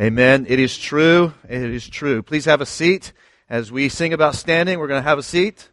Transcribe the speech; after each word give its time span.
Amen. 0.00 0.46
It 0.48 0.58
is 0.58 0.78
true. 0.78 1.34
It 1.46 1.62
is 1.62 1.86
true. 1.86 2.22
Please 2.22 2.46
have 2.46 2.62
a 2.62 2.66
seat. 2.66 3.12
As 3.50 3.70
we 3.70 3.90
sing 3.90 4.14
about 4.14 4.34
standing, 4.34 4.78
we're 4.78 4.88
going 4.88 5.02
to 5.02 5.08
have 5.08 5.18
a 5.18 5.22
seat. 5.22 5.68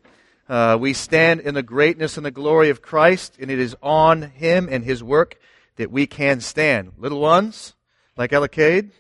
Uh, 0.49 0.77
we 0.79 0.91
stand 0.91 1.39
in 1.39 1.53
the 1.53 1.63
greatness 1.63 2.17
and 2.17 2.25
the 2.25 2.31
glory 2.31 2.69
of 2.69 2.81
Christ, 2.81 3.37
and 3.39 3.49
it 3.49 3.59
is 3.59 3.77
on 3.81 4.23
Him 4.23 4.67
and 4.69 4.83
His 4.83 5.01
work 5.01 5.39
that 5.77 5.89
we 5.89 6.05
can 6.05 6.41
stand. 6.41 6.91
Little 6.97 7.21
ones, 7.21 7.75
like 8.17 8.31
Ellicade, 8.31 8.91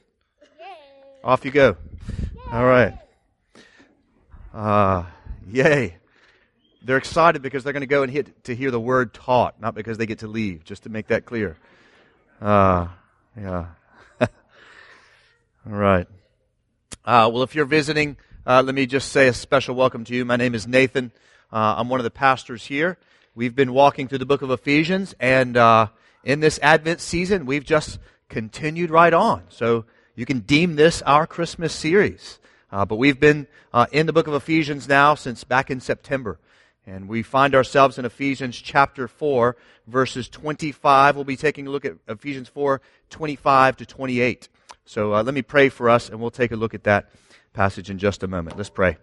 off 1.21 1.43
you 1.43 1.51
go. 1.51 1.75
All 2.49 2.65
right. 2.65 2.97
Uh, 4.53 5.03
yay. 5.51 5.97
They're 6.81 6.97
excited 6.97 7.41
because 7.41 7.65
they're 7.65 7.73
going 7.73 7.81
to 7.81 7.87
go 7.87 8.03
and 8.03 8.11
hit 8.11 8.45
to 8.45 8.55
hear 8.55 8.71
the 8.71 8.79
word 8.79 9.13
taught, 9.13 9.59
not 9.59 9.75
because 9.75 9.97
they 9.97 10.05
get 10.05 10.19
to 10.19 10.27
leave, 10.27 10.63
just 10.63 10.83
to 10.83 10.89
make 10.89 11.07
that 11.07 11.25
clear. 11.25 11.57
Uh, 12.41 12.87
yeah. 13.37 13.65
All 15.67 15.75
right. 15.75 16.07
Uh, 17.03 17.29
well, 17.31 17.43
if 17.43 17.53
you're 17.53 17.65
visiting, 17.65 18.15
uh, 18.47 18.63
let 18.65 18.73
me 18.73 18.85
just 18.85 19.11
say 19.11 19.27
a 19.27 19.33
special 19.33 19.75
welcome 19.75 20.05
to 20.05 20.15
you. 20.15 20.23
My 20.23 20.37
name 20.37 20.55
is 20.55 20.65
Nathan. 20.65 21.11
Uh, 21.51 21.75
I'm 21.77 21.89
one 21.89 21.99
of 21.99 22.05
the 22.05 22.11
pastors 22.11 22.65
here. 22.65 22.97
We've 23.35 23.53
been 23.53 23.73
walking 23.73 24.07
through 24.07 24.19
the 24.19 24.25
book 24.25 24.41
of 24.41 24.51
Ephesians, 24.51 25.15
and 25.19 25.57
uh, 25.57 25.87
in 26.23 26.39
this 26.39 26.59
Advent 26.63 27.01
season, 27.01 27.45
we've 27.45 27.65
just 27.65 27.99
continued 28.29 28.89
right 28.89 29.13
on. 29.13 29.43
So 29.49 29.83
you 30.15 30.25
can 30.25 30.39
deem 30.39 30.77
this 30.77 31.01
our 31.01 31.27
Christmas 31.27 31.73
series. 31.73 32.39
Uh, 32.71 32.85
but 32.85 32.95
we've 32.95 33.19
been 33.19 33.45
uh, 33.73 33.87
in 33.91 34.05
the 34.05 34.13
book 34.13 34.27
of 34.27 34.33
Ephesians 34.35 34.87
now 34.87 35.13
since 35.13 35.43
back 35.43 35.69
in 35.69 35.81
September. 35.81 36.39
And 36.87 37.09
we 37.09 37.21
find 37.21 37.53
ourselves 37.53 37.99
in 37.99 38.05
Ephesians 38.05 38.55
chapter 38.55 39.09
4, 39.09 39.57
verses 39.87 40.29
25. 40.29 41.17
We'll 41.17 41.25
be 41.25 41.35
taking 41.35 41.67
a 41.67 41.69
look 41.69 41.83
at 41.83 41.97
Ephesians 42.07 42.47
4, 42.47 42.79
25 43.09 43.77
to 43.77 43.85
28. 43.85 44.47
So 44.89 45.13
uh, 45.13 45.21
let 45.21 45.35
me 45.35 45.43
pray 45.43 45.69
for 45.69 45.87
us, 45.87 46.09
and 46.09 46.19
we'll 46.19 46.31
take 46.31 46.51
a 46.51 46.55
look 46.55 46.73
at 46.73 46.85
that 46.85 47.11
passage 47.53 47.91
in 47.91 47.99
just 47.99 48.23
a 48.23 48.27
moment. 48.27 48.57
Let's 48.57 48.71
pray. 48.71 48.97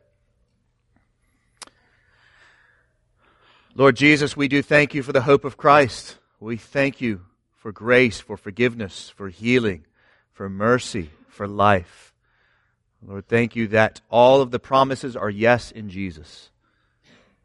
Lord 3.77 3.95
Jesus, 3.95 4.37
we 4.37 4.49
do 4.49 4.63
thank 4.63 4.95
you 4.95 5.05
for 5.05 5.13
the 5.13 5.21
hope 5.21 5.45
of 5.45 5.57
Christ. 5.57 6.17
We 6.41 6.57
thank 6.57 7.01
you 7.01 7.21
for 7.55 7.71
grace, 7.71 8.19
for 8.19 8.37
forgiveness, 8.37 9.11
for 9.11 9.29
healing, 9.29 9.85
for 10.33 10.49
mercy, 10.49 11.11
for 11.29 11.47
life. 11.47 12.13
Lord, 13.01 13.29
thank 13.29 13.55
you 13.55 13.69
that 13.69 14.01
all 14.11 14.41
of 14.41 14.51
the 14.51 14.59
promises 14.59 15.15
are 15.15 15.31
yes 15.31 15.71
in 15.71 15.89
Jesus. 15.89 16.51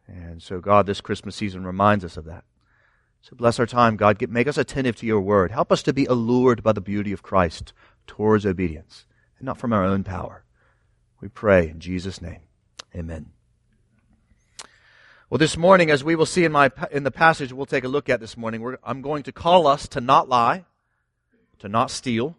And 0.08 0.42
so, 0.42 0.60
God, 0.60 0.88
this 0.88 1.00
Christmas 1.00 1.36
season 1.36 1.64
reminds 1.64 2.04
us 2.04 2.18
of 2.18 2.26
that. 2.26 2.44
So 3.22 3.36
bless 3.36 3.60
our 3.60 3.68
time, 3.68 3.98
God. 3.98 4.18
Get, 4.18 4.32
make 4.32 4.48
us 4.48 4.58
attentive 4.58 4.96
to 4.96 5.06
your 5.06 5.22
word. 5.22 5.52
Help 5.52 5.72
us 5.72 5.84
to 5.84 5.94
be 5.94 6.06
allured 6.06 6.64
by 6.64 6.72
the 6.72 6.82
beauty 6.82 7.12
of 7.12 7.22
Christ 7.22 7.72
towards 8.12 8.46
obedience 8.46 9.06
and 9.40 9.46
not 9.46 9.58
from 9.58 9.72
our 9.72 9.86
own 9.86 10.04
power. 10.04 10.44
We 11.22 11.30
pray 11.30 11.70
in 11.70 11.80
Jesus' 11.80 12.22
name. 12.22 12.42
Amen. 12.94 13.28
Well, 15.30 15.38
this 15.38 15.56
morning, 15.56 15.90
as 15.90 16.04
we 16.04 16.18
will 16.18 16.26
see 16.26 16.44
in, 16.44 16.52
my, 16.52 16.70
in 16.92 17.04
the 17.04 17.10
passage 17.12 17.54
we'll 17.54 17.66
take 17.66 17.86
a 17.86 17.88
look 17.88 18.10
at 18.10 18.20
this 18.20 18.36
morning, 18.36 18.76
I'm 18.84 19.02
going 19.02 19.24
to 19.24 19.32
call 19.32 19.66
us 19.66 19.88
to 19.88 20.02
not 20.02 20.28
lie, 20.28 20.66
to 21.60 21.70
not 21.70 21.90
steal, 21.90 22.36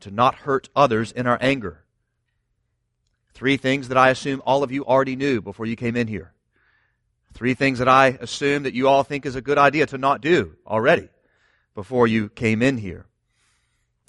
to 0.00 0.10
not 0.10 0.34
hurt 0.34 0.68
others 0.76 1.10
in 1.10 1.26
our 1.26 1.38
anger. 1.40 1.82
Three 3.32 3.56
things 3.56 3.88
that 3.88 3.96
I 3.96 4.10
assume 4.10 4.42
all 4.44 4.62
of 4.62 4.70
you 4.70 4.84
already 4.84 5.16
knew 5.16 5.40
before 5.40 5.64
you 5.64 5.74
came 5.74 5.96
in 5.96 6.06
here. 6.06 6.34
Three 7.32 7.54
things 7.54 7.78
that 7.78 7.88
I 7.88 8.08
assume 8.20 8.64
that 8.64 8.74
you 8.74 8.88
all 8.88 9.04
think 9.04 9.24
is 9.24 9.36
a 9.36 9.40
good 9.40 9.56
idea 9.56 9.86
to 9.86 9.96
not 9.96 10.20
do 10.20 10.54
already 10.66 11.08
before 11.74 12.06
you 12.06 12.28
came 12.28 12.60
in 12.60 12.76
here. 12.76 13.06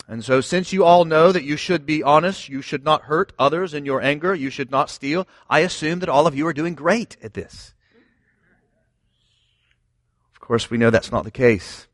And 0.10 0.24
so, 0.24 0.40
since 0.40 0.72
you 0.72 0.86
all 0.86 1.04
know 1.04 1.34
that 1.34 1.44
you 1.44 1.58
should 1.58 1.86
be 1.86 2.02
honest, 2.02 2.48
you 2.48 2.62
should 2.62 2.86
not 2.86 3.04
hurt 3.04 3.34
others 3.38 3.74
in 3.74 3.86
your 3.86 4.02
anger, 4.02 4.34
you 4.34 4.50
should 4.50 4.72
not 4.72 4.90
steal, 4.90 5.28
I 5.50 5.60
assume 5.60 6.00
that 6.00 6.10
all 6.10 6.28
of 6.28 6.36
you 6.36 6.48
are 6.48 6.54
doing 6.54 6.76
great 6.76 7.18
at 7.22 7.34
this. 7.34 7.74
Of 10.34 10.40
course, 10.40 10.70
we 10.70 10.78
know 10.78 10.90
that's 10.90 11.12
not 11.12 11.26
the 11.26 11.32
case. 11.32 11.88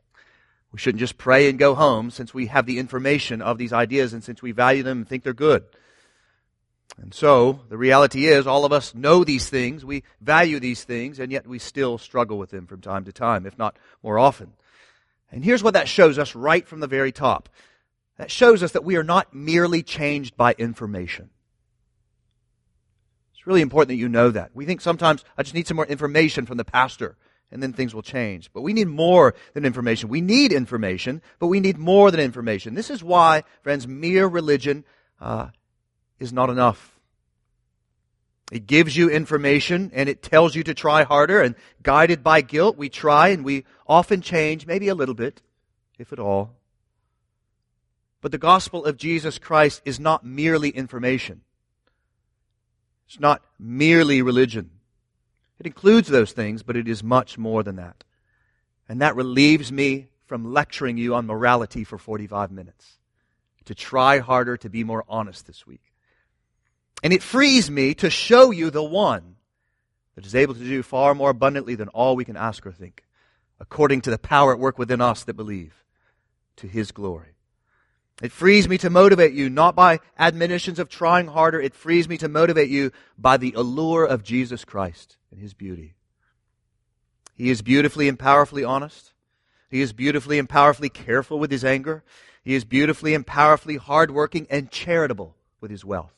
We 0.72 0.78
shouldn't 0.78 1.00
just 1.00 1.18
pray 1.18 1.50
and 1.50 1.58
go 1.58 1.74
home 1.74 2.12
since 2.12 2.36
we 2.36 2.48
have 2.48 2.68
the 2.68 2.78
information 2.78 3.42
of 3.42 3.58
these 3.58 3.74
ideas 3.74 4.14
and 4.14 4.24
since 4.24 4.44
we 4.44 4.52
value 4.52 4.84
them 4.84 5.00
and 5.00 5.08
think 5.08 5.24
they're 5.24 5.34
good. 5.34 5.64
And 7.02 7.14
so, 7.16 7.62
the 7.70 7.78
reality 7.78 8.28
is, 8.28 8.46
all 8.46 8.66
of 8.66 8.72
us 8.72 8.94
know 8.94 9.24
these 9.24 9.50
things, 9.50 9.84
we 9.84 10.04
value 10.22 10.60
these 10.60 10.84
things, 10.84 11.20
and 11.20 11.32
yet 11.32 11.48
we 11.48 11.58
still 11.58 11.98
struggle 11.98 12.38
with 12.38 12.52
them 12.52 12.68
from 12.68 12.82
time 12.82 13.06
to 13.06 13.12
time, 13.12 13.48
if 13.48 13.58
not 13.58 13.76
more 14.04 14.20
often. 14.20 14.54
And 15.32 15.44
here's 15.44 15.64
what 15.64 15.74
that 15.74 15.88
shows 15.88 16.20
us 16.20 16.36
right 16.36 16.68
from 16.68 16.80
the 16.80 16.88
very 16.88 17.12
top. 17.12 17.50
That 18.18 18.32
shows 18.32 18.64
us 18.64 18.74
that 18.74 18.84
we 18.84 18.96
are 18.96 19.04
not 19.04 19.34
merely 19.34 19.84
changed 19.84 20.38
by 20.38 20.54
information. 20.54 21.30
It's 23.34 23.48
really 23.48 23.62
important 23.62 23.90
that 23.90 23.96
you 23.96 24.08
know 24.08 24.30
that. 24.30 24.52
We 24.54 24.66
think 24.66 24.82
sometimes 24.82 25.26
I 25.38 25.44
just 25.44 25.56
need 25.56 25.68
some 25.68 25.76
more 25.76 25.86
information 25.86 26.46
from 26.46 26.58
the 26.58 26.66
pastor 26.66 27.18
and 27.52 27.62
then 27.62 27.72
things 27.72 27.94
will 27.94 28.02
change. 28.02 28.52
But 28.52 28.62
we 28.62 28.74
need 28.74 28.88
more 28.88 29.36
than 29.54 29.64
information. 29.64 30.10
We 30.10 30.22
need 30.22 30.52
information, 30.52 31.22
but 31.40 31.48
we 31.48 31.60
need 31.60 31.78
more 31.78 32.10
than 32.10 32.20
information. 32.20 32.74
This 32.74 32.90
is 32.90 33.04
why, 33.04 33.44
friends, 33.62 33.88
mere 33.88 34.28
religion 34.28 34.84
uh, 35.22 35.50
is 36.20 36.34
not 36.34 36.50
enough. 36.50 37.00
It 38.52 38.66
gives 38.66 38.98
you 38.98 39.10
information 39.10 39.92
and 39.94 40.10
it 40.10 40.24
tells 40.24 40.56
you 40.56 40.64
to 40.64 40.74
try 40.74 41.04
harder, 41.04 41.42
and 41.42 41.56
guided 41.82 42.24
by 42.24 42.42
guilt, 42.42 42.78
we 42.78 42.90
try 42.90 43.30
and 43.30 43.46
we 43.46 43.66
often 43.88 44.22
change, 44.22 44.66
maybe 44.66 44.88
a 44.88 44.96
little 44.96 45.16
bit, 45.16 45.42
if 46.00 46.12
at 46.12 46.20
all. 46.20 46.56
But 48.24 48.32
the 48.32 48.38
gospel 48.38 48.86
of 48.86 48.96
Jesus 48.96 49.38
Christ 49.38 49.82
is 49.84 50.00
not 50.00 50.26
merely 50.26 50.70
information. 50.70 51.42
It's 53.06 53.20
not 53.20 53.44
merely 53.60 54.22
religion. 54.22 54.70
It 55.60 55.66
includes 55.66 56.08
those 56.08 56.32
things, 56.32 56.64
but 56.64 56.78
it 56.78 56.88
is 56.88 57.04
much 57.04 57.38
more 57.38 57.64
than 57.64 57.76
that. 57.76 58.06
And 58.88 59.02
that 59.02 59.18
relieves 59.18 59.74
me 59.74 60.08
from 60.26 60.54
lecturing 60.54 60.98
you 60.98 61.14
on 61.16 61.26
morality 61.26 61.84
for 61.84 61.98
45 61.98 62.50
minutes. 62.50 62.98
To 63.66 63.76
try 63.76 64.20
harder 64.20 64.56
to 64.56 64.70
be 64.70 64.86
more 64.86 65.04
honest 65.10 65.46
this 65.46 65.68
week. 65.68 65.94
And 67.04 67.12
it 67.12 67.22
frees 67.22 67.70
me 67.70 67.94
to 67.96 68.10
show 68.10 68.52
you 68.52 68.70
the 68.70 68.82
one 68.82 69.36
that 70.16 70.26
is 70.26 70.34
able 70.34 70.54
to 70.54 70.62
do 70.62 70.82
far 70.82 71.14
more 71.14 71.32
abundantly 71.32 71.76
than 71.76 71.90
all 71.90 72.16
we 72.16 72.24
can 72.24 72.38
ask 72.38 72.66
or 72.66 72.72
think, 72.72 73.04
according 73.60 74.00
to 74.02 74.12
the 74.12 74.18
power 74.18 74.54
at 74.54 74.60
work 74.60 74.80
within 74.80 75.02
us 75.02 75.26
that 75.26 75.34
believe, 75.34 75.84
to 76.56 76.68
his 76.68 76.94
glory. 76.94 77.33
It 78.22 78.32
frees 78.32 78.70
me 78.70 78.78
to 78.80 78.90
motivate 78.90 79.34
you 79.34 79.50
not 79.50 79.76
by 79.76 80.00
admonitions 80.20 80.78
of 80.78 80.88
trying 80.88 81.28
harder. 81.28 81.60
It 81.60 81.74
frees 81.74 82.08
me 82.08 82.18
to 82.18 82.30
motivate 82.30 82.70
you 82.70 82.92
by 83.18 83.38
the 83.38 83.54
allure 83.56 84.06
of 84.06 84.24
Jesus 84.24 84.64
Christ 84.64 85.18
and 85.32 85.40
his 85.40 85.54
beauty. 85.54 85.96
He 87.36 87.50
is 87.50 87.64
beautifully 87.64 88.08
and 88.08 88.20
powerfully 88.20 88.64
honest. 88.64 89.14
He 89.70 89.82
is 89.82 89.94
beautifully 89.94 90.38
and 90.38 90.48
powerfully 90.48 90.90
careful 90.90 91.40
with 91.40 91.50
his 91.50 91.66
anger. 91.66 92.04
He 92.44 92.54
is 92.54 92.66
beautifully 92.66 93.16
and 93.16 93.26
powerfully 93.26 93.78
hardworking 93.78 94.46
and 94.52 94.70
charitable 94.70 95.36
with 95.60 95.72
his 95.72 95.84
wealth. 95.84 96.14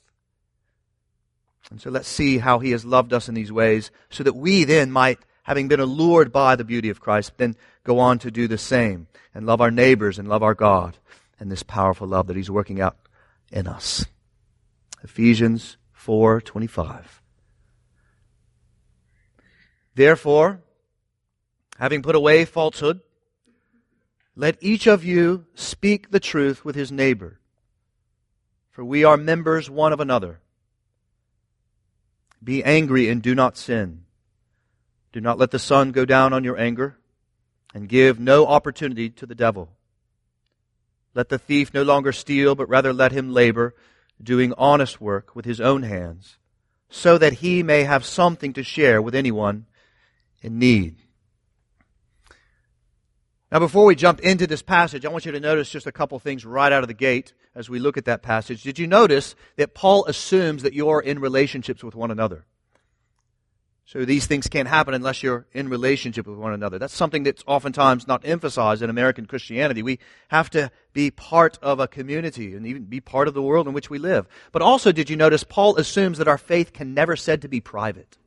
And 1.72 1.80
so 1.80 1.90
let's 1.90 2.10
see 2.10 2.40
how 2.40 2.60
he 2.60 2.72
has 2.72 2.84
loved 2.84 3.14
us 3.14 3.30
in 3.30 3.36
these 3.36 3.52
ways 3.52 3.90
so 4.10 4.24
that 4.24 4.36
we 4.36 4.66
then 4.66 4.92
might, 4.92 5.20
having 5.44 5.70
been 5.70 5.80
allured 5.80 6.34
by 6.34 6.58
the 6.58 6.66
beauty 6.66 6.90
of 6.90 7.00
Christ, 7.00 7.32
then 7.38 7.56
go 7.86 8.00
on 8.00 8.20
to 8.20 8.30
do 8.30 8.48
the 8.48 8.58
same 8.58 9.08
and 9.34 9.46
love 9.46 9.62
our 9.62 9.72
neighbors 9.72 10.20
and 10.20 10.28
love 10.28 10.44
our 10.44 10.54
God 10.54 10.98
and 11.40 11.52
this 11.52 11.64
powerful 11.64 12.08
love 12.08 12.28
that 12.28 12.36
he's 12.36 12.50
working 12.50 12.82
out 12.82 12.98
in 13.52 13.68
us. 13.68 14.06
Ephesians 15.04 15.78
4:25 15.94 17.22
Therefore, 19.96 20.62
having 21.78 22.02
put 22.02 22.16
away 22.16 22.46
falsehood, 22.46 23.02
let 24.36 24.58
each 24.62 24.88
of 24.88 25.06
you 25.06 25.46
speak 25.56 26.12
the 26.12 26.20
truth 26.20 26.66
with 26.66 26.76
his 26.76 26.92
neighbor, 26.92 27.40
for 28.70 28.84
we 28.84 29.06
are 29.06 29.16
members 29.16 29.70
one 29.70 29.94
of 29.94 30.02
another. 30.02 30.42
Be 32.44 32.64
angry 32.64 33.10
and 33.10 33.22
do 33.22 33.34
not 33.34 33.58
sin. 33.58 34.06
Do 35.14 35.22
not 35.22 35.38
let 35.38 35.52
the 35.52 35.60
sun 35.60 35.94
go 35.94 36.04
down 36.04 36.34
on 36.34 36.44
your 36.44 36.60
anger, 36.60 36.98
and 37.74 37.88
give 37.88 38.20
no 38.20 38.46
opportunity 38.46 39.10
to 39.12 39.26
the 39.26 39.36
devil. 39.36 39.70
Let 41.16 41.30
the 41.30 41.40
thief 41.40 41.74
no 41.74 41.82
longer 41.82 42.12
steal, 42.12 42.54
but 42.54 42.70
rather 42.70 42.94
let 42.94 43.14
him 43.14 43.32
labor, 43.34 43.74
doing 44.22 44.54
honest 44.58 45.02
work 45.02 45.36
with 45.36 45.46
his 45.46 45.62
own 45.62 45.84
hands, 45.84 46.38
so 46.90 47.18
that 47.18 47.34
he 47.34 47.64
may 47.64 47.84
have 47.84 48.06
something 48.06 48.54
to 48.54 48.64
share 48.64 49.02
with 49.02 49.16
anyone 49.16 49.66
in 50.42 50.60
need. 50.60 50.98
Now, 53.52 53.60
before 53.60 53.86
we 53.86 53.96
jump 53.96 54.20
into 54.20 54.46
this 54.46 54.62
passage, 54.62 55.06
I 55.06 55.10
want 55.10 55.26
you 55.26 55.32
to 55.32 55.40
notice 55.40 55.70
just 55.70 55.88
a 55.88 55.92
couple 55.92 56.20
things 56.20 56.46
right 56.46 56.74
out 56.74 56.84
of 56.84 56.90
the 56.90 56.94
gate 56.94 57.32
as 57.56 57.70
we 57.70 57.80
look 57.80 57.96
at 57.96 58.06
that 58.06 58.22
passage. 58.22 58.64
Did 58.64 58.78
you 58.78 58.86
notice 58.86 59.36
that 59.56 59.74
Paul 59.74 60.06
assumes 60.06 60.64
that 60.64 60.74
you're 60.74 61.00
in 61.00 61.20
relationships 61.20 61.82
with 61.82 61.96
one 61.96 62.12
another? 62.12 62.46
So 63.88 64.04
these 64.04 64.26
things 64.26 64.48
can't 64.48 64.68
happen 64.68 64.96
unless 64.96 65.22
you're 65.22 65.46
in 65.54 65.70
relationship 65.70 66.26
with 66.26 66.40
one 66.40 66.54
another. 66.54 66.80
That's 66.80 66.96
something 66.96 67.22
that's 67.22 67.44
oftentimes 67.46 68.08
not 68.08 68.26
emphasized 68.26 68.82
in 68.82 68.90
American 68.90 69.28
Christianity. 69.28 69.84
We 69.84 70.00
have 70.30 70.50
to 70.52 70.72
be 70.92 71.12
part 71.12 71.60
of 71.62 71.80
a 71.80 71.88
community 71.88 72.56
and 72.56 72.66
even 72.66 72.86
be 72.86 73.00
part 73.00 73.28
of 73.28 73.36
the 73.36 73.44
world 73.44 73.68
in 73.68 73.74
which 73.74 73.92
we 73.92 74.00
live. 74.00 74.28
But 74.52 74.64
also, 74.64 74.92
did 74.92 75.12
you 75.12 75.16
notice 75.16 75.44
Paul 75.44 75.78
assumes 75.78 76.18
that 76.18 76.28
our 76.28 76.40
faith 76.40 76.74
can 76.74 76.96
never 76.96 77.16
said 77.16 77.44
to 77.44 77.48
be 77.48 77.62
private. 77.62 78.18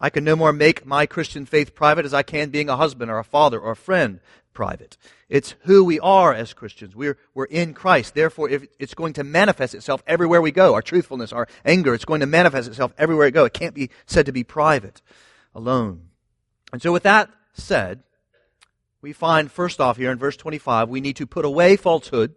I 0.00 0.08
can 0.08 0.24
no 0.24 0.36
more 0.36 0.52
make 0.52 0.86
my 0.86 1.04
Christian 1.04 1.44
faith 1.44 1.74
private 1.74 2.06
as 2.06 2.14
I 2.14 2.22
can 2.22 2.48
being 2.48 2.70
a 2.70 2.76
husband 2.76 3.10
or 3.10 3.18
a 3.18 3.24
father 3.24 3.58
or 3.58 3.72
a 3.72 3.76
friend 3.76 4.20
private. 4.56 4.96
It's 5.28 5.54
who 5.64 5.84
we 5.84 6.00
are 6.00 6.32
as 6.32 6.54
Christians. 6.54 6.96
We're, 6.96 7.18
we're 7.34 7.44
in 7.44 7.74
Christ. 7.74 8.14
Therefore, 8.14 8.48
if 8.48 8.64
it's 8.78 8.94
going 8.94 9.12
to 9.12 9.22
manifest 9.22 9.74
itself 9.74 10.02
everywhere 10.06 10.40
we 10.40 10.50
go. 10.50 10.72
Our 10.72 10.80
truthfulness, 10.80 11.30
our 11.30 11.46
anger, 11.64 11.92
it's 11.92 12.06
going 12.06 12.20
to 12.20 12.26
manifest 12.26 12.66
itself 12.66 12.94
everywhere 12.96 13.26
we 13.26 13.32
go. 13.32 13.44
It 13.44 13.52
can't 13.52 13.74
be 13.74 13.90
said 14.06 14.24
to 14.26 14.32
be 14.32 14.44
private 14.44 15.02
alone. 15.54 16.08
And 16.72 16.80
so 16.80 16.90
with 16.90 17.02
that 17.02 17.28
said, 17.52 18.02
we 19.02 19.12
find 19.12 19.52
first 19.52 19.78
off 19.78 19.98
here 19.98 20.10
in 20.10 20.18
verse 20.18 20.38
25, 20.38 20.88
we 20.88 21.02
need 21.02 21.16
to 21.16 21.26
put 21.26 21.44
away 21.44 21.76
falsehood 21.76 22.34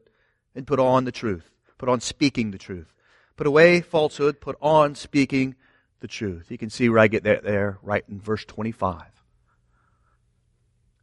and 0.53 0.67
put 0.67 0.79
on 0.79 1.05
the 1.05 1.13
truth. 1.13 1.49
Put 1.77 1.87
on 1.87 2.01
speaking 2.01 2.51
the 2.51 2.57
truth. 2.57 2.93
Put 3.37 3.47
away 3.47 3.79
falsehood, 3.79 4.41
put 4.41 4.57
on 4.61 4.93
speaking 4.95 5.55
the 6.01 6.07
truth. 6.09 6.51
You 6.51 6.57
can 6.57 6.69
see 6.69 6.89
where 6.89 6.99
I 6.99 7.07
get 7.07 7.23
there, 7.23 7.39
there 7.41 7.79
right 7.81 8.03
in 8.09 8.19
verse 8.19 8.43
25. 8.43 9.18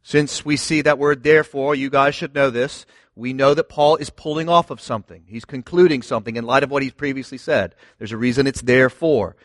Since 0.07 0.45
we 0.45 0.55
see 0.55 0.83
that 0.83 0.97
word 0.97 1.21
therefore, 1.21 1.75
you 1.75 1.89
guys 1.89 2.15
should 2.15 2.33
know 2.33 2.49
this. 2.49 2.85
We 3.13 3.33
know 3.33 3.53
that 3.53 3.67
Paul 3.67 3.97
is 3.97 4.09
pulling 4.09 4.47
off 4.47 4.71
of 4.71 4.79
something. 4.79 5.25
He's 5.27 5.43
concluding 5.43 6.01
something 6.01 6.37
in 6.37 6.45
light 6.45 6.63
of 6.63 6.71
what 6.71 6.81
he's 6.81 6.93
previously 6.93 7.37
said. 7.37 7.75
There's 7.97 8.13
a 8.13 8.17
reason 8.17 8.47
it's 8.47 8.61
therefore. 8.61 9.35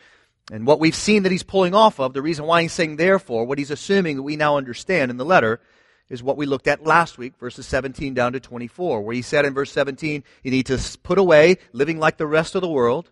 And 0.53 0.65
what 0.65 0.79
we've 0.79 0.95
seen 0.95 1.23
that 1.23 1.33
he's 1.33 1.43
pulling 1.43 1.75
off 1.75 1.99
of, 1.99 2.13
the 2.13 2.21
reason 2.21 2.45
why 2.45 2.61
he's 2.61 2.71
saying 2.71 2.95
therefore, 2.95 3.43
what 3.43 3.57
he's 3.57 3.71
assuming 3.71 4.15
that 4.15 4.23
we 4.23 4.37
now 4.37 4.55
understand 4.55 5.11
in 5.11 5.17
the 5.17 5.25
letter, 5.25 5.59
is 6.07 6.23
what 6.23 6.37
we 6.37 6.45
looked 6.45 6.69
at 6.69 6.85
last 6.85 7.17
week, 7.17 7.33
verses 7.37 7.67
17 7.67 8.13
down 8.13 8.31
to 8.31 8.39
24, 8.39 9.01
where 9.01 9.15
he 9.15 9.21
said 9.21 9.43
in 9.43 9.53
verse 9.53 9.73
17, 9.73 10.23
you 10.43 10.51
need 10.51 10.67
to 10.67 10.79
put 11.03 11.17
away 11.17 11.57
living 11.73 11.99
like 11.99 12.15
the 12.15 12.25
rest 12.25 12.55
of 12.55 12.61
the 12.61 12.69
world. 12.69 13.11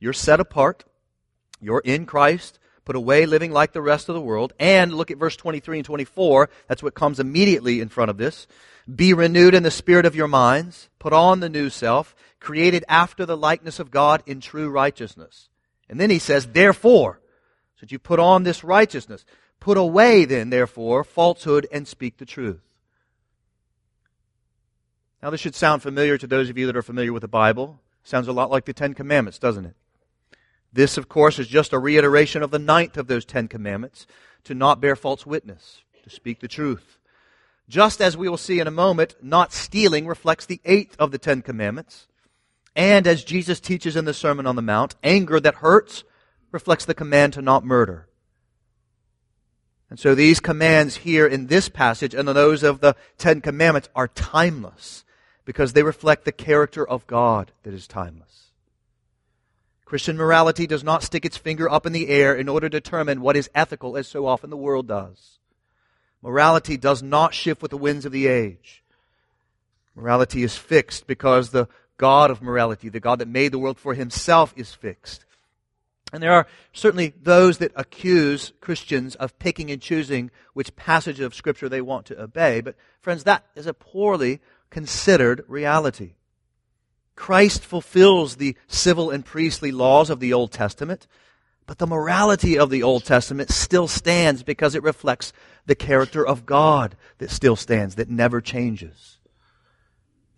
You're 0.00 0.12
set 0.12 0.38
apart. 0.38 0.84
You're 1.62 1.80
in 1.82 2.04
Christ. 2.04 2.58
Put 2.90 2.96
away 2.96 3.24
living 3.24 3.52
like 3.52 3.70
the 3.70 3.80
rest 3.80 4.08
of 4.08 4.16
the 4.16 4.20
world. 4.20 4.52
And 4.58 4.92
look 4.92 5.12
at 5.12 5.16
verse 5.16 5.36
23 5.36 5.78
and 5.78 5.86
24. 5.86 6.50
That's 6.66 6.82
what 6.82 6.92
comes 6.92 7.20
immediately 7.20 7.80
in 7.80 7.88
front 7.88 8.10
of 8.10 8.16
this. 8.16 8.48
Be 8.92 9.14
renewed 9.14 9.54
in 9.54 9.62
the 9.62 9.70
spirit 9.70 10.06
of 10.06 10.16
your 10.16 10.26
minds. 10.26 10.88
Put 10.98 11.12
on 11.12 11.38
the 11.38 11.48
new 11.48 11.70
self, 11.70 12.16
created 12.40 12.84
after 12.88 13.24
the 13.24 13.36
likeness 13.36 13.78
of 13.78 13.92
God 13.92 14.24
in 14.26 14.40
true 14.40 14.68
righteousness. 14.68 15.48
And 15.88 16.00
then 16.00 16.10
he 16.10 16.18
says, 16.18 16.48
therefore, 16.48 17.20
that 17.80 17.92
you 17.92 18.00
put 18.00 18.18
on 18.18 18.42
this 18.42 18.64
righteousness. 18.64 19.24
Put 19.60 19.76
away 19.76 20.24
then, 20.24 20.50
therefore, 20.50 21.04
falsehood 21.04 21.68
and 21.70 21.86
speak 21.86 22.16
the 22.16 22.26
truth. 22.26 22.58
Now, 25.22 25.30
this 25.30 25.40
should 25.40 25.54
sound 25.54 25.82
familiar 25.82 26.18
to 26.18 26.26
those 26.26 26.50
of 26.50 26.58
you 26.58 26.66
that 26.66 26.76
are 26.76 26.82
familiar 26.82 27.12
with 27.12 27.22
the 27.22 27.28
Bible. 27.28 27.78
Sounds 28.02 28.26
a 28.26 28.32
lot 28.32 28.50
like 28.50 28.64
the 28.64 28.72
Ten 28.72 28.94
Commandments, 28.94 29.38
doesn't 29.38 29.66
it? 29.66 29.76
This, 30.72 30.96
of 30.96 31.08
course, 31.08 31.38
is 31.38 31.48
just 31.48 31.72
a 31.72 31.78
reiteration 31.78 32.42
of 32.42 32.50
the 32.50 32.58
ninth 32.58 32.96
of 32.96 33.08
those 33.08 33.24
Ten 33.24 33.48
Commandments 33.48 34.06
to 34.44 34.54
not 34.54 34.80
bear 34.80 34.96
false 34.96 35.26
witness, 35.26 35.82
to 36.04 36.10
speak 36.10 36.40
the 36.40 36.48
truth. 36.48 36.98
Just 37.68 38.00
as 38.00 38.16
we 38.16 38.28
will 38.28 38.36
see 38.36 38.60
in 38.60 38.66
a 38.66 38.72
moment, 38.72 39.14
not 39.22 39.52
stealing 39.52 40.06
reflects 40.06 40.46
the 40.46 40.60
eighth 40.64 40.96
of 40.98 41.10
the 41.10 41.18
Ten 41.18 41.42
Commandments. 41.42 42.06
And 42.76 43.06
as 43.06 43.24
Jesus 43.24 43.60
teaches 43.60 43.96
in 43.96 44.04
the 44.04 44.14
Sermon 44.14 44.46
on 44.46 44.56
the 44.56 44.62
Mount, 44.62 44.94
anger 45.02 45.40
that 45.40 45.56
hurts 45.56 46.04
reflects 46.52 46.84
the 46.84 46.94
command 46.94 47.32
to 47.34 47.42
not 47.42 47.64
murder. 47.64 48.08
And 49.88 49.98
so 49.98 50.14
these 50.14 50.38
commands 50.38 50.98
here 50.98 51.26
in 51.26 51.48
this 51.48 51.68
passage 51.68 52.14
and 52.14 52.28
those 52.28 52.62
of 52.62 52.80
the 52.80 52.94
Ten 53.18 53.40
Commandments 53.40 53.88
are 53.94 54.08
timeless 54.08 55.04
because 55.44 55.72
they 55.72 55.82
reflect 55.82 56.24
the 56.24 56.32
character 56.32 56.86
of 56.86 57.06
God 57.08 57.50
that 57.64 57.74
is 57.74 57.88
timeless. 57.88 58.49
Christian 59.90 60.16
morality 60.16 60.68
does 60.68 60.84
not 60.84 61.02
stick 61.02 61.24
its 61.24 61.36
finger 61.36 61.68
up 61.68 61.84
in 61.84 61.92
the 61.92 62.10
air 62.10 62.32
in 62.32 62.48
order 62.48 62.68
to 62.68 62.80
determine 62.80 63.20
what 63.20 63.36
is 63.36 63.50
ethical, 63.56 63.96
as 63.96 64.06
so 64.06 64.24
often 64.24 64.48
the 64.48 64.56
world 64.56 64.86
does. 64.86 65.40
Morality 66.22 66.76
does 66.76 67.02
not 67.02 67.34
shift 67.34 67.60
with 67.60 67.72
the 67.72 67.76
winds 67.76 68.06
of 68.06 68.12
the 68.12 68.28
age. 68.28 68.84
Morality 69.96 70.44
is 70.44 70.56
fixed 70.56 71.08
because 71.08 71.50
the 71.50 71.66
God 71.96 72.30
of 72.30 72.40
morality, 72.40 72.88
the 72.88 73.00
God 73.00 73.18
that 73.18 73.26
made 73.26 73.50
the 73.50 73.58
world 73.58 73.80
for 73.80 73.94
himself, 73.94 74.54
is 74.56 74.72
fixed. 74.72 75.24
And 76.12 76.22
there 76.22 76.34
are 76.34 76.46
certainly 76.72 77.12
those 77.20 77.58
that 77.58 77.72
accuse 77.74 78.52
Christians 78.60 79.16
of 79.16 79.36
picking 79.40 79.72
and 79.72 79.82
choosing 79.82 80.30
which 80.54 80.76
passage 80.76 81.18
of 81.18 81.34
Scripture 81.34 81.68
they 81.68 81.80
want 81.80 82.06
to 82.06 82.22
obey. 82.22 82.60
But, 82.60 82.76
friends, 83.00 83.24
that 83.24 83.44
is 83.56 83.66
a 83.66 83.74
poorly 83.74 84.38
considered 84.70 85.42
reality. 85.48 86.12
Christ 87.20 87.62
fulfills 87.62 88.36
the 88.36 88.56
civil 88.66 89.10
and 89.10 89.22
priestly 89.22 89.70
laws 89.70 90.08
of 90.08 90.20
the 90.20 90.32
Old 90.32 90.52
Testament, 90.52 91.06
but 91.66 91.76
the 91.76 91.86
morality 91.86 92.58
of 92.58 92.70
the 92.70 92.82
Old 92.82 93.04
Testament 93.04 93.50
still 93.50 93.86
stands 93.86 94.42
because 94.42 94.74
it 94.74 94.82
reflects 94.82 95.34
the 95.66 95.74
character 95.74 96.26
of 96.26 96.46
God 96.46 96.96
that 97.18 97.30
still 97.30 97.56
stands, 97.56 97.96
that 97.96 98.08
never 98.08 98.40
changes. 98.40 99.18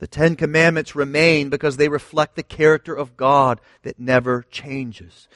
The 0.01 0.09
Ten 0.09 0.35
Commandments 0.35 0.97
remain 0.97 1.51
because 1.51 1.77
they 1.77 1.89
reflect 1.89 2.35
the 2.35 2.43
character 2.43 2.97
of 2.97 3.17
God 3.17 3.61
that 3.85 4.01
never 4.01 4.45
changes. 4.51 5.29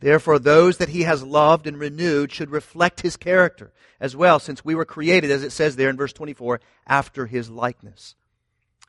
Therefore, 0.00 0.38
those 0.38 0.76
that 0.76 0.90
he 0.90 1.04
has 1.04 1.22
loved 1.22 1.66
and 1.66 1.78
renewed 1.78 2.30
should 2.30 2.50
reflect 2.50 3.00
his 3.00 3.16
character 3.16 3.72
as 4.00 4.14
well, 4.14 4.38
since 4.38 4.66
we 4.66 4.74
were 4.74 4.84
created, 4.84 5.30
as 5.30 5.42
it 5.42 5.50
says 5.50 5.76
there 5.76 5.88
in 5.88 5.96
verse 5.96 6.12
24, 6.12 6.60
after 6.86 7.24
his 7.24 7.48
likeness. 7.48 8.14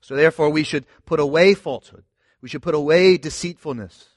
So 0.01 0.15
therefore, 0.15 0.49
we 0.49 0.63
should 0.63 0.85
put 1.05 1.19
away 1.19 1.53
falsehood. 1.53 2.03
We 2.41 2.49
should 2.49 2.61
put 2.61 2.75
away 2.75 3.17
deceitfulness. 3.17 4.09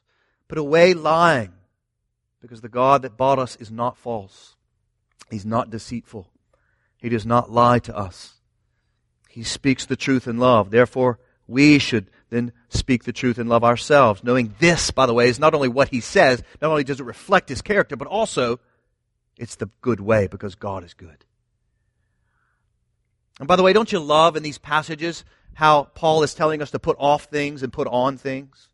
Put 0.49 0.59
away 0.59 0.95
lying. 0.95 1.53
Because 2.41 2.61
the 2.61 2.69
God 2.69 3.03
that 3.03 3.17
bought 3.17 3.39
us 3.39 3.57
is 3.57 3.71
not 3.71 3.97
false. 3.97 4.57
He's 5.31 5.47
not 5.47 5.71
deceitful. 5.71 6.29
He 6.99 7.09
does 7.09 7.27
not 7.27 7.51
lie 7.51 7.79
to 7.81 7.97
us. 7.97 8.35
He 9.29 9.43
speaks 9.43 9.87
the 9.87 9.97
truth 9.97 10.29
in 10.29 10.39
love. 10.39 10.71
Therefore, 10.71 11.19
we 11.47 11.79
should 11.79 12.11
then 12.31 12.53
speak 12.69 13.05
the 13.05 13.13
truth 13.13 13.39
in 13.39 13.49
love 13.49 13.65
ourselves, 13.65 14.25
knowing 14.25 14.55
this, 14.59 14.91
by 14.91 15.07
the 15.07 15.15
way, 15.15 15.29
is 15.29 15.39
not 15.39 15.55
only 15.55 15.69
what 15.69 15.89
he 15.89 16.01
says, 16.01 16.43
not 16.61 16.71
only 16.71 16.85
does 16.85 17.01
it 17.01 17.05
reflect 17.05 17.49
his 17.49 17.63
character, 17.63 17.97
but 17.97 18.09
also 18.09 18.59
it's 19.37 19.57
the 19.57 19.71
good 19.81 20.01
way 20.01 20.27
because 20.27 20.55
God 20.55 20.85
is 20.85 20.95
good. 20.95 21.25
And 23.39 23.49
by 23.49 23.57
the 23.57 23.63
way, 23.63 23.73
don't 23.73 23.93
you 23.93 23.99
love 23.99 24.37
in 24.37 24.43
these 24.43 24.59
passages 24.59 25.25
how 25.55 25.85
Paul 25.95 26.23
is 26.23 26.35
telling 26.35 26.63
us 26.63 26.71
to 26.71 26.79
put 26.79 26.97
off 26.99 27.25
things 27.25 27.63
and 27.63 27.73
put 27.73 27.89
on 27.89 28.17
things. 28.17 28.69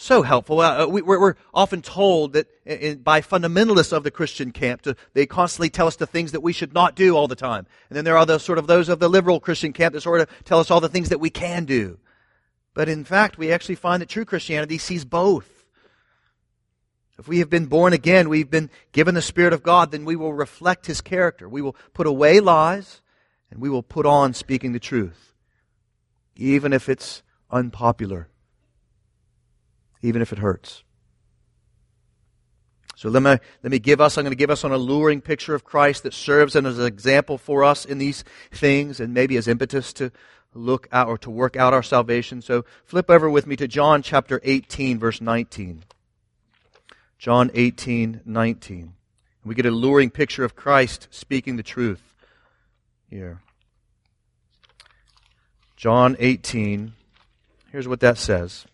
So 0.00 0.22
helpful. 0.22 0.60
Uh, 0.60 0.86
we, 0.86 1.02
are 1.02 1.36
often 1.52 1.82
told 1.82 2.34
that 2.34 2.46
in, 2.64 2.98
by 2.98 3.20
fundamentalists 3.20 3.92
of 3.92 4.04
the 4.04 4.12
Christian 4.12 4.52
camp, 4.52 4.82
to, 4.82 4.94
they 5.12 5.26
constantly 5.26 5.70
tell 5.70 5.88
us 5.88 5.96
the 5.96 6.06
things 6.06 6.30
that 6.32 6.40
we 6.40 6.52
should 6.52 6.72
not 6.72 6.94
do 6.94 7.16
all 7.16 7.26
the 7.26 7.34
time. 7.34 7.66
And 7.90 7.96
then 7.96 8.04
there 8.04 8.16
are 8.16 8.24
the 8.24 8.38
sort 8.38 8.58
of 8.58 8.68
those 8.68 8.88
of 8.88 9.00
the 9.00 9.08
liberal 9.08 9.40
Christian 9.40 9.72
camp 9.72 9.94
that 9.94 10.02
sort 10.02 10.20
of 10.20 10.28
tell 10.44 10.60
us 10.60 10.70
all 10.70 10.80
the 10.80 10.88
things 10.88 11.08
that 11.08 11.18
we 11.18 11.30
can 11.30 11.64
do. 11.64 11.98
But 12.74 12.88
in 12.88 13.04
fact, 13.04 13.38
we 13.38 13.50
actually 13.50 13.74
find 13.74 14.00
that 14.00 14.08
true 14.08 14.24
Christianity 14.24 14.78
sees 14.78 15.04
both. 15.04 15.48
If 17.18 17.26
we 17.26 17.40
have 17.40 17.50
been 17.50 17.66
born 17.66 17.92
again, 17.92 18.28
we've 18.28 18.48
been 18.48 18.70
given 18.92 19.16
the 19.16 19.22
Spirit 19.22 19.52
of 19.52 19.64
God, 19.64 19.90
then 19.90 20.04
we 20.04 20.14
will 20.14 20.32
reflect 20.32 20.86
His 20.86 21.00
character. 21.00 21.48
We 21.48 21.60
will 21.60 21.74
put 21.92 22.06
away 22.06 22.38
lies, 22.38 23.00
and 23.50 23.60
we 23.60 23.68
will 23.68 23.82
put 23.82 24.06
on 24.06 24.32
speaking 24.32 24.70
the 24.70 24.78
truth 24.78 25.28
even 26.38 26.72
if 26.72 26.88
it's 26.88 27.22
unpopular, 27.50 28.28
even 30.00 30.22
if 30.22 30.32
it 30.32 30.38
hurts. 30.38 30.84
So 32.96 33.08
let 33.08 33.22
me, 33.22 33.36
let 33.62 33.70
me 33.70 33.78
give 33.78 34.00
us, 34.00 34.16
I'm 34.16 34.24
going 34.24 34.32
to 34.32 34.36
give 34.36 34.50
us 34.50 34.64
an 34.64 34.72
alluring 34.72 35.20
picture 35.20 35.54
of 35.54 35.64
Christ 35.64 36.04
that 36.04 36.14
serves 36.14 36.56
as 36.56 36.78
an 36.78 36.86
example 36.86 37.38
for 37.38 37.62
us 37.62 37.84
in 37.84 37.98
these 37.98 38.24
things 38.50 38.98
and 38.98 39.14
maybe 39.14 39.36
as 39.36 39.46
impetus 39.46 39.92
to 39.94 40.10
look 40.54 40.88
out 40.90 41.08
or 41.08 41.18
to 41.18 41.30
work 41.30 41.56
out 41.56 41.72
our 41.72 41.82
salvation. 41.82 42.42
So 42.42 42.64
flip 42.84 43.10
over 43.10 43.28
with 43.28 43.46
me 43.46 43.54
to 43.56 43.68
John 43.68 44.02
chapter 44.02 44.40
18, 44.42 44.98
verse 44.98 45.20
19. 45.20 45.84
John 47.18 47.50
18, 47.54 48.22
19. 48.24 48.94
We 49.44 49.54
get 49.54 49.66
a 49.66 49.70
alluring 49.70 50.10
picture 50.10 50.44
of 50.44 50.56
Christ 50.56 51.08
speaking 51.10 51.56
the 51.56 51.62
truth 51.62 52.14
here. 53.08 53.40
John 55.78 56.16
18. 56.18 56.92
Here's 57.70 57.86
what 57.86 58.00
that 58.00 58.18
says. 58.18 58.66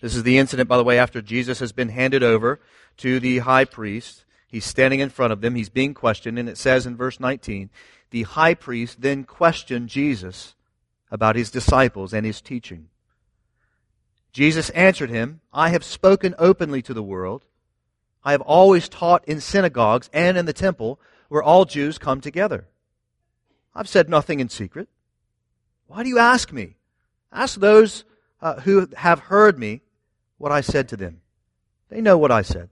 This 0.00 0.16
is 0.16 0.22
the 0.22 0.38
incident, 0.38 0.66
by 0.66 0.78
the 0.78 0.82
way, 0.82 0.98
after 0.98 1.20
Jesus 1.20 1.58
has 1.58 1.72
been 1.72 1.90
handed 1.90 2.22
over 2.22 2.58
to 2.96 3.20
the 3.20 3.40
high 3.40 3.66
priest. 3.66 4.24
He's 4.46 4.64
standing 4.64 5.00
in 5.00 5.10
front 5.10 5.34
of 5.34 5.42
them. 5.42 5.54
He's 5.54 5.68
being 5.68 5.92
questioned. 5.92 6.38
And 6.38 6.48
it 6.48 6.56
says 6.56 6.86
in 6.86 6.96
verse 6.96 7.20
19, 7.20 7.68
the 8.08 8.22
high 8.22 8.54
priest 8.54 9.02
then 9.02 9.24
questioned 9.24 9.90
Jesus 9.90 10.54
about 11.10 11.36
his 11.36 11.50
disciples 11.50 12.14
and 12.14 12.24
his 12.24 12.40
teaching. 12.40 12.88
Jesus 14.32 14.70
answered 14.70 15.10
him, 15.10 15.42
I 15.52 15.68
have 15.68 15.84
spoken 15.84 16.34
openly 16.38 16.80
to 16.80 16.94
the 16.94 17.02
world. 17.02 17.44
I 18.24 18.32
have 18.32 18.40
always 18.40 18.88
taught 18.88 19.28
in 19.28 19.38
synagogues 19.38 20.08
and 20.14 20.38
in 20.38 20.46
the 20.46 20.54
temple 20.54 20.98
where 21.28 21.42
all 21.42 21.66
Jews 21.66 21.98
come 21.98 22.22
together. 22.22 22.68
I've 23.74 23.86
said 23.86 24.08
nothing 24.08 24.40
in 24.40 24.48
secret. 24.48 24.88
Why 25.86 26.02
do 26.02 26.08
you 26.08 26.18
ask 26.18 26.52
me? 26.52 26.76
Ask 27.32 27.58
those 27.58 28.04
uh, 28.40 28.60
who 28.60 28.88
have 28.96 29.20
heard 29.20 29.58
me 29.58 29.82
what 30.38 30.52
I 30.52 30.60
said 30.60 30.88
to 30.90 30.96
them. 30.96 31.20
They 31.88 32.00
know 32.00 32.18
what 32.18 32.30
I 32.30 32.42
said. 32.42 32.70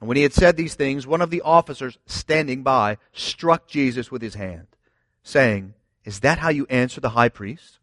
And 0.00 0.08
when 0.08 0.16
he 0.16 0.22
had 0.22 0.34
said 0.34 0.56
these 0.56 0.74
things, 0.74 1.06
one 1.06 1.22
of 1.22 1.30
the 1.30 1.42
officers 1.42 1.98
standing 2.06 2.62
by 2.62 2.98
struck 3.12 3.66
Jesus 3.66 4.10
with 4.10 4.20
his 4.20 4.34
hand, 4.34 4.66
saying, 5.22 5.74
Is 6.04 6.20
that 6.20 6.38
how 6.38 6.50
you 6.50 6.66
answer 6.68 7.00
the 7.00 7.10
high 7.10 7.30
priest? 7.30 7.78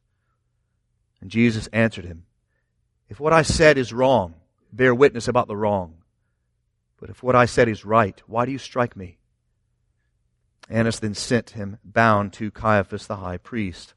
And 1.21 1.31
Jesus 1.31 1.67
answered 1.67 2.05
him, 2.05 2.25
If 3.09 3.19
what 3.19 3.33
I 3.33 3.41
said 3.41 3.77
is 3.77 3.93
wrong, 3.93 4.35
bear 4.71 4.93
witness 4.93 5.27
about 5.27 5.47
the 5.47 5.57
wrong. 5.57 5.95
But 6.99 7.09
if 7.09 7.23
what 7.23 7.35
I 7.35 7.45
said 7.45 7.67
is 7.67 7.83
right, 7.83 8.21
why 8.27 8.45
do 8.45 8.51
you 8.51 8.57
strike 8.57 8.95
me? 8.95 9.17
Annas 10.69 10.99
then 10.99 11.13
sent 11.13 11.51
him 11.51 11.77
bound 11.83 12.33
to 12.33 12.51
Caiaphas 12.51 13.07
the 13.07 13.17
high 13.17 13.37
priest. 13.37 13.93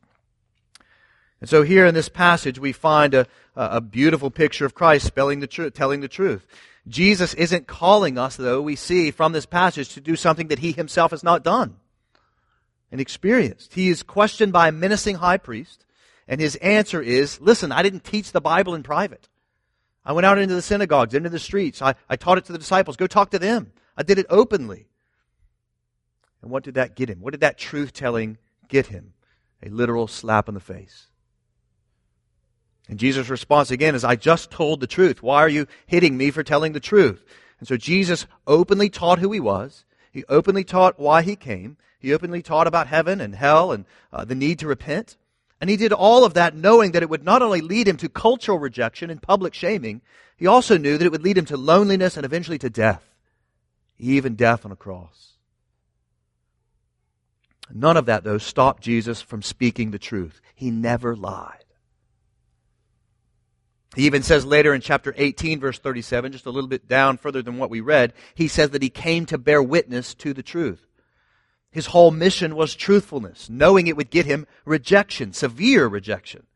And 1.40 1.48
so 1.48 1.62
here 1.62 1.86
in 1.86 1.94
this 1.94 2.08
passage, 2.08 2.58
we 2.58 2.72
find 2.72 3.14
a, 3.14 3.26
a 3.54 3.80
beautiful 3.80 4.30
picture 4.30 4.64
of 4.64 4.74
Christ 4.74 5.14
the 5.14 5.46
tr- 5.46 5.68
telling 5.68 6.00
the 6.00 6.08
truth. 6.08 6.46
Jesus 6.88 7.34
isn't 7.34 7.66
calling 7.66 8.16
us, 8.16 8.36
though, 8.36 8.62
we 8.62 8.76
see 8.76 9.10
from 9.10 9.32
this 9.32 9.46
passage, 9.46 9.90
to 9.94 10.00
do 10.00 10.16
something 10.16 10.48
that 10.48 10.60
he 10.60 10.72
himself 10.72 11.10
has 11.10 11.22
not 11.22 11.44
done 11.44 11.76
and 12.90 13.00
experienced. 13.00 13.74
He 13.74 13.88
is 13.88 14.02
questioned 14.02 14.52
by 14.52 14.68
a 14.68 14.72
menacing 14.72 15.16
high 15.16 15.38
priest, 15.38 15.84
and 16.28 16.40
his 16.40 16.56
answer 16.56 17.02
is, 17.02 17.40
listen, 17.40 17.72
I 17.72 17.82
didn't 17.82 18.04
teach 18.04 18.32
the 18.32 18.40
Bible 18.40 18.74
in 18.74 18.82
private. 18.82 19.28
I 20.04 20.12
went 20.12 20.26
out 20.26 20.38
into 20.38 20.54
the 20.54 20.62
synagogues, 20.62 21.14
into 21.14 21.28
the 21.28 21.40
streets. 21.40 21.82
I, 21.82 21.96
I 22.08 22.16
taught 22.16 22.38
it 22.38 22.44
to 22.46 22.52
the 22.52 22.58
disciples. 22.58 22.96
Go 22.96 23.08
talk 23.08 23.30
to 23.32 23.38
them. 23.38 23.72
I 23.96 24.04
did 24.04 24.18
it 24.18 24.26
openly. 24.30 24.86
And 26.46 26.52
what 26.52 26.62
did 26.62 26.74
that 26.74 26.94
get 26.94 27.10
him? 27.10 27.18
What 27.20 27.32
did 27.32 27.40
that 27.40 27.58
truth 27.58 27.92
telling 27.92 28.38
get 28.68 28.86
him? 28.86 29.14
A 29.64 29.68
literal 29.68 30.06
slap 30.06 30.46
in 30.46 30.54
the 30.54 30.60
face. 30.60 31.08
And 32.88 33.00
Jesus' 33.00 33.28
response 33.28 33.72
again 33.72 33.96
is, 33.96 34.04
I 34.04 34.14
just 34.14 34.52
told 34.52 34.78
the 34.78 34.86
truth. 34.86 35.24
Why 35.24 35.38
are 35.38 35.48
you 35.48 35.66
hitting 35.88 36.16
me 36.16 36.30
for 36.30 36.44
telling 36.44 36.72
the 36.72 36.78
truth? 36.78 37.24
And 37.58 37.66
so 37.66 37.76
Jesus 37.76 38.28
openly 38.46 38.88
taught 38.88 39.18
who 39.18 39.32
he 39.32 39.40
was. 39.40 39.84
He 40.12 40.22
openly 40.28 40.62
taught 40.62 41.00
why 41.00 41.22
he 41.22 41.34
came. 41.34 41.78
He 41.98 42.14
openly 42.14 42.42
taught 42.42 42.68
about 42.68 42.86
heaven 42.86 43.20
and 43.20 43.34
hell 43.34 43.72
and 43.72 43.84
uh, 44.12 44.24
the 44.24 44.36
need 44.36 44.60
to 44.60 44.68
repent. 44.68 45.16
And 45.60 45.68
he 45.68 45.76
did 45.76 45.92
all 45.92 46.24
of 46.24 46.34
that 46.34 46.54
knowing 46.54 46.92
that 46.92 47.02
it 47.02 47.10
would 47.10 47.24
not 47.24 47.42
only 47.42 47.60
lead 47.60 47.88
him 47.88 47.96
to 47.96 48.08
cultural 48.08 48.60
rejection 48.60 49.10
and 49.10 49.20
public 49.20 49.52
shaming, 49.52 50.00
he 50.36 50.46
also 50.46 50.78
knew 50.78 50.96
that 50.96 51.06
it 51.06 51.10
would 51.10 51.24
lead 51.24 51.38
him 51.38 51.46
to 51.46 51.56
loneliness 51.56 52.16
and 52.16 52.24
eventually 52.24 52.58
to 52.58 52.70
death, 52.70 53.02
even 53.98 54.36
death 54.36 54.64
on 54.64 54.70
a 54.70 54.76
cross. 54.76 55.32
None 57.72 57.96
of 57.96 58.06
that, 58.06 58.24
though, 58.24 58.38
stopped 58.38 58.82
Jesus 58.82 59.20
from 59.20 59.42
speaking 59.42 59.90
the 59.90 59.98
truth. 59.98 60.40
He 60.54 60.70
never 60.70 61.16
lied. 61.16 61.64
He 63.94 64.06
even 64.06 64.22
says 64.22 64.44
later 64.44 64.74
in 64.74 64.82
chapter 64.82 65.14
18, 65.16 65.58
verse 65.58 65.78
37, 65.78 66.32
just 66.32 66.46
a 66.46 66.50
little 66.50 66.68
bit 66.68 66.86
down 66.86 67.16
further 67.16 67.42
than 67.42 67.56
what 67.56 67.70
we 67.70 67.80
read, 67.80 68.12
he 68.34 68.46
says 68.46 68.70
that 68.70 68.82
he 68.82 68.90
came 68.90 69.24
to 69.26 69.38
bear 69.38 69.62
witness 69.62 70.14
to 70.16 70.34
the 70.34 70.42
truth. 70.42 70.86
His 71.70 71.86
whole 71.86 72.10
mission 72.10 72.56
was 72.56 72.74
truthfulness, 72.74 73.48
knowing 73.50 73.86
it 73.86 73.96
would 73.96 74.10
get 74.10 74.26
him 74.26 74.46
rejection, 74.64 75.32
severe 75.32 75.86
rejection. 75.86 76.46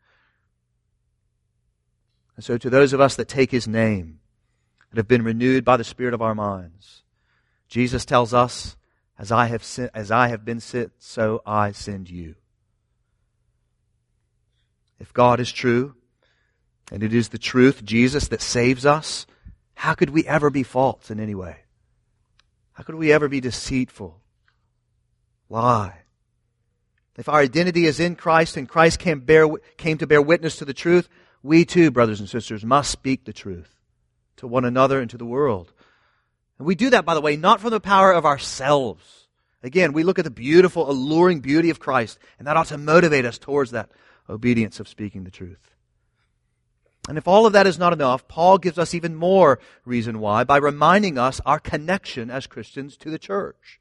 And 2.36 2.44
so, 2.44 2.56
to 2.58 2.70
those 2.70 2.92
of 2.92 3.00
us 3.00 3.16
that 3.16 3.28
take 3.28 3.50
his 3.50 3.68
name, 3.68 4.20
that 4.90 4.96
have 4.96 5.08
been 5.08 5.24
renewed 5.24 5.64
by 5.64 5.76
the 5.76 5.84
Spirit 5.84 6.14
of 6.14 6.22
our 6.22 6.34
minds, 6.34 7.02
Jesus 7.68 8.04
tells 8.04 8.34
us, 8.34 8.76
as 9.20 9.30
I 9.30 9.46
have, 9.46 9.62
sent, 9.62 9.90
as 9.92 10.10
I 10.10 10.28
have 10.28 10.46
been 10.46 10.60
sent, 10.60 10.92
so 10.98 11.42
I 11.44 11.72
send 11.72 12.08
you. 12.08 12.36
If 14.98 15.12
God 15.12 15.40
is 15.40 15.52
true, 15.52 15.94
and 16.90 17.02
it 17.02 17.12
is 17.12 17.28
the 17.28 17.38
truth, 17.38 17.84
Jesus, 17.84 18.28
that 18.28 18.40
saves 18.40 18.86
us, 18.86 19.26
how 19.74 19.92
could 19.92 20.08
we 20.08 20.26
ever 20.26 20.48
be 20.48 20.62
false 20.62 21.10
in 21.10 21.20
any 21.20 21.34
way? 21.34 21.58
How 22.72 22.82
could 22.82 22.94
we 22.94 23.12
ever 23.12 23.28
be 23.28 23.40
deceitful? 23.40 24.18
Lie. 25.50 25.98
If 27.18 27.28
our 27.28 27.40
identity 27.40 27.84
is 27.84 28.00
in 28.00 28.16
Christ 28.16 28.56
and 28.56 28.66
Christ 28.66 29.00
came, 29.00 29.20
bear, 29.20 29.46
came 29.76 29.98
to 29.98 30.06
bear 30.06 30.22
witness 30.22 30.56
to 30.56 30.64
the 30.64 30.72
truth, 30.72 31.10
we 31.42 31.66
too, 31.66 31.90
brothers 31.90 32.20
and 32.20 32.28
sisters, 32.28 32.64
must 32.64 32.90
speak 32.90 33.26
the 33.26 33.34
truth 33.34 33.76
to 34.38 34.46
one 34.46 34.64
another 34.64 34.98
and 34.98 35.10
to 35.10 35.18
the 35.18 35.26
world. 35.26 35.74
And 36.60 36.66
we 36.66 36.74
do 36.74 36.90
that, 36.90 37.06
by 37.06 37.14
the 37.14 37.22
way, 37.22 37.38
not 37.38 37.62
from 37.62 37.70
the 37.70 37.80
power 37.80 38.12
of 38.12 38.26
ourselves. 38.26 39.28
Again, 39.62 39.94
we 39.94 40.02
look 40.02 40.18
at 40.18 40.26
the 40.26 40.30
beautiful, 40.30 40.90
alluring 40.90 41.40
beauty 41.40 41.70
of 41.70 41.80
Christ, 41.80 42.18
and 42.38 42.46
that 42.46 42.54
ought 42.54 42.66
to 42.66 42.76
motivate 42.76 43.24
us 43.24 43.38
towards 43.38 43.70
that 43.70 43.88
obedience 44.28 44.78
of 44.78 44.86
speaking 44.86 45.24
the 45.24 45.30
truth. 45.30 45.70
And 47.08 47.16
if 47.16 47.26
all 47.26 47.46
of 47.46 47.54
that 47.54 47.66
is 47.66 47.78
not 47.78 47.94
enough, 47.94 48.28
Paul 48.28 48.58
gives 48.58 48.78
us 48.78 48.92
even 48.92 49.14
more 49.14 49.58
reason 49.86 50.20
why 50.20 50.44
by 50.44 50.58
reminding 50.58 51.16
us 51.16 51.40
our 51.46 51.58
connection 51.58 52.30
as 52.30 52.46
Christians 52.46 52.98
to 52.98 53.10
the 53.10 53.18
church. 53.18 53.80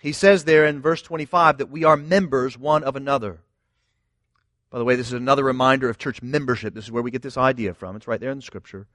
He 0.00 0.12
says 0.12 0.44
there 0.44 0.64
in 0.64 0.80
verse 0.80 1.02
25 1.02 1.58
that 1.58 1.70
we 1.70 1.82
are 1.82 1.96
members 1.96 2.56
one 2.56 2.84
of 2.84 2.94
another. 2.94 3.40
By 4.70 4.78
the 4.78 4.84
way, 4.84 4.94
this 4.94 5.08
is 5.08 5.14
another 5.14 5.42
reminder 5.42 5.90
of 5.90 5.98
church 5.98 6.22
membership. 6.22 6.74
This 6.74 6.84
is 6.84 6.92
where 6.92 7.02
we 7.02 7.10
get 7.10 7.22
this 7.22 7.36
idea 7.36 7.74
from. 7.74 7.96
It's 7.96 8.06
right 8.06 8.20
there 8.20 8.30
in 8.30 8.38
the 8.38 8.42
scripture. 8.42 8.86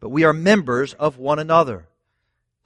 But 0.00 0.08
we 0.08 0.24
are 0.24 0.32
members 0.32 0.94
of 0.94 1.16
one 1.16 1.38
another. 1.38 1.86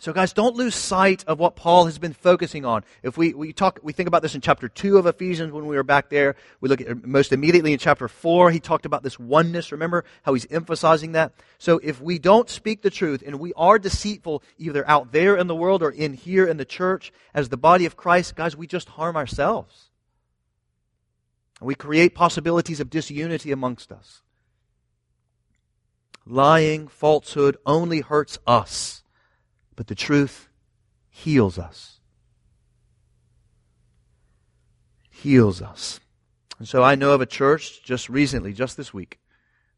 So, 0.00 0.12
guys, 0.12 0.32
don't 0.32 0.54
lose 0.54 0.76
sight 0.76 1.24
of 1.26 1.40
what 1.40 1.56
Paul 1.56 1.86
has 1.86 1.98
been 1.98 2.12
focusing 2.12 2.64
on. 2.64 2.84
If 3.02 3.18
we, 3.18 3.34
we 3.34 3.52
talk, 3.52 3.80
we 3.82 3.92
think 3.92 4.06
about 4.06 4.22
this 4.22 4.36
in 4.36 4.40
chapter 4.40 4.68
2 4.68 4.96
of 4.96 5.06
Ephesians 5.06 5.52
when 5.52 5.66
we 5.66 5.74
were 5.74 5.82
back 5.82 6.08
there. 6.08 6.36
We 6.60 6.68
look 6.68 6.80
at 6.80 7.04
most 7.04 7.32
immediately 7.32 7.72
in 7.72 7.80
chapter 7.80 8.06
4, 8.06 8.52
he 8.52 8.60
talked 8.60 8.86
about 8.86 9.02
this 9.02 9.18
oneness. 9.18 9.72
Remember 9.72 10.04
how 10.22 10.34
he's 10.34 10.46
emphasizing 10.52 11.12
that? 11.12 11.32
So, 11.58 11.80
if 11.82 12.00
we 12.00 12.20
don't 12.20 12.48
speak 12.48 12.82
the 12.82 12.90
truth 12.90 13.24
and 13.26 13.40
we 13.40 13.52
are 13.54 13.76
deceitful 13.76 14.44
either 14.56 14.88
out 14.88 15.10
there 15.10 15.36
in 15.36 15.48
the 15.48 15.56
world 15.56 15.82
or 15.82 15.90
in 15.90 16.14
here 16.14 16.46
in 16.46 16.58
the 16.58 16.64
church 16.64 17.12
as 17.34 17.48
the 17.48 17.56
body 17.56 17.84
of 17.84 17.96
Christ, 17.96 18.36
guys, 18.36 18.56
we 18.56 18.68
just 18.68 18.90
harm 18.90 19.16
ourselves. 19.16 19.90
We 21.60 21.74
create 21.74 22.14
possibilities 22.14 22.78
of 22.78 22.88
disunity 22.88 23.50
amongst 23.50 23.90
us. 23.90 24.22
Lying, 26.24 26.86
falsehood 26.86 27.56
only 27.66 28.00
hurts 28.00 28.38
us 28.46 29.02
but 29.78 29.86
the 29.86 29.94
truth 29.94 30.48
heals 31.08 31.56
us. 31.56 32.00
Heals 35.08 35.62
us. 35.62 36.00
And 36.58 36.66
so 36.66 36.82
I 36.82 36.96
know 36.96 37.12
of 37.12 37.20
a 37.20 37.26
church 37.26 37.84
just 37.84 38.08
recently, 38.08 38.52
just 38.52 38.76
this 38.76 38.92
week, 38.92 39.20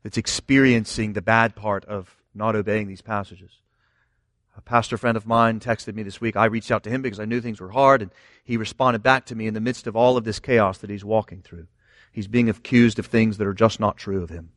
that's 0.02 0.16
experiencing 0.16 1.12
the 1.12 1.20
bad 1.20 1.54
part 1.54 1.84
of 1.84 2.16
not 2.34 2.56
obeying 2.56 2.88
these 2.88 3.02
passages. 3.02 3.50
A 4.56 4.62
pastor 4.62 4.96
friend 4.96 5.18
of 5.18 5.26
mine 5.26 5.60
texted 5.60 5.94
me 5.94 6.02
this 6.02 6.18
week. 6.18 6.34
I 6.34 6.46
reached 6.46 6.70
out 6.70 6.82
to 6.84 6.90
him 6.90 7.02
because 7.02 7.20
I 7.20 7.26
knew 7.26 7.42
things 7.42 7.60
were 7.60 7.72
hard, 7.72 8.00
and 8.00 8.10
he 8.42 8.56
responded 8.56 9.02
back 9.02 9.26
to 9.26 9.34
me 9.34 9.46
in 9.46 9.52
the 9.52 9.60
midst 9.60 9.86
of 9.86 9.96
all 9.96 10.16
of 10.16 10.24
this 10.24 10.40
chaos 10.40 10.78
that 10.78 10.88
he's 10.88 11.04
walking 11.04 11.42
through. 11.42 11.66
He's 12.10 12.26
being 12.26 12.48
accused 12.48 12.98
of 12.98 13.04
things 13.04 13.36
that 13.36 13.46
are 13.46 13.52
just 13.52 13.80
not 13.80 13.98
true 13.98 14.22
of 14.22 14.30
him. 14.30 14.52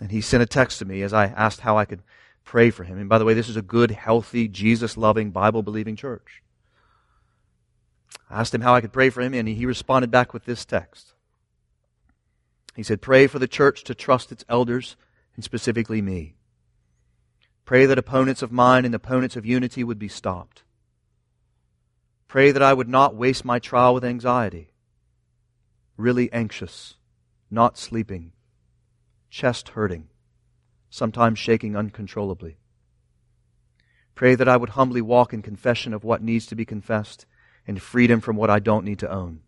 And 0.00 0.12
he 0.12 0.20
sent 0.20 0.44
a 0.44 0.46
text 0.46 0.78
to 0.78 0.84
me 0.84 1.02
as 1.02 1.12
I 1.12 1.26
asked 1.26 1.62
how 1.62 1.76
I 1.76 1.84
could 1.84 2.04
pray 2.48 2.70
for 2.70 2.82
him. 2.82 2.98
And 2.98 3.10
by 3.10 3.18
the 3.18 3.26
way, 3.26 3.34
this 3.34 3.50
is 3.50 3.58
a 3.58 3.62
good, 3.62 3.90
healthy, 3.90 4.48
Jesus 4.48 4.96
loving, 4.96 5.32
Bible 5.32 5.62
believing 5.62 5.96
church. 5.96 6.42
I 8.30 8.40
asked 8.40 8.54
him 8.54 8.62
how 8.62 8.74
I 8.74 8.80
could 8.80 8.92
pray 8.92 9.10
for 9.10 9.20
him, 9.20 9.34
and 9.34 9.46
he 9.46 9.66
responded 9.66 10.10
back 10.10 10.32
with 10.32 10.46
this 10.46 10.64
text. 10.64 11.12
He 12.74 12.82
said, 12.82 13.02
Pray 13.02 13.26
for 13.26 13.38
the 13.38 13.46
church 13.46 13.84
to 13.84 13.94
trust 13.94 14.32
its 14.32 14.46
elders, 14.48 14.96
and 15.36 15.44
specifically 15.44 16.00
me. 16.00 16.36
Pray 17.66 17.84
that 17.84 17.98
opponents 17.98 18.40
of 18.40 18.50
mine 18.50 18.86
and 18.86 18.94
opponents 18.94 19.36
of 19.36 19.44
unity 19.44 19.84
would 19.84 19.98
be 19.98 20.08
stopped. 20.08 20.62
Pray 22.28 22.50
that 22.50 22.62
I 22.62 22.72
would 22.72 22.88
not 22.88 23.14
waste 23.14 23.44
my 23.44 23.58
trial 23.58 23.92
with 23.92 24.06
anxiety. 24.06 24.72
Really 25.98 26.32
anxious, 26.32 26.94
not 27.50 27.76
sleeping, 27.76 28.32
chest 29.28 29.70
hurting 29.70 30.08
sometimes 30.90 31.38
shaking 31.38 31.76
uncontrollably. 31.76 32.58
Pray 34.14 34.34
that 34.34 34.48
I 34.48 34.56
would 34.56 34.70
humbly 34.70 35.00
walk 35.00 35.32
in 35.32 35.42
confession 35.42 35.94
of 35.94 36.04
what 36.04 36.22
needs 36.22 36.46
to 36.46 36.56
be 36.56 36.64
confessed 36.64 37.26
and 37.66 37.80
freedom 37.80 38.20
from 38.20 38.36
what 38.36 38.50
I 38.50 38.58
don't 38.58 38.84
need 38.84 38.98
to 39.00 39.10
own. 39.10 39.42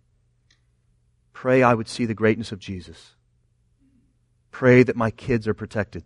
Pray 1.32 1.62
I 1.62 1.74
would 1.74 1.88
see 1.88 2.04
the 2.04 2.14
greatness 2.14 2.52
of 2.52 2.58
Jesus. 2.58 3.14
Pray 4.50 4.82
that 4.82 4.96
my 4.96 5.10
kids 5.10 5.48
are 5.48 5.54
protected. 5.54 6.04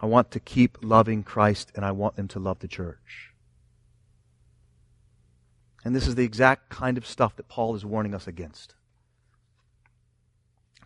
I 0.00 0.06
want 0.06 0.30
to 0.32 0.40
keep 0.40 0.78
loving 0.82 1.22
Christ 1.22 1.72
and 1.74 1.84
I 1.84 1.92
want 1.92 2.16
them 2.16 2.28
to 2.28 2.38
love 2.38 2.58
the 2.58 2.68
church. 2.68 3.32
And 5.84 5.94
this 5.94 6.06
is 6.06 6.14
the 6.14 6.24
exact 6.24 6.70
kind 6.70 6.98
of 6.98 7.06
stuff 7.06 7.36
that 7.36 7.48
Paul 7.48 7.74
is 7.74 7.84
warning 7.84 8.14
us 8.14 8.26
against. 8.26 8.74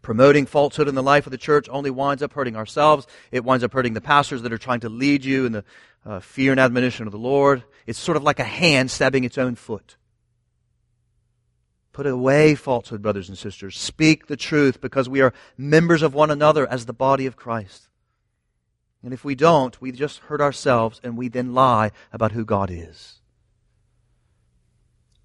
Promoting 0.02 0.46
falsehood 0.46 0.88
in 0.88 0.94
the 0.94 1.02
life 1.02 1.26
of 1.26 1.30
the 1.30 1.38
church 1.38 1.68
only 1.68 1.90
winds 1.90 2.22
up 2.22 2.32
hurting 2.32 2.56
ourselves. 2.56 3.06
It 3.32 3.44
winds 3.44 3.64
up 3.64 3.72
hurting 3.72 3.94
the 3.94 4.00
pastors 4.00 4.42
that 4.42 4.52
are 4.52 4.58
trying 4.58 4.80
to 4.80 4.88
lead 4.88 5.24
you 5.24 5.46
in 5.46 5.52
the 5.52 5.64
uh, 6.06 6.20
fear 6.20 6.52
and 6.52 6.60
admonition 6.60 7.06
of 7.06 7.12
the 7.12 7.18
Lord. 7.18 7.64
It's 7.86 7.98
sort 7.98 8.16
of 8.16 8.22
like 8.22 8.38
a 8.38 8.44
hand 8.44 8.90
stabbing 8.90 9.24
its 9.24 9.38
own 9.38 9.54
foot. 9.54 9.96
Put 11.92 12.06
away 12.06 12.54
falsehood, 12.54 13.02
brothers 13.02 13.28
and 13.28 13.36
sisters. 13.36 13.76
Speak 13.76 14.28
the 14.28 14.36
truth 14.36 14.80
because 14.80 15.08
we 15.08 15.20
are 15.20 15.34
members 15.56 16.02
of 16.02 16.14
one 16.14 16.30
another 16.30 16.66
as 16.66 16.86
the 16.86 16.92
body 16.92 17.26
of 17.26 17.36
Christ. 17.36 17.88
And 19.02 19.12
if 19.12 19.24
we 19.24 19.34
don't, 19.34 19.80
we 19.80 19.92
just 19.92 20.18
hurt 20.20 20.40
ourselves 20.40 21.00
and 21.02 21.16
we 21.16 21.28
then 21.28 21.54
lie 21.54 21.90
about 22.12 22.32
who 22.32 22.44
God 22.44 22.70
is. 22.70 23.20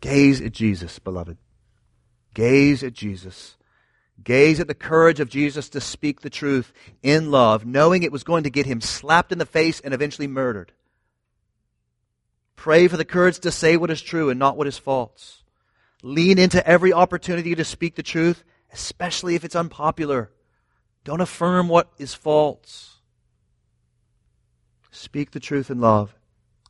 Gaze 0.02 0.42
at 0.42 0.52
Jesus, 0.52 1.00
beloved. 1.00 1.38
Gaze 2.34 2.84
at 2.84 2.94
Jesus. 2.94 3.56
Gaze 4.22 4.60
at 4.60 4.68
the 4.68 4.76
courage 4.76 5.20
of 5.20 5.30
Jesus 5.30 5.70
to 5.70 5.82
speak 5.82 6.22
the 6.22 6.30
truth 6.30 6.72
in 7.02 7.32
love, 7.32 7.66
knowing 7.66 8.04
it 8.04 8.12
was 8.12 8.24
going 8.24 8.44
to 8.44 8.50
get 8.50 8.66
him 8.66 8.82
slapped 8.82 9.32
in 9.32 9.38
the 9.38 9.46
face 9.46 9.80
and 9.80 9.94
eventually 9.94 10.28
murdered. 10.28 10.72
Pray 12.56 12.88
for 12.88 12.98
the 12.98 13.06
courage 13.06 13.40
to 13.40 13.52
say 13.52 13.76
what 13.76 13.92
is 13.92 14.02
true 14.02 14.30
and 14.30 14.40
not 14.40 14.56
what 14.56 14.68
is 14.68 14.78
false. 14.78 15.44
Lean 16.02 16.38
into 16.38 16.66
every 16.68 16.94
opportunity 16.94 17.56
to 17.56 17.66
speak 17.66 17.96
the 17.96 18.04
truth, 18.04 18.44
especially 18.72 19.36
if 19.36 19.44
it's 19.44 19.56
unpopular. 19.56 20.32
Don't 21.04 21.22
affirm 21.22 21.68
what 21.68 21.92
is 21.98 22.14
false. 22.14 23.00
Speak 24.92 25.32
the 25.32 25.40
truth 25.40 25.70
in 25.72 25.82
love 25.82 26.16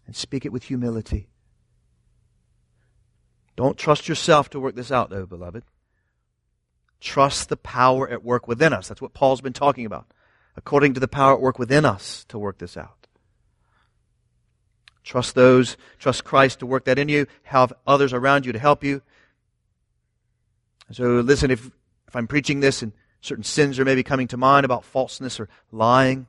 and 0.08 0.16
speak 0.16 0.46
it 0.46 0.52
with 0.52 0.64
humility. 0.64 1.28
Don't 3.56 3.78
trust 3.78 4.08
yourself 4.08 4.50
to 4.52 4.60
work 4.60 4.76
this 4.76 4.92
out, 4.92 5.10
though, 5.10 5.26
beloved. 5.26 5.64
Trust 7.04 7.50
the 7.50 7.58
power 7.58 8.10
at 8.10 8.24
work 8.24 8.48
within 8.48 8.72
us. 8.72 8.88
That's 8.88 9.02
what 9.02 9.14
Paul's 9.14 9.42
been 9.42 9.52
talking 9.52 9.86
about. 9.86 10.08
According 10.56 10.94
to 10.94 11.02
the 11.02 11.08
power 11.10 11.34
at 11.34 11.42
work 11.42 11.60
within 11.60 11.84
us 11.84 12.26
to 12.30 12.40
work 12.40 12.60
this 12.60 12.78
out. 12.78 13.08
Trust 15.04 15.36
those, 15.36 15.76
trust 16.00 16.24
Christ 16.24 16.60
to 16.60 16.66
work 16.66 16.86
that 16.86 16.98
in 16.98 17.10
you, 17.10 17.28
have 17.44 17.74
others 17.86 18.14
around 18.14 18.46
you 18.46 18.54
to 18.54 18.60
help 18.60 18.86
you. 18.86 19.02
So 20.94 21.20
listen, 21.20 21.52
if, 21.52 21.70
if 22.08 22.16
I'm 22.16 22.26
preaching 22.26 22.62
this 22.62 22.82
and 22.82 22.94
certain 23.20 23.44
sins 23.44 23.80
are 23.80 23.86
maybe 23.86 24.04
coming 24.04 24.30
to 24.30 24.38
mind 24.38 24.64
about 24.64 24.86
falseness 24.86 25.42
or 25.42 25.50
lying, 25.74 26.28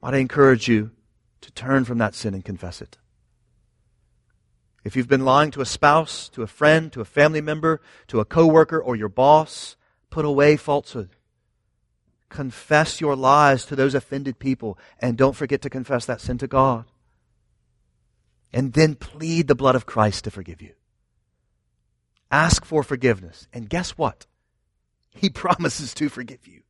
might 0.00 0.14
I 0.14 0.18
encourage 0.18 0.68
you 0.68 0.92
to 1.40 1.50
turn 1.50 1.84
from 1.84 1.98
that 1.98 2.14
sin 2.14 2.32
and 2.32 2.44
confess 2.44 2.80
it. 2.80 2.96
If 4.84 4.94
you've 4.94 5.08
been 5.08 5.24
lying 5.24 5.50
to 5.50 5.62
a 5.62 5.66
spouse, 5.66 6.28
to 6.28 6.44
a 6.44 6.46
friend, 6.46 6.92
to 6.92 7.00
a 7.00 7.04
family 7.04 7.40
member, 7.40 7.80
to 8.06 8.20
a 8.20 8.24
coworker 8.24 8.80
or 8.80 8.94
your 8.94 9.08
boss, 9.08 9.74
put 10.16 10.24
away 10.24 10.56
falsehood. 10.56 11.10
Confess 12.30 13.02
your 13.02 13.14
lies 13.14 13.66
to 13.66 13.76
those 13.76 13.94
offended 13.94 14.38
people 14.38 14.78
and 14.98 15.14
don't 15.14 15.36
forget 15.36 15.60
to 15.60 15.68
confess 15.68 16.06
that 16.06 16.22
sin 16.22 16.38
to 16.38 16.46
God. 16.46 16.86
And 18.50 18.72
then 18.72 18.94
plead 18.94 19.46
the 19.46 19.54
blood 19.54 19.74
of 19.74 19.84
Christ 19.84 20.24
to 20.24 20.30
forgive 20.30 20.62
you. 20.62 20.72
Ask 22.30 22.64
for 22.64 22.82
forgiveness. 22.82 23.46
And 23.52 23.68
guess 23.68 23.90
what? 23.90 24.24
He 25.10 25.28
promises 25.44 25.92
to 25.92 26.08
forgive 26.08 26.48
you. 26.48 26.62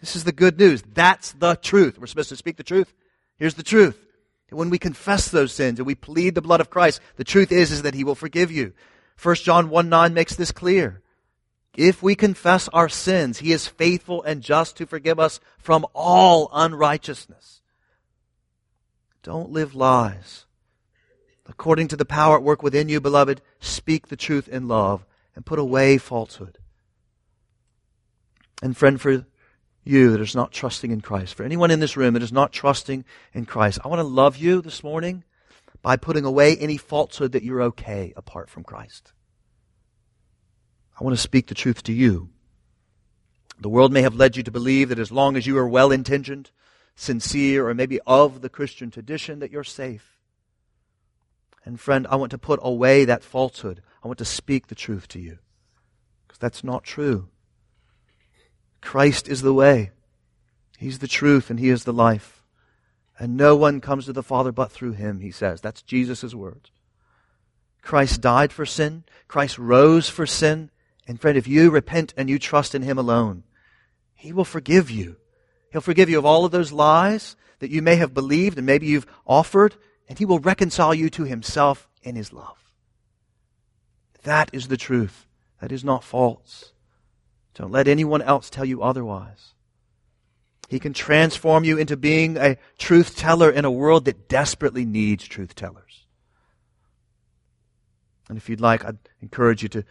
This 0.00 0.16
is 0.16 0.24
the 0.24 0.32
good 0.32 0.58
news. 0.58 0.82
That's 0.92 1.30
the 1.34 1.54
truth. 1.54 2.00
We're 2.00 2.08
supposed 2.08 2.30
to 2.30 2.36
speak 2.36 2.56
the 2.56 2.64
truth. 2.64 2.92
Here's 3.36 3.54
the 3.54 3.62
truth. 3.62 3.96
when 4.50 4.70
we 4.70 4.78
confess 4.80 5.30
those 5.30 5.52
sins 5.52 5.78
and 5.78 5.86
we 5.86 5.94
plead 5.94 6.34
the 6.34 6.42
blood 6.42 6.60
of 6.60 6.68
Christ, 6.68 7.00
the 7.14 7.22
truth 7.22 7.52
is, 7.52 7.70
is 7.70 7.82
that 7.82 7.94
He 7.94 8.02
will 8.02 8.16
forgive 8.16 8.50
you. 8.50 8.72
1 9.22 9.36
John 9.36 9.70
1 9.70 9.88
9 9.88 10.12
makes 10.12 10.34
this 10.34 10.50
clear. 10.50 11.00
If 11.76 12.02
we 12.02 12.14
confess 12.14 12.68
our 12.68 12.88
sins, 12.88 13.38
He 13.38 13.52
is 13.52 13.68
faithful 13.68 14.22
and 14.22 14.42
just 14.42 14.76
to 14.76 14.86
forgive 14.86 15.18
us 15.18 15.40
from 15.58 15.86
all 15.94 16.50
unrighteousness. 16.52 17.60
Don't 19.22 19.50
live 19.50 19.74
lies 19.74 20.46
according 21.50 21.88
to 21.88 21.96
the 21.96 22.04
power 22.04 22.36
at 22.36 22.42
work 22.42 22.62
within 22.62 22.88
you, 22.88 23.00
beloved, 23.00 23.42
speak 23.58 24.06
the 24.06 24.16
truth 24.16 24.48
in 24.48 24.68
love 24.68 25.04
and 25.34 25.44
put 25.44 25.58
away 25.58 25.98
falsehood. 25.98 26.58
And 28.62 28.76
friend, 28.76 29.00
for 29.00 29.26
you 29.82 30.12
that 30.12 30.20
is 30.20 30.34
not 30.34 30.52
trusting 30.52 30.92
in 30.92 31.00
Christ, 31.00 31.34
for 31.34 31.42
anyone 31.42 31.70
in 31.70 31.80
this 31.80 31.96
room 31.96 32.14
that 32.14 32.22
is 32.22 32.32
not 32.32 32.52
trusting 32.52 33.04
in 33.34 33.46
Christ, 33.46 33.80
I 33.84 33.88
want 33.88 33.98
to 33.98 34.04
love 34.04 34.36
you 34.36 34.62
this 34.62 34.84
morning 34.84 35.24
by 35.82 35.96
putting 35.96 36.24
away 36.24 36.56
any 36.56 36.76
falsehood 36.76 37.32
that 37.32 37.42
you're 37.42 37.62
okay 37.62 38.12
apart 38.16 38.48
from 38.48 38.62
Christ. 38.62 39.12
I 41.00 41.04
want 41.04 41.16
to 41.16 41.22
speak 41.22 41.46
the 41.46 41.54
truth 41.54 41.82
to 41.84 41.92
you. 41.92 42.28
The 43.58 43.70
world 43.70 43.92
may 43.92 44.02
have 44.02 44.14
led 44.14 44.36
you 44.36 44.42
to 44.42 44.50
believe 44.50 44.90
that 44.90 44.98
as 44.98 45.10
long 45.10 45.36
as 45.36 45.46
you 45.46 45.56
are 45.56 45.68
well 45.68 45.90
intentioned, 45.90 46.50
sincere, 46.94 47.68
or 47.68 47.74
maybe 47.74 48.00
of 48.06 48.42
the 48.42 48.48
Christian 48.48 48.90
tradition, 48.90 49.38
that 49.38 49.50
you're 49.50 49.64
safe. 49.64 50.18
And 51.64 51.80
friend, 51.80 52.06
I 52.10 52.16
want 52.16 52.30
to 52.32 52.38
put 52.38 52.60
away 52.62 53.04
that 53.04 53.22
falsehood. 53.22 53.82
I 54.02 54.08
want 54.08 54.18
to 54.18 54.24
speak 54.24 54.66
the 54.66 54.74
truth 54.74 55.08
to 55.08 55.20
you. 55.20 55.38
Because 56.26 56.38
that's 56.38 56.64
not 56.64 56.84
true. 56.84 57.28
Christ 58.80 59.28
is 59.28 59.42
the 59.42 59.54
way. 59.54 59.90
He's 60.78 60.98
the 60.98 61.08
truth 61.08 61.50
and 61.50 61.58
He 61.58 61.68
is 61.68 61.84
the 61.84 61.92
life. 61.92 62.42
And 63.18 63.36
no 63.36 63.54
one 63.56 63.82
comes 63.82 64.06
to 64.06 64.14
the 64.14 64.22
Father 64.22 64.52
but 64.52 64.72
through 64.72 64.92
Him, 64.92 65.20
He 65.20 65.30
says. 65.30 65.60
That's 65.60 65.82
Jesus' 65.82 66.34
words. 66.34 66.70
Christ 67.82 68.20
died 68.20 68.52
for 68.52 68.64
sin. 68.64 69.04
Christ 69.28 69.58
rose 69.58 70.08
for 70.08 70.26
sin. 70.26 70.70
And 71.10 71.20
friend, 71.20 71.36
if 71.36 71.48
you 71.48 71.72
repent 71.72 72.14
and 72.16 72.30
you 72.30 72.38
trust 72.38 72.72
in 72.72 72.82
Him 72.82 72.96
alone, 72.96 73.42
He 74.14 74.32
will 74.32 74.44
forgive 74.44 74.92
you. 74.92 75.16
He'll 75.72 75.80
forgive 75.80 76.08
you 76.08 76.16
of 76.18 76.24
all 76.24 76.44
of 76.44 76.52
those 76.52 76.70
lies 76.70 77.34
that 77.58 77.72
you 77.72 77.82
may 77.82 77.96
have 77.96 78.14
believed 78.14 78.58
and 78.58 78.64
maybe 78.64 78.86
you've 78.86 79.08
offered 79.26 79.74
and 80.08 80.16
he 80.16 80.24
will 80.24 80.38
reconcile 80.38 80.94
you 80.94 81.10
to 81.10 81.24
himself 81.24 81.88
in 82.04 82.14
his 82.14 82.32
love. 82.32 82.58
That 84.22 84.50
is 84.52 84.68
the 84.68 84.76
truth. 84.76 85.26
That 85.60 85.72
is 85.72 85.82
not 85.82 86.04
false. 86.04 86.74
Don't 87.54 87.72
let 87.72 87.88
anyone 87.88 88.22
else 88.22 88.48
tell 88.48 88.64
you 88.64 88.80
otherwise. 88.80 89.54
He 90.68 90.78
can 90.78 90.92
transform 90.92 91.64
you 91.64 91.76
into 91.76 91.96
being 91.96 92.36
a 92.36 92.56
truth 92.78 93.16
teller 93.16 93.50
in 93.50 93.64
a 93.64 93.70
world 93.70 94.04
that 94.04 94.28
desperately 94.28 94.84
needs 94.84 95.26
truth 95.26 95.56
tellers. 95.56 96.06
And 98.28 98.38
if 98.38 98.48
you'd 98.48 98.60
like, 98.60 98.84
I'd 98.84 98.98
encourage 99.20 99.64
you 99.64 99.68
to 99.70 99.84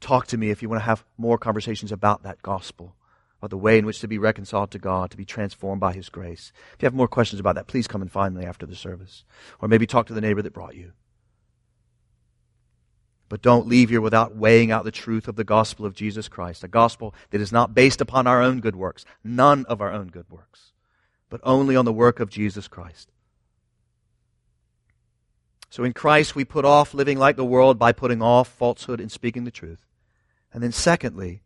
talk 0.00 0.26
to 0.28 0.36
me 0.38 0.50
if 0.50 0.62
you 0.62 0.68
want 0.68 0.80
to 0.80 0.86
have 0.86 1.04
more 1.16 1.38
conversations 1.38 1.92
about 1.92 2.22
that 2.22 2.42
gospel 2.42 2.94
about 3.40 3.50
the 3.50 3.56
way 3.56 3.78
in 3.78 3.86
which 3.86 4.00
to 4.00 4.08
be 4.08 4.18
reconciled 4.18 4.70
to 4.72 4.78
God, 4.78 5.10
to 5.10 5.16
be 5.16 5.24
transformed 5.24 5.80
by 5.80 5.92
His 5.92 6.08
grace. 6.08 6.52
If 6.74 6.82
you 6.82 6.86
have 6.86 6.94
more 6.94 7.08
questions 7.08 7.38
about 7.38 7.54
that, 7.54 7.68
please 7.68 7.86
come 7.86 8.02
and 8.02 8.10
find 8.10 8.34
me 8.34 8.44
after 8.44 8.66
the 8.66 8.74
service. 8.74 9.24
Or 9.60 9.68
maybe 9.68 9.86
talk 9.86 10.06
to 10.08 10.14
the 10.14 10.20
neighbor 10.20 10.42
that 10.42 10.52
brought 10.52 10.74
you. 10.74 10.92
But 13.28 13.42
don't 13.42 13.68
leave 13.68 13.90
here 13.90 14.00
without 14.00 14.34
weighing 14.34 14.70
out 14.70 14.84
the 14.84 14.90
truth 14.90 15.28
of 15.28 15.36
the 15.36 15.44
gospel 15.44 15.84
of 15.84 15.94
Jesus 15.94 16.28
Christ, 16.28 16.64
a 16.64 16.68
gospel 16.68 17.14
that 17.30 17.40
is 17.40 17.52
not 17.52 17.74
based 17.74 18.00
upon 18.00 18.26
our 18.26 18.42
own 18.42 18.60
good 18.60 18.74
works, 18.74 19.04
none 19.22 19.66
of 19.66 19.80
our 19.80 19.92
own 19.92 20.08
good 20.08 20.28
works, 20.30 20.72
but 21.28 21.40
only 21.44 21.76
on 21.76 21.84
the 21.84 21.92
work 21.92 22.20
of 22.20 22.30
Jesus 22.30 22.66
Christ. 22.66 23.10
So 25.70 25.84
in 25.84 25.92
Christ, 25.92 26.34
we 26.34 26.46
put 26.46 26.64
off 26.64 26.94
living 26.94 27.18
like 27.18 27.36
the 27.36 27.44
world 27.44 27.78
by 27.78 27.92
putting 27.92 28.22
off 28.22 28.48
falsehood 28.48 28.98
and 28.98 29.12
speaking 29.12 29.44
the 29.44 29.50
truth. 29.50 29.84
And 30.52 30.62
then, 30.62 30.72
secondly, 30.72 31.42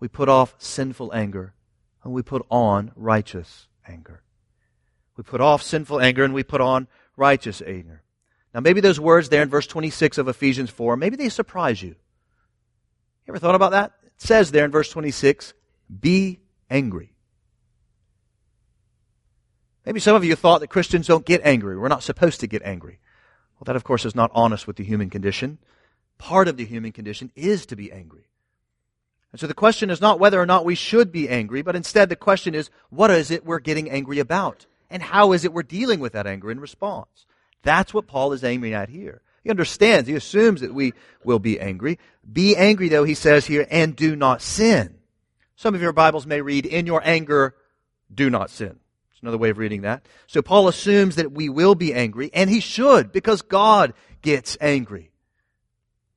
we 0.00 0.08
put 0.08 0.28
off 0.28 0.54
sinful 0.58 1.12
anger 1.14 1.54
and 2.02 2.12
we 2.12 2.22
put 2.22 2.46
on 2.50 2.92
righteous 2.96 3.66
anger. 3.86 4.22
We 5.16 5.24
put 5.24 5.40
off 5.40 5.62
sinful 5.62 6.00
anger 6.00 6.24
and 6.24 6.32
we 6.32 6.44
put 6.44 6.60
on 6.60 6.86
righteous 7.16 7.60
anger. 7.66 8.02
Now, 8.54 8.60
maybe 8.60 8.80
those 8.80 9.00
words 9.00 9.28
there 9.28 9.42
in 9.42 9.48
verse 9.48 9.66
26 9.66 10.18
of 10.18 10.28
Ephesians 10.28 10.70
4, 10.70 10.96
maybe 10.96 11.16
they 11.16 11.28
surprise 11.28 11.82
you. 11.82 11.90
You 11.90 13.32
ever 13.32 13.38
thought 13.38 13.54
about 13.54 13.72
that? 13.72 13.92
It 14.04 14.22
says 14.22 14.50
there 14.50 14.64
in 14.64 14.70
verse 14.70 14.90
26, 14.90 15.52
be 16.00 16.40
angry. 16.70 17.12
Maybe 19.84 20.00
some 20.00 20.16
of 20.16 20.24
you 20.24 20.34
thought 20.34 20.60
that 20.60 20.68
Christians 20.68 21.06
don't 21.06 21.24
get 21.24 21.40
angry. 21.44 21.76
We're 21.76 21.88
not 21.88 22.02
supposed 22.02 22.40
to 22.40 22.46
get 22.46 22.62
angry. 22.62 23.00
Well, 23.54 23.64
that, 23.66 23.76
of 23.76 23.84
course, 23.84 24.04
is 24.04 24.14
not 24.14 24.30
honest 24.34 24.66
with 24.66 24.76
the 24.76 24.84
human 24.84 25.10
condition. 25.10 25.58
Part 26.18 26.46
of 26.46 26.56
the 26.56 26.64
human 26.64 26.92
condition 26.92 27.32
is 27.34 27.66
to 27.66 27.76
be 27.76 27.90
angry. 27.90 28.28
And 29.32 29.40
so 29.40 29.46
the 29.46 29.54
question 29.54 29.90
is 29.90 30.00
not 30.00 30.18
whether 30.18 30.40
or 30.40 30.46
not 30.46 30.64
we 30.64 30.74
should 30.74 31.12
be 31.12 31.28
angry, 31.28 31.62
but 31.62 31.76
instead 31.76 32.08
the 32.08 32.16
question 32.16 32.54
is, 32.54 32.70
what 32.90 33.10
is 33.10 33.30
it 33.30 33.44
we're 33.44 33.58
getting 33.58 33.90
angry 33.90 34.18
about? 34.18 34.66
And 34.90 35.02
how 35.02 35.32
is 35.32 35.44
it 35.44 35.52
we're 35.52 35.62
dealing 35.62 36.00
with 36.00 36.14
that 36.14 36.26
anger 36.26 36.50
in 36.50 36.60
response? 36.60 37.26
That's 37.62 37.92
what 37.92 38.06
Paul 38.06 38.32
is 38.32 38.44
aiming 38.44 38.72
at 38.72 38.88
here. 38.88 39.20
He 39.44 39.50
understands, 39.50 40.08
he 40.08 40.14
assumes 40.14 40.62
that 40.62 40.74
we 40.74 40.94
will 41.24 41.38
be 41.38 41.60
angry. 41.60 41.98
Be 42.30 42.56
angry, 42.56 42.88
though, 42.88 43.04
he 43.04 43.14
says 43.14 43.46
here, 43.46 43.66
and 43.70 43.94
do 43.94 44.16
not 44.16 44.42
sin. 44.42 44.98
Some 45.56 45.74
of 45.74 45.82
your 45.82 45.92
Bibles 45.92 46.26
may 46.26 46.40
read, 46.40 46.66
in 46.66 46.86
your 46.86 47.02
anger, 47.04 47.54
do 48.12 48.30
not 48.30 48.50
sin. 48.50 48.78
It's 49.12 49.22
another 49.22 49.38
way 49.38 49.50
of 49.50 49.58
reading 49.58 49.82
that. 49.82 50.06
So 50.26 50.42
Paul 50.42 50.68
assumes 50.68 51.16
that 51.16 51.32
we 51.32 51.48
will 51.48 51.74
be 51.74 51.92
angry, 51.92 52.30
and 52.32 52.48
he 52.48 52.60
should, 52.60 53.12
because 53.12 53.42
God 53.42 53.92
gets 54.22 54.56
angry. 54.60 55.10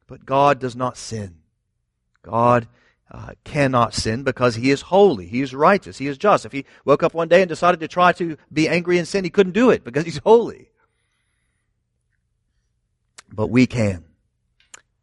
But 0.08 0.26
God 0.26 0.60
does 0.60 0.76
not 0.76 0.98
sin. 0.98 1.38
God 2.22 2.68
uh, 3.12 3.32
cannot 3.44 3.94
sin 3.94 4.24
because 4.24 4.56
he 4.56 4.72
is 4.72 4.82
holy. 4.82 5.28
He 5.28 5.42
is 5.42 5.54
righteous. 5.54 5.98
He 5.98 6.08
is 6.08 6.18
just. 6.18 6.46
If 6.46 6.54
he 6.54 6.66
woke 6.86 7.04
up 7.04 7.14
one 7.14 7.28
day 7.28 7.42
and 7.42 7.50
decided 7.50 7.82
to 7.82 7.88
try 7.88 8.14
to 8.14 8.38
be 8.52 8.70
angry 8.70 8.98
and 8.98 9.08
sin, 9.08 9.24
he 9.24 9.30
couldn't 9.30 9.54
do 9.54 9.70
it 9.70 9.84
because 9.84 10.06
he's 10.06 10.20
holy. 10.20 10.70
But 13.30 13.48
we 13.48 13.68
can. 13.68 14.06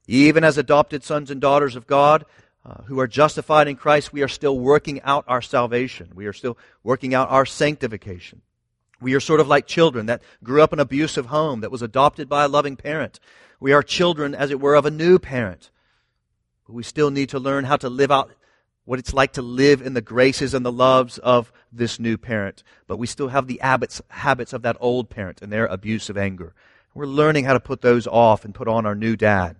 Even 0.06 0.42
as 0.42 0.56
adopted 0.56 1.04
sons 1.04 1.30
and 1.30 1.40
daughters 1.40 1.76
of 1.76 1.86
God, 1.86 2.24
uh, 2.64 2.82
who 2.86 2.98
are 2.98 3.06
justified 3.06 3.68
in 3.68 3.76
Christ, 3.76 4.12
we 4.12 4.22
are 4.22 4.28
still 4.28 4.58
working 4.58 5.00
out 5.02 5.24
our 5.28 5.40
salvation. 5.42 6.10
We 6.14 6.26
are 6.26 6.32
still 6.32 6.58
working 6.82 7.14
out 7.14 7.30
our 7.30 7.46
sanctification. 7.46 8.42
We 9.00 9.14
are 9.14 9.20
sort 9.20 9.40
of 9.40 9.48
like 9.48 9.66
children 9.66 10.06
that 10.06 10.22
grew 10.42 10.62
up 10.62 10.72
in 10.72 10.78
an 10.78 10.82
abusive 10.82 11.26
home, 11.26 11.60
that 11.60 11.70
was 11.70 11.82
adopted 11.82 12.28
by 12.28 12.44
a 12.44 12.48
loving 12.48 12.76
parent. 12.76 13.20
We 13.60 13.72
are 13.72 13.82
children, 13.82 14.34
as 14.34 14.50
it 14.50 14.60
were, 14.60 14.74
of 14.74 14.86
a 14.86 14.90
new 14.90 15.18
parent. 15.18 15.70
But 16.68 16.74
we 16.74 16.82
still 16.82 17.10
need 17.10 17.30
to 17.30 17.38
learn 17.38 17.64
how 17.64 17.76
to 17.78 17.88
live 17.88 18.12
out 18.12 18.30
what 18.84 18.98
it's 18.98 19.14
like 19.14 19.32
to 19.32 19.42
live 19.42 19.82
in 19.82 19.94
the 19.94 20.00
graces 20.00 20.54
and 20.54 20.64
the 20.64 20.72
loves 20.72 21.18
of 21.18 21.50
this 21.72 21.98
new 21.98 22.16
parent. 22.16 22.62
But 22.86 22.98
we 22.98 23.06
still 23.06 23.28
have 23.28 23.46
the 23.46 23.58
habits, 23.62 24.00
habits 24.08 24.52
of 24.52 24.62
that 24.62 24.76
old 24.78 25.10
parent 25.10 25.42
and 25.42 25.50
their 25.50 25.66
abusive 25.66 26.16
anger. 26.16 26.54
We're 26.94 27.06
learning 27.06 27.44
how 27.44 27.54
to 27.54 27.60
put 27.60 27.80
those 27.80 28.06
off 28.06 28.44
and 28.44 28.54
put 28.54 28.68
on 28.68 28.86
our 28.86 28.94
new 28.94 29.16
dad 29.16 29.56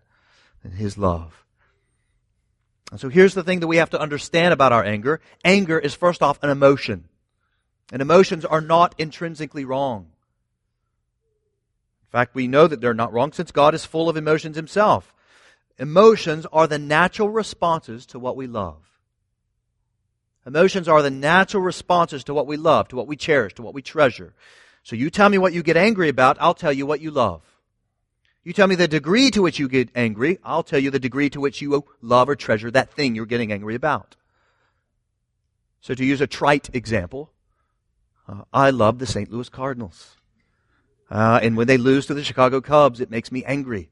and 0.63 0.75
his 0.75 0.97
love. 0.97 1.45
And 2.91 3.01
so 3.01 3.09
here's 3.09 3.35
the 3.35 3.43
thing 3.43 3.61
that 3.61 3.67
we 3.67 3.77
have 3.79 3.91
to 3.91 4.01
understand 4.01 4.53
about 4.53 4.73
our 4.73 4.85
anger. 4.85 5.21
Anger 5.45 5.79
is 5.79 5.95
first 5.95 6.23
off 6.23 6.43
an 6.43 6.51
emotion. 6.51 7.05
And 7.91 8.03
emotions 8.03 8.45
are 8.45 8.61
not 8.61 8.95
intrinsically 8.99 9.65
wrong. 9.65 10.09
In 12.03 12.13
fact, 12.13 12.35
we 12.35 12.49
know 12.49 12.67
that 12.67 12.81
they're 12.81 12.95
not 12.95 13.13
wrong 13.13 13.33
since 13.33 13.51
God 13.51 13.75
is 13.75 13.85
full 13.85 14.09
of 14.09 14.17
emotions 14.17 14.57
himself. 14.57 15.15
Emotions 15.79 16.47
are 16.53 16.67
the 16.67 16.79
natural 16.79 17.29
responses 17.29 18.07
to 18.07 18.19
what 18.19 18.37
we 18.37 18.47
love. 18.47 18.83
Emotions 20.47 20.89
are 20.89 21.03
the 21.03 21.11
natural 21.11 21.63
responses 21.63 22.25
to 22.25 22.35
what 22.35 22.47
we 22.47 22.57
love, 22.57 22.89
to 22.89 22.97
what 22.97 23.07
we 23.07 23.17
cherish, 23.17 23.55
to 23.55 23.63
what 23.63 23.75
we 23.75 23.83
treasure. 23.83 24.35
So 24.83 24.97
you 24.97 25.11
tell 25.11 25.29
me 25.29 25.39
what 25.39 25.53
you 25.53 25.63
get 25.63 25.77
angry 25.77 26.09
about, 26.09 26.39
I'll 26.41 26.55
tell 26.55 26.73
you 26.73 26.87
what 26.87 27.01
you 27.01 27.11
love. 27.11 27.43
You 28.43 28.55
tell 28.55 28.67
me 28.67 28.75
the 28.75 28.89
degree 28.89 29.31
to 29.33 29.43
which 29.43 29.59
you 29.59 29.69
get 29.69 29.91
angry, 29.95 30.39
I'll 30.43 30.63
tell 30.63 30.79
you 30.79 30.91
the 30.91 30.99
degree 30.99 31.29
to 31.31 31.41
which 31.41 31.61
you 31.61 31.85
love 32.01 32.29
or 32.29 32.35
treasure 32.35 32.71
that 32.71 32.91
thing 32.91 33.15
you're 33.15 33.27
getting 33.27 33.53
angry 33.53 33.75
about. 33.75 34.17
So 35.81 35.95
to 35.95 36.05
use 36.05 36.21
a 36.21 36.27
trite 36.27 36.75
example, 36.75 37.31
uh, 38.27 38.43
I 38.53 38.71
love 38.71 38.99
the 38.99 39.07
St. 39.07 39.31
Louis 39.31 39.49
Cardinals. 39.49 40.17
Uh, 41.11 41.41
and 41.43 41.57
when 41.57 41.67
they 41.67 41.77
lose 41.77 42.07
to 42.07 42.15
the 42.15 42.25
Chicago 42.25 42.61
Cubs, 42.61 43.01
it 43.01 43.11
makes 43.11 43.31
me 43.31 43.45
angry. 43.45 43.91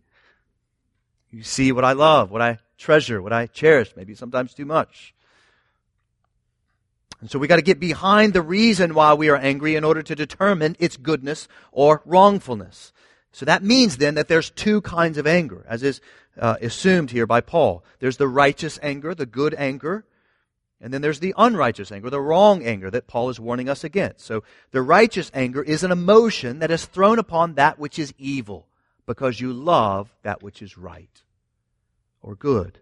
You 1.37 1.42
see 1.42 1.70
what 1.70 1.85
I 1.85 1.92
love, 1.92 2.31
what 2.31 2.40
I 2.40 2.61
treasure, 2.79 3.20
what 3.20 3.35
I 3.35 3.46
cherish, 3.46 3.92
maybe 3.94 4.14
sometimes 4.14 4.55
too 4.55 4.64
much. 4.64 5.14
And 7.20 7.31
so 7.31 7.38
we 7.38 7.46
got 7.46 7.57
to 7.57 7.62
get 7.62 7.79
behind 7.79 8.33
the 8.33 8.40
reason 8.40 8.94
why 8.94 9.12
we 9.12 9.29
are 9.29 9.37
angry 9.37 9.77
in 9.77 9.85
order 9.85 10.03
to 10.03 10.14
determine 10.14 10.77
its 10.79 10.96
goodness 10.96 11.46
or 11.72 12.01
wrongfulness. 12.07 12.90
So 13.33 13.44
that 13.44 13.62
means 13.62 13.99
then 13.99 14.14
that 14.14 14.29
there's 14.29 14.49
two 14.49 14.81
kinds 14.81 15.18
of 15.18 15.27
anger, 15.27 15.62
as 15.68 15.83
is 15.83 16.01
uh, 16.40 16.57
assumed 16.62 17.11
here 17.11 17.27
by 17.27 17.42
Paul. 17.42 17.85
There's 17.99 18.16
the 18.16 18.29
righteous 18.29 18.79
anger, 18.83 19.14
the 19.14 19.27
good 19.27 19.55
anger, 19.59 20.07
and 20.81 20.90
then 20.90 21.03
there's 21.03 21.20
the 21.20 21.35
unrighteous 21.37 21.92
anger, 21.92 22.09
the 22.09 22.18
wrong 22.18 22.64
anger 22.64 22.90
that 22.90 23.09
Paul 23.09 23.29
is 23.29 23.38
warning 23.38 23.68
us 23.68 23.85
against. 23.85 24.25
So 24.25 24.42
the 24.70 24.81
righteous 24.81 25.31
anger 25.35 25.62
is 25.62 25.85
an 25.85 25.92
emotion 25.92 26.61
that 26.61 26.70
is 26.70 26.87
thrown 26.87 27.18
upon 27.18 27.57
that 27.57 27.79
which 27.79 27.99
is 27.99 28.14
evil 28.16 28.68
because 29.05 29.38
you 29.38 29.53
love 29.53 30.14
that 30.22 30.42
which 30.42 30.62
is 30.62 30.79
right 30.79 31.11
or 32.27 32.35
good. 32.35 32.81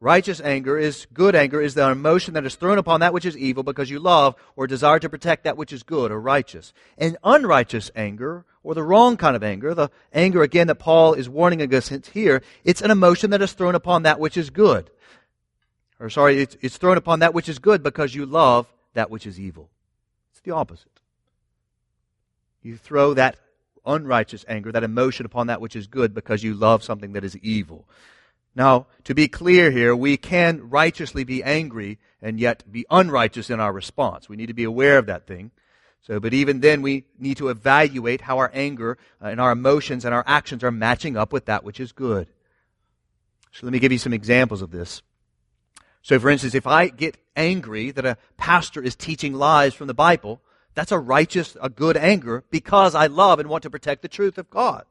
Righteous 0.00 0.40
anger 0.40 0.78
is, 0.78 1.08
good 1.12 1.34
anger 1.34 1.60
is 1.60 1.74
the 1.74 1.90
emotion 1.90 2.34
that 2.34 2.46
is 2.46 2.54
thrown 2.54 2.78
upon 2.78 3.00
that 3.00 3.12
which 3.12 3.24
is 3.24 3.36
evil 3.36 3.64
because 3.64 3.90
you 3.90 3.98
love 3.98 4.36
or 4.54 4.68
desire 4.68 5.00
to 5.00 5.08
protect 5.08 5.42
that 5.42 5.56
which 5.56 5.72
is 5.72 5.82
good 5.82 6.12
or 6.12 6.20
righteous. 6.20 6.72
And 6.96 7.16
unrighteous 7.24 7.90
anger, 7.96 8.44
or 8.62 8.74
the 8.74 8.84
wrong 8.84 9.16
kind 9.16 9.34
of 9.34 9.42
anger, 9.42 9.74
the 9.74 9.90
anger 10.12 10.42
again 10.42 10.68
that 10.68 10.76
Paul 10.76 11.14
is 11.14 11.28
warning 11.28 11.60
against 11.60 12.06
here, 12.06 12.42
it's 12.62 12.80
an 12.82 12.92
emotion 12.92 13.30
that 13.30 13.42
is 13.42 13.52
thrown 13.54 13.74
upon 13.74 14.04
that 14.04 14.20
which 14.20 14.36
is 14.36 14.50
good 14.50 14.88
or 16.00 16.10
sorry, 16.10 16.40
it's, 16.40 16.56
it's 16.60 16.76
thrown 16.76 16.96
upon 16.96 17.20
that 17.20 17.34
which 17.34 17.48
is 17.48 17.58
good 17.58 17.82
because 17.82 18.14
you 18.14 18.24
love 18.26 18.72
that 18.94 19.10
which 19.10 19.26
is 19.26 19.38
evil. 19.38 19.68
It's 20.32 20.40
the 20.40 20.52
opposite. 20.52 21.00
You 22.62 22.76
throw 22.76 23.14
that 23.14 23.36
unrighteous 23.84 24.44
anger, 24.48 24.70
that 24.72 24.84
emotion 24.84 25.26
upon 25.26 25.48
that 25.48 25.60
which 25.60 25.74
is 25.74 25.86
good 25.86 26.14
because 26.14 26.42
you 26.42 26.54
love 26.54 26.84
something 26.84 27.12
that 27.12 27.24
is 27.24 27.36
evil. 27.38 27.88
Now, 28.58 28.88
to 29.04 29.14
be 29.14 29.28
clear 29.28 29.70
here, 29.70 29.94
we 29.94 30.16
can 30.16 30.68
righteously 30.68 31.22
be 31.22 31.44
angry 31.44 32.00
and 32.20 32.40
yet 32.40 32.64
be 32.70 32.84
unrighteous 32.90 33.50
in 33.50 33.60
our 33.60 33.72
response. 33.72 34.28
We 34.28 34.34
need 34.34 34.48
to 34.48 34.52
be 34.52 34.64
aware 34.64 34.98
of 34.98 35.06
that 35.06 35.28
thing. 35.28 35.52
So, 36.02 36.18
but 36.18 36.34
even 36.34 36.58
then, 36.58 36.82
we 36.82 37.04
need 37.20 37.36
to 37.36 37.50
evaluate 37.50 38.22
how 38.22 38.38
our 38.38 38.50
anger 38.52 38.98
uh, 39.22 39.28
and 39.28 39.40
our 39.40 39.52
emotions 39.52 40.04
and 40.04 40.12
our 40.12 40.24
actions 40.26 40.64
are 40.64 40.72
matching 40.72 41.16
up 41.16 41.32
with 41.32 41.44
that 41.44 41.62
which 41.62 41.78
is 41.78 41.92
good. 41.92 42.26
So, 43.52 43.64
let 43.64 43.72
me 43.72 43.78
give 43.78 43.92
you 43.92 43.98
some 43.98 44.12
examples 44.12 44.60
of 44.60 44.72
this. 44.72 45.02
So, 46.02 46.18
for 46.18 46.28
instance, 46.28 46.56
if 46.56 46.66
I 46.66 46.88
get 46.88 47.16
angry 47.36 47.92
that 47.92 48.04
a 48.04 48.18
pastor 48.38 48.82
is 48.82 48.96
teaching 48.96 49.34
lies 49.34 49.72
from 49.72 49.86
the 49.86 49.94
Bible, 49.94 50.40
that's 50.74 50.90
a 50.90 50.98
righteous, 50.98 51.56
a 51.62 51.68
good 51.68 51.96
anger 51.96 52.42
because 52.50 52.96
I 52.96 53.06
love 53.06 53.38
and 53.38 53.48
want 53.48 53.62
to 53.62 53.70
protect 53.70 54.02
the 54.02 54.08
truth 54.08 54.36
of 54.36 54.50
God. 54.50 54.84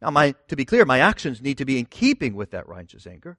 Now, 0.00 0.10
my, 0.10 0.34
to 0.48 0.56
be 0.56 0.64
clear, 0.64 0.84
my 0.84 1.00
actions 1.00 1.42
need 1.42 1.58
to 1.58 1.64
be 1.64 1.78
in 1.78 1.86
keeping 1.86 2.34
with 2.34 2.52
that 2.52 2.68
righteous 2.68 3.06
anger. 3.06 3.36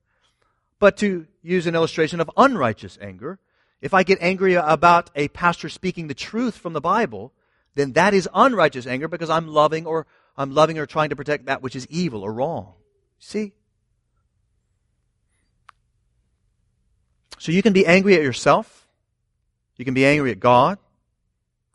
But 0.77 0.97
to 0.97 1.27
use 1.41 1.67
an 1.67 1.75
illustration 1.75 2.19
of 2.19 2.29
unrighteous 2.35 2.97
anger, 3.01 3.39
if 3.81 3.93
I 3.93 4.03
get 4.03 4.17
angry 4.21 4.55
about 4.55 5.09
a 5.15 5.29
pastor 5.29 5.69
speaking 5.69 6.07
the 6.07 6.13
truth 6.13 6.57
from 6.57 6.73
the 6.73 6.81
Bible, 6.81 7.33
then 7.75 7.93
that 7.93 8.13
is 8.13 8.27
unrighteous 8.33 8.87
anger 8.87 9.07
because 9.07 9.29
I'm 9.29 9.47
loving 9.47 9.85
or 9.85 10.05
I'm 10.37 10.53
loving 10.53 10.77
or 10.77 10.85
trying 10.85 11.09
to 11.09 11.15
protect 11.15 11.45
that 11.45 11.61
which 11.61 11.75
is 11.75 11.87
evil 11.89 12.23
or 12.23 12.33
wrong. 12.33 12.73
See? 13.19 13.53
So 17.37 17.53
you 17.53 17.61
can 17.61 17.73
be 17.73 17.85
angry 17.85 18.15
at 18.15 18.21
yourself. 18.21 18.87
You 19.77 19.85
can 19.85 19.93
be 19.93 20.05
angry 20.05 20.31
at 20.31 20.39
God. 20.41 20.77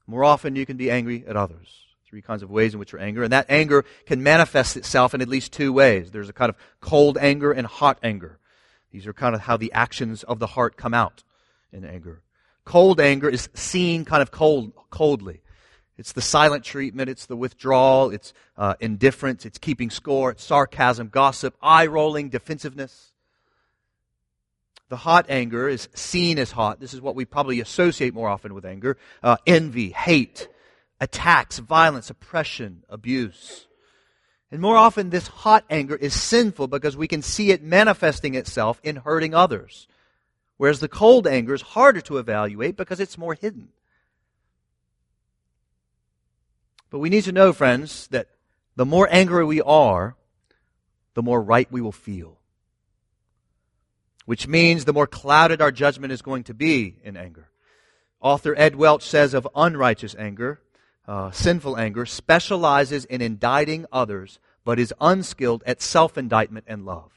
More 0.07 0.25
often, 0.25 0.57
you 0.57 0.67
can 0.67 0.77
be 0.77 0.91
angry 0.91 1.25
at 1.27 1.37
others. 1.37 1.85
Three 2.15 2.23
kinds 2.23 2.45
of 2.45 2.51
ways 2.53 2.75
in 2.75 2.79
which 2.79 2.93
you're 2.93 3.01
angry. 3.01 3.25
And 3.25 3.33
that 3.33 3.47
anger 3.49 3.85
can 4.07 4.23
manifest 4.23 4.77
itself 4.77 5.15
in 5.15 5.21
at 5.21 5.27
least 5.27 5.51
two 5.51 5.73
ways. 5.73 6.13
There's 6.13 6.29
a 6.29 6.33
kind 6.33 6.49
of 6.49 6.55
cold 6.81 7.19
anger 7.19 7.51
and 7.51 7.67
hot 7.67 7.99
anger. 8.05 8.39
These 8.93 9.09
are 9.09 9.13
kind 9.13 9.35
of 9.35 9.41
how 9.41 9.57
the 9.57 9.73
actions 9.73 10.23
of 10.23 10.39
the 10.39 10.47
heart 10.47 10.77
come 10.77 10.95
out 10.95 11.25
in 11.73 11.85
anger. 11.85 12.23
Cold 12.65 13.01
anger 13.01 13.29
is 13.29 13.49
seen 13.55 14.05
kind 14.05 14.23
of 14.23 14.31
cold, 14.31 14.71
coldly. 14.91 15.43
It's 15.99 16.13
the 16.13 16.23
silent 16.23 16.63
treatment, 16.63 17.11
it's 17.11 17.27
the 17.27 17.35
withdrawal, 17.35 18.11
it's 18.11 18.33
uh, 18.57 18.75
indifference, 18.79 19.45
it's 19.45 19.59
keeping 19.59 19.91
score, 19.91 20.31
it's 20.31 20.45
sarcasm, 20.45 21.09
gossip, 21.09 21.57
eye 21.61 21.87
rolling, 21.87 22.29
defensiveness. 22.29 23.11
The 24.89 24.99
hot 24.99 25.27
anger 25.29 25.69
is 25.69 25.89
seen 25.95 26.39
as 26.39 26.53
hot. 26.53 26.79
This 26.79 26.95
is 26.95 27.01
what 27.01 27.17
we 27.17 27.25
probably 27.25 27.59
associate 27.59 28.15
more 28.15 28.29
often 28.29 28.55
with 28.55 28.65
anger 28.65 28.99
uh, 29.21 29.39
envy, 29.49 29.91
hate, 29.91 30.47
attacks, 31.01 31.59
violence, 31.59 32.11
oppression, 32.11 32.85
abuse. 32.89 33.67
And 34.51 34.61
more 34.61 34.77
often, 34.77 35.11
this 35.11 35.27
hot 35.27 35.65
anger 35.69 35.97
is 35.97 36.15
sinful 36.15 36.69
because 36.69 36.97
we 36.97 37.09
can 37.09 37.23
see 37.23 37.51
it 37.51 37.63
manifesting 37.63 38.35
itself 38.35 38.81
in 38.83 38.97
hurting 38.97 39.35
others. 39.35 39.89
Whereas 40.57 40.81
the 40.81 40.89
cold 40.89 41.27
anger 41.27 41.55
is 41.55 41.63
harder 41.63 42.01
to 42.03 42.19
evaluate 42.19 42.77
because 42.77 43.01
it's 43.01 43.19
more 43.19 43.35
hidden. 43.35 43.69
But 46.91 47.01
we 47.01 47.11
need 47.11 47.25
to 47.25 47.33
know, 47.33 47.53
friends, 47.53 48.07
that 48.09 48.29
the 48.77 48.87
more 48.87 49.09
angry 49.11 49.45
we 49.45 49.61
are, 49.61 50.17
the 51.15 51.23
more 51.23 51.43
right 51.43 51.71
we 51.73 51.81
will 51.81 51.93
feel 51.93 52.39
which 54.25 54.49
means 54.49 54.85
the 54.85 54.93
more 54.93 55.07
clouded 55.07 55.61
our 55.61 55.71
judgment 55.71 56.13
is 56.13 56.23
going 56.23 56.45
to 56.45 56.55
be 56.55 56.97
in 57.03 57.17
anger. 57.17 57.49
Author 58.21 58.55
Ed 58.57 58.75
Welch 58.75 59.03
says 59.03 59.35
of 59.35 59.47
unrighteous 59.55 60.15
anger, 60.19 60.61
uh, 61.07 61.31
sinful 61.31 61.77
anger, 61.77 62.07
specializes 62.07 63.05
in 63.05 63.21
indicting 63.21 63.87
others, 63.93 64.39
but 64.65 64.79
is 64.79 64.95
unskilled 65.01 65.63
at 65.67 65.83
self 65.83 66.17
indictment 66.17 66.65
and 66.69 66.85
love. 66.85 67.11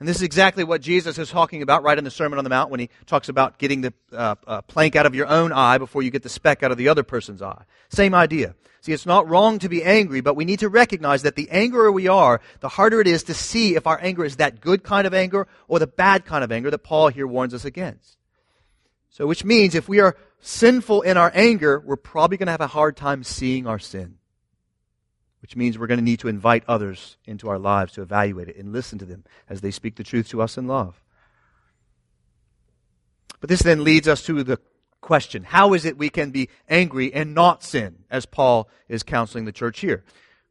And 0.00 0.08
this 0.08 0.16
is 0.16 0.22
exactly 0.22 0.64
what 0.64 0.80
Jesus 0.80 1.18
is 1.18 1.30
talking 1.30 1.62
about 1.62 1.82
right 1.82 1.96
in 1.96 2.04
the 2.04 2.10
Sermon 2.10 2.38
on 2.38 2.44
the 2.44 2.50
Mount 2.50 2.70
when 2.70 2.80
he 2.80 2.90
talks 3.06 3.28
about 3.28 3.58
getting 3.58 3.80
the 3.80 3.94
uh, 4.12 4.34
uh, 4.46 4.62
plank 4.62 4.96
out 4.96 5.06
of 5.06 5.14
your 5.14 5.28
own 5.28 5.52
eye 5.52 5.78
before 5.78 6.02
you 6.02 6.10
get 6.10 6.22
the 6.22 6.28
speck 6.28 6.62
out 6.62 6.72
of 6.72 6.78
the 6.78 6.88
other 6.88 7.02
person's 7.02 7.40
eye. 7.40 7.64
Same 7.90 8.14
idea. 8.14 8.54
See, 8.80 8.92
it's 8.92 9.06
not 9.06 9.26
wrong 9.28 9.58
to 9.60 9.68
be 9.68 9.82
angry, 9.82 10.20
but 10.20 10.34
we 10.36 10.44
need 10.44 10.58
to 10.58 10.68
recognize 10.68 11.22
that 11.22 11.36
the 11.36 11.48
angrier 11.50 11.90
we 11.90 12.06
are, 12.06 12.42
the 12.60 12.68
harder 12.68 13.00
it 13.00 13.06
is 13.06 13.22
to 13.24 13.34
see 13.34 13.76
if 13.76 13.86
our 13.86 13.98
anger 14.02 14.24
is 14.26 14.36
that 14.36 14.60
good 14.60 14.82
kind 14.82 15.06
of 15.06 15.14
anger 15.14 15.46
or 15.68 15.78
the 15.78 15.86
bad 15.86 16.26
kind 16.26 16.44
of 16.44 16.52
anger 16.52 16.70
that 16.70 16.80
Paul 16.84 17.08
here 17.08 17.26
warns 17.26 17.54
us 17.54 17.64
against. 17.64 18.18
So, 19.14 19.28
which 19.28 19.44
means 19.44 19.76
if 19.76 19.88
we 19.88 20.00
are 20.00 20.16
sinful 20.40 21.02
in 21.02 21.16
our 21.16 21.30
anger, 21.36 21.78
we're 21.78 21.94
probably 21.94 22.36
going 22.36 22.48
to 22.48 22.52
have 22.52 22.60
a 22.60 22.66
hard 22.66 22.96
time 22.96 23.22
seeing 23.22 23.64
our 23.64 23.78
sin. 23.78 24.18
which 25.40 25.54
means 25.54 25.78
we're 25.78 25.86
going 25.86 26.00
to 26.00 26.04
need 26.04 26.18
to 26.20 26.28
invite 26.28 26.64
others 26.66 27.16
into 27.26 27.48
our 27.48 27.58
lives 27.58 27.92
to 27.92 28.02
evaluate 28.02 28.48
it 28.48 28.56
and 28.56 28.72
listen 28.72 28.98
to 28.98 29.04
them 29.04 29.22
as 29.48 29.60
they 29.60 29.70
speak 29.70 29.94
the 29.94 30.02
truth 30.02 30.26
to 30.30 30.42
us 30.42 30.58
in 30.58 30.66
love. 30.66 31.00
But 33.40 33.50
this 33.50 33.62
then 33.62 33.84
leads 33.84 34.08
us 34.08 34.22
to 34.24 34.42
the 34.42 34.58
question 35.00 35.44
how 35.44 35.74
is 35.74 35.84
it 35.84 35.96
we 35.98 36.08
can 36.08 36.30
be 36.30 36.48
angry 36.68 37.12
and 37.14 37.34
not 37.34 37.62
sin, 37.62 38.04
as 38.10 38.26
Paul 38.26 38.68
is 38.88 39.04
counseling 39.04 39.44
the 39.44 39.52
church 39.52 39.78
here? 39.78 40.02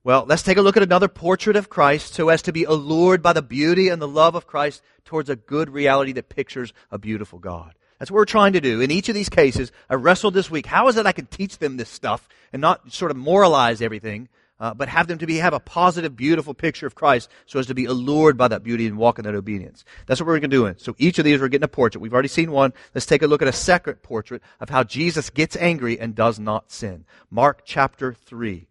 Well, 0.05 0.23
let's 0.25 0.43
take 0.43 0.57
a 0.57 0.61
look 0.61 0.77
at 0.77 0.83
another 0.83 1.09
portrait 1.09 1.57
of 1.57 1.69
Christ 1.69 2.13
so 2.13 2.29
as 2.29 2.43
to 2.43 2.53
be 2.53 2.63
allured 2.63 3.21
by 3.21 3.33
the 3.33 3.41
beauty 3.41 3.89
and 3.89 4.01
the 4.01 4.07
love 4.07 4.35
of 4.35 4.47
Christ 4.47 4.81
towards 5.03 5.29
a 5.29 5.35
good 5.35 5.69
reality 5.69 6.13
that 6.13 6.29
pictures 6.29 6.71
a 6.91 6.97
beautiful 6.97 7.39
God. 7.39 7.73
That's 7.99 8.11
what 8.11 8.17
we're 8.17 8.25
trying 8.25 8.53
to 8.53 8.61
do. 8.61 8.81
In 8.81 8.91
each 8.91 9.09
of 9.09 9.15
these 9.15 9.29
cases, 9.29 9.71
I 9.89 9.95
wrestled 9.95 10.33
this 10.33 10.51
week. 10.51 10.65
How 10.65 10.87
is 10.87 10.97
it 10.97 11.05
I 11.05 11.11
can 11.11 11.25
teach 11.27 11.57
them 11.57 11.77
this 11.77 11.89
stuff 11.89 12.27
and 12.51 12.61
not 12.61 12.91
sort 12.91 13.11
of 13.11 13.17
moralize 13.17 13.81
everything, 13.81 14.29
uh, 14.59 14.73
but 14.73 14.89
have 14.89 15.07
them 15.07 15.17
to 15.19 15.25
be 15.25 15.37
have 15.37 15.53
a 15.53 15.59
positive, 15.59 16.15
beautiful 16.15 16.53
picture 16.53 16.87
of 16.87 16.95
Christ, 16.95 17.29
so 17.45 17.59
as 17.59 17.67
to 17.67 17.73
be 17.73 17.85
allured 17.85 18.37
by 18.37 18.47
that 18.47 18.63
beauty 18.63 18.87
and 18.87 18.97
walk 18.97 19.19
in 19.19 19.25
that 19.25 19.35
obedience. 19.35 19.83
That's 20.05 20.19
what 20.19 20.27
we're 20.27 20.39
going 20.39 20.51
to 20.51 20.73
do. 20.73 20.75
So 20.77 20.95
each 20.97 21.19
of 21.19 21.25
these, 21.25 21.39
we're 21.39 21.47
getting 21.47 21.65
a 21.65 21.67
portrait. 21.67 22.01
We've 22.01 22.13
already 22.13 22.27
seen 22.27 22.51
one. 22.51 22.73
Let's 22.93 23.05
take 23.05 23.23
a 23.23 23.27
look 23.27 23.41
at 23.41 23.47
a 23.47 23.53
second 23.53 24.03
portrait 24.03 24.41
of 24.59 24.69
how 24.69 24.83
Jesus 24.83 25.29
gets 25.29 25.55
angry 25.55 25.99
and 25.99 26.15
does 26.15 26.39
not 26.39 26.71
sin. 26.71 27.05
Mark 27.29 27.63
chapter 27.65 28.13
three. 28.13 28.67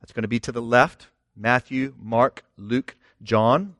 That's 0.00 0.12
going 0.12 0.22
to 0.22 0.28
be 0.28 0.40
to 0.40 0.52
the 0.52 0.62
left. 0.62 1.08
Matthew, 1.36 1.94
Mark, 1.98 2.44
Luke, 2.58 2.94
John. 3.22 3.74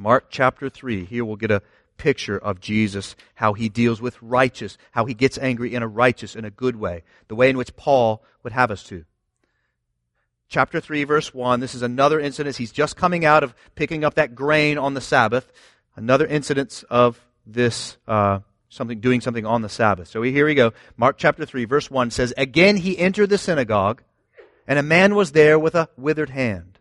Mark 0.00 0.26
chapter 0.30 0.70
3. 0.70 1.04
Here 1.06 1.24
we'll 1.24 1.34
get 1.34 1.50
a 1.50 1.60
picture 1.98 2.38
of 2.38 2.60
Jesus, 2.60 3.14
how 3.34 3.52
he 3.52 3.68
deals 3.68 4.00
with 4.00 4.16
righteous, 4.22 4.78
how 4.92 5.04
he 5.04 5.14
gets 5.14 5.36
angry 5.36 5.74
in 5.74 5.82
a 5.82 5.88
righteous, 5.88 6.34
in 6.34 6.46
a 6.46 6.50
good 6.50 6.76
way, 6.76 7.02
the 7.28 7.34
way 7.34 7.50
in 7.50 7.58
which 7.58 7.76
Paul 7.76 8.24
would 8.42 8.52
have 8.52 8.70
us 8.70 8.82
to 8.84 9.04
chapter 10.48 10.80
3, 10.80 11.04
verse 11.04 11.32
1. 11.32 11.60
This 11.60 11.74
is 11.74 11.82
another 11.82 12.18
incident. 12.18 12.56
He's 12.56 12.72
just 12.72 12.96
coming 12.96 13.24
out 13.24 13.42
of 13.42 13.54
picking 13.74 14.04
up 14.04 14.14
that 14.14 14.34
grain 14.34 14.78
on 14.78 14.94
the 14.94 15.00
Sabbath. 15.00 15.50
Another 15.96 16.26
incident 16.26 16.84
of 16.90 17.20
this, 17.46 17.96
uh, 18.06 18.40
something, 18.68 19.00
doing 19.00 19.20
something 19.20 19.46
on 19.46 19.62
the 19.62 19.68
Sabbath. 19.68 20.08
So 20.08 20.22
here 20.22 20.46
we 20.46 20.54
go. 20.54 20.72
Mark 20.96 21.16
chapter 21.18 21.44
3, 21.44 21.64
verse 21.64 21.90
1 21.90 22.10
says, 22.10 22.32
Again 22.36 22.78
he 22.78 22.98
entered 22.98 23.30
the 23.30 23.38
synagogue, 23.38 24.02
and 24.66 24.78
a 24.78 24.82
man 24.82 25.14
was 25.14 25.32
there 25.32 25.58
with 25.58 25.74
a 25.74 25.88
withered 25.96 26.30
hand. 26.30 26.78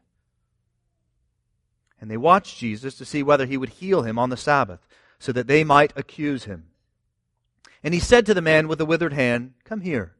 And 2.00 2.12
they 2.12 2.18
watched 2.18 2.60
Jesus 2.60 2.96
to 2.96 3.06
see 3.06 3.24
whether 3.24 3.46
he 3.46 3.58
would 3.58 3.70
heal 3.70 4.04
him 4.04 4.20
on 4.20 4.30
the 4.30 4.38
Sabbath, 4.38 4.86
so 5.20 5.32
that 5.32 5.48
they 5.48 5.64
might 5.64 5.94
accuse 5.96 6.46
him. 6.46 6.66
And 7.84 7.94
he 7.94 8.00
said 8.00 8.26
to 8.26 8.34
the 8.34 8.42
man 8.42 8.68
with 8.68 8.80
the 8.80 8.86
withered 8.86 9.14
hand, 9.14 9.54
Come 9.64 9.82
here. 9.82 10.14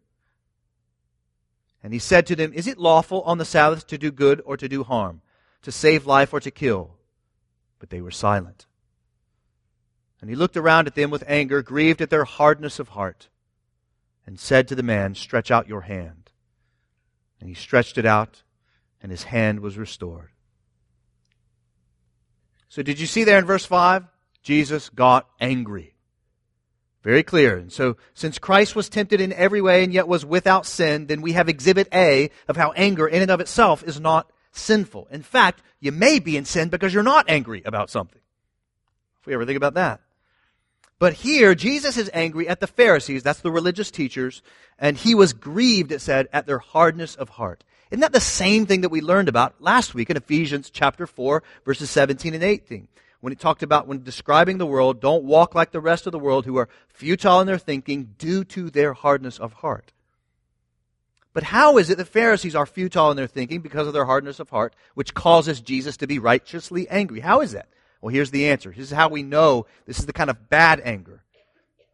And 1.84 1.94
he 1.94 2.00
said 2.00 2.26
to 2.28 2.36
them, 2.36 2.54
Is 2.54 2.68
it 2.68 2.78
lawful 2.78 3.22
on 3.22 3.38
the 3.38 3.46
Sabbath 3.46 3.88
to 3.88 3.98
do 3.98 4.12
good 4.12 4.42
or 4.46 4.58
to 4.58 4.68
do 4.68 4.84
harm, 4.84 5.22
to 5.62 5.72
save 5.72 6.06
life 6.06 6.34
or 6.34 6.40
to 6.40 6.52
kill? 6.52 6.96
But 7.80 7.90
they 7.90 8.02
were 8.02 8.12
silent. 8.12 8.66
And 10.20 10.30
he 10.30 10.36
looked 10.36 10.58
around 10.58 10.88
at 10.88 10.96
them 10.96 11.12
with 11.12 11.24
anger, 11.28 11.62
grieved 11.62 12.02
at 12.02 12.10
their 12.10 12.26
hardness 12.26 12.80
of 12.80 12.90
heart, 12.90 13.30
and 14.26 14.40
said 14.40 14.68
to 14.68 14.76
the 14.76 14.84
man, 14.84 15.14
Stretch 15.14 15.52
out 15.52 15.68
your 15.68 15.82
hand. 15.82 16.32
And 17.40 17.48
he 17.48 17.56
stretched 17.56 17.98
it 17.98 18.06
out, 18.06 18.42
and 19.02 19.12
his 19.12 19.24
hand 19.24 19.60
was 19.60 19.78
restored. 19.78 20.32
So, 22.68 22.82
did 22.82 23.00
you 23.00 23.06
see 23.06 23.24
there 23.24 23.38
in 23.38 23.46
verse 23.46 23.66
5? 23.66 24.04
Jesus 24.48 24.88
got 24.88 25.28
angry. 25.42 25.94
Very 27.04 27.22
clear. 27.22 27.58
And 27.58 27.70
so, 27.70 27.98
since 28.14 28.40
Christ 28.40 28.78
was 28.78 28.88
tempted 28.88 29.20
in 29.20 29.34
every 29.34 29.60
way 29.60 29.84
and 29.84 29.92
yet 29.92 30.08
was 30.08 30.26
without 30.26 30.66
sin, 30.66 31.08
then 31.08 31.22
we 31.22 31.34
have 31.34 31.50
exhibit 31.50 31.90
A 31.94 32.30
of 32.48 32.56
how 32.56 32.72
anger 32.72 33.06
in 33.06 33.22
and 33.22 33.30
of 33.30 33.42
itself 33.42 33.84
is 33.84 34.00
not 34.00 34.32
sinful. 34.54 35.10
In 35.12 35.22
fact, 35.22 35.64
you 35.82 35.92
may 35.92 36.20
be 36.20 36.38
in 36.38 36.46
sin 36.46 36.70
because 36.70 36.94
you're 36.94 37.04
not 37.04 37.30
angry 37.30 37.62
about 37.66 37.90
something. 37.90 38.22
If 39.20 39.28
we 39.28 39.34
ever 39.34 39.46
think 39.46 39.58
about 39.58 39.74
that. 39.74 40.00
But 40.98 41.12
here, 41.12 41.54
Jesus 41.54 41.98
is 41.98 42.10
angry 42.14 42.48
at 42.48 42.62
the 42.62 42.68
Pharisees, 42.68 43.24
that's 43.24 43.42
the 43.42 43.52
religious 43.52 43.92
teachers, 43.92 44.42
and 44.80 44.96
he 44.96 45.14
was 45.14 45.34
grieved, 45.34 45.92
it 45.92 46.00
said, 46.00 46.30
at 46.32 46.46
their 46.46 46.60
hardness 46.60 47.16
of 47.16 47.28
heart. 47.28 47.66
Isn't 47.92 48.00
that 48.00 48.14
the 48.14 48.22
same 48.22 48.66
thing 48.66 48.80
that 48.80 48.92
we 48.92 49.02
learned 49.02 49.28
about 49.28 49.62
last 49.62 49.94
week 49.94 50.10
in 50.10 50.16
Ephesians 50.16 50.70
chapter 50.70 51.06
4, 51.06 51.44
verses 51.66 51.90
17 51.90 52.34
and 52.34 52.44
18? 52.44 52.88
When 53.20 53.34
it 53.34 53.40
talked 53.40 53.64
about 53.64 53.88
when 53.88 54.04
describing 54.04 54.58
the 54.58 54.66
world, 54.66 55.02
don't 55.02 55.24
walk 55.24 55.56
like 55.56 55.72
the 55.72 55.80
rest 55.80 56.06
of 56.06 56.12
the 56.12 56.20
world 56.20 56.46
who 56.46 56.58
are 56.58 56.70
futile 56.88 57.42
in 57.42 57.48
their 57.48 57.58
thinking 57.58 58.14
due 58.18 58.44
to 58.44 58.70
their 58.70 58.94
hardness 58.94 59.40
of 59.40 59.54
heart. 59.54 59.92
But 61.34 61.44
how 61.44 61.78
is 61.78 61.90
it 61.90 61.98
the 61.98 62.06
Pharisees 62.06 62.56
are 62.56 62.66
futile 62.66 63.12
in 63.12 63.18
their 63.18 63.28
thinking 63.28 63.62
because 63.62 63.88
of 63.88 63.94
their 63.94 64.06
hardness 64.06 64.40
of 64.40 64.50
heart, 64.50 64.76
which 64.96 65.14
causes 65.14 65.62
Jesus 65.62 65.98
to 65.98 66.08
be 66.08 66.20
righteously 66.20 66.88
angry? 66.90 67.20
How 67.20 67.42
is 67.42 67.52
that? 67.52 67.68
Well, 68.02 68.14
here's 68.14 68.32
the 68.32 68.48
answer. 68.48 68.72
This 68.72 68.86
is 68.86 68.92
how 68.92 69.10
we 69.10 69.24
know 69.24 69.66
this 69.86 70.00
is 70.00 70.06
the 70.06 70.14
kind 70.14 70.30
of 70.30 70.50
bad 70.50 70.82
anger. 70.84 71.24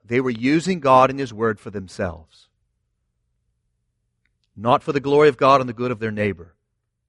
They 0.06 0.20
were 0.20 0.30
using 0.30 0.80
God 0.80 1.10
and 1.10 1.20
His 1.20 1.34
Word 1.34 1.60
for 1.60 1.70
themselves, 1.70 2.48
not 4.56 4.84
for 4.84 4.92
the 4.92 5.00
glory 5.00 5.30
of 5.30 5.38
God 5.38 5.62
and 5.62 5.70
the 5.70 5.74
good 5.74 5.92
of 5.92 6.00
their 6.00 6.12
neighbor. 6.12 6.54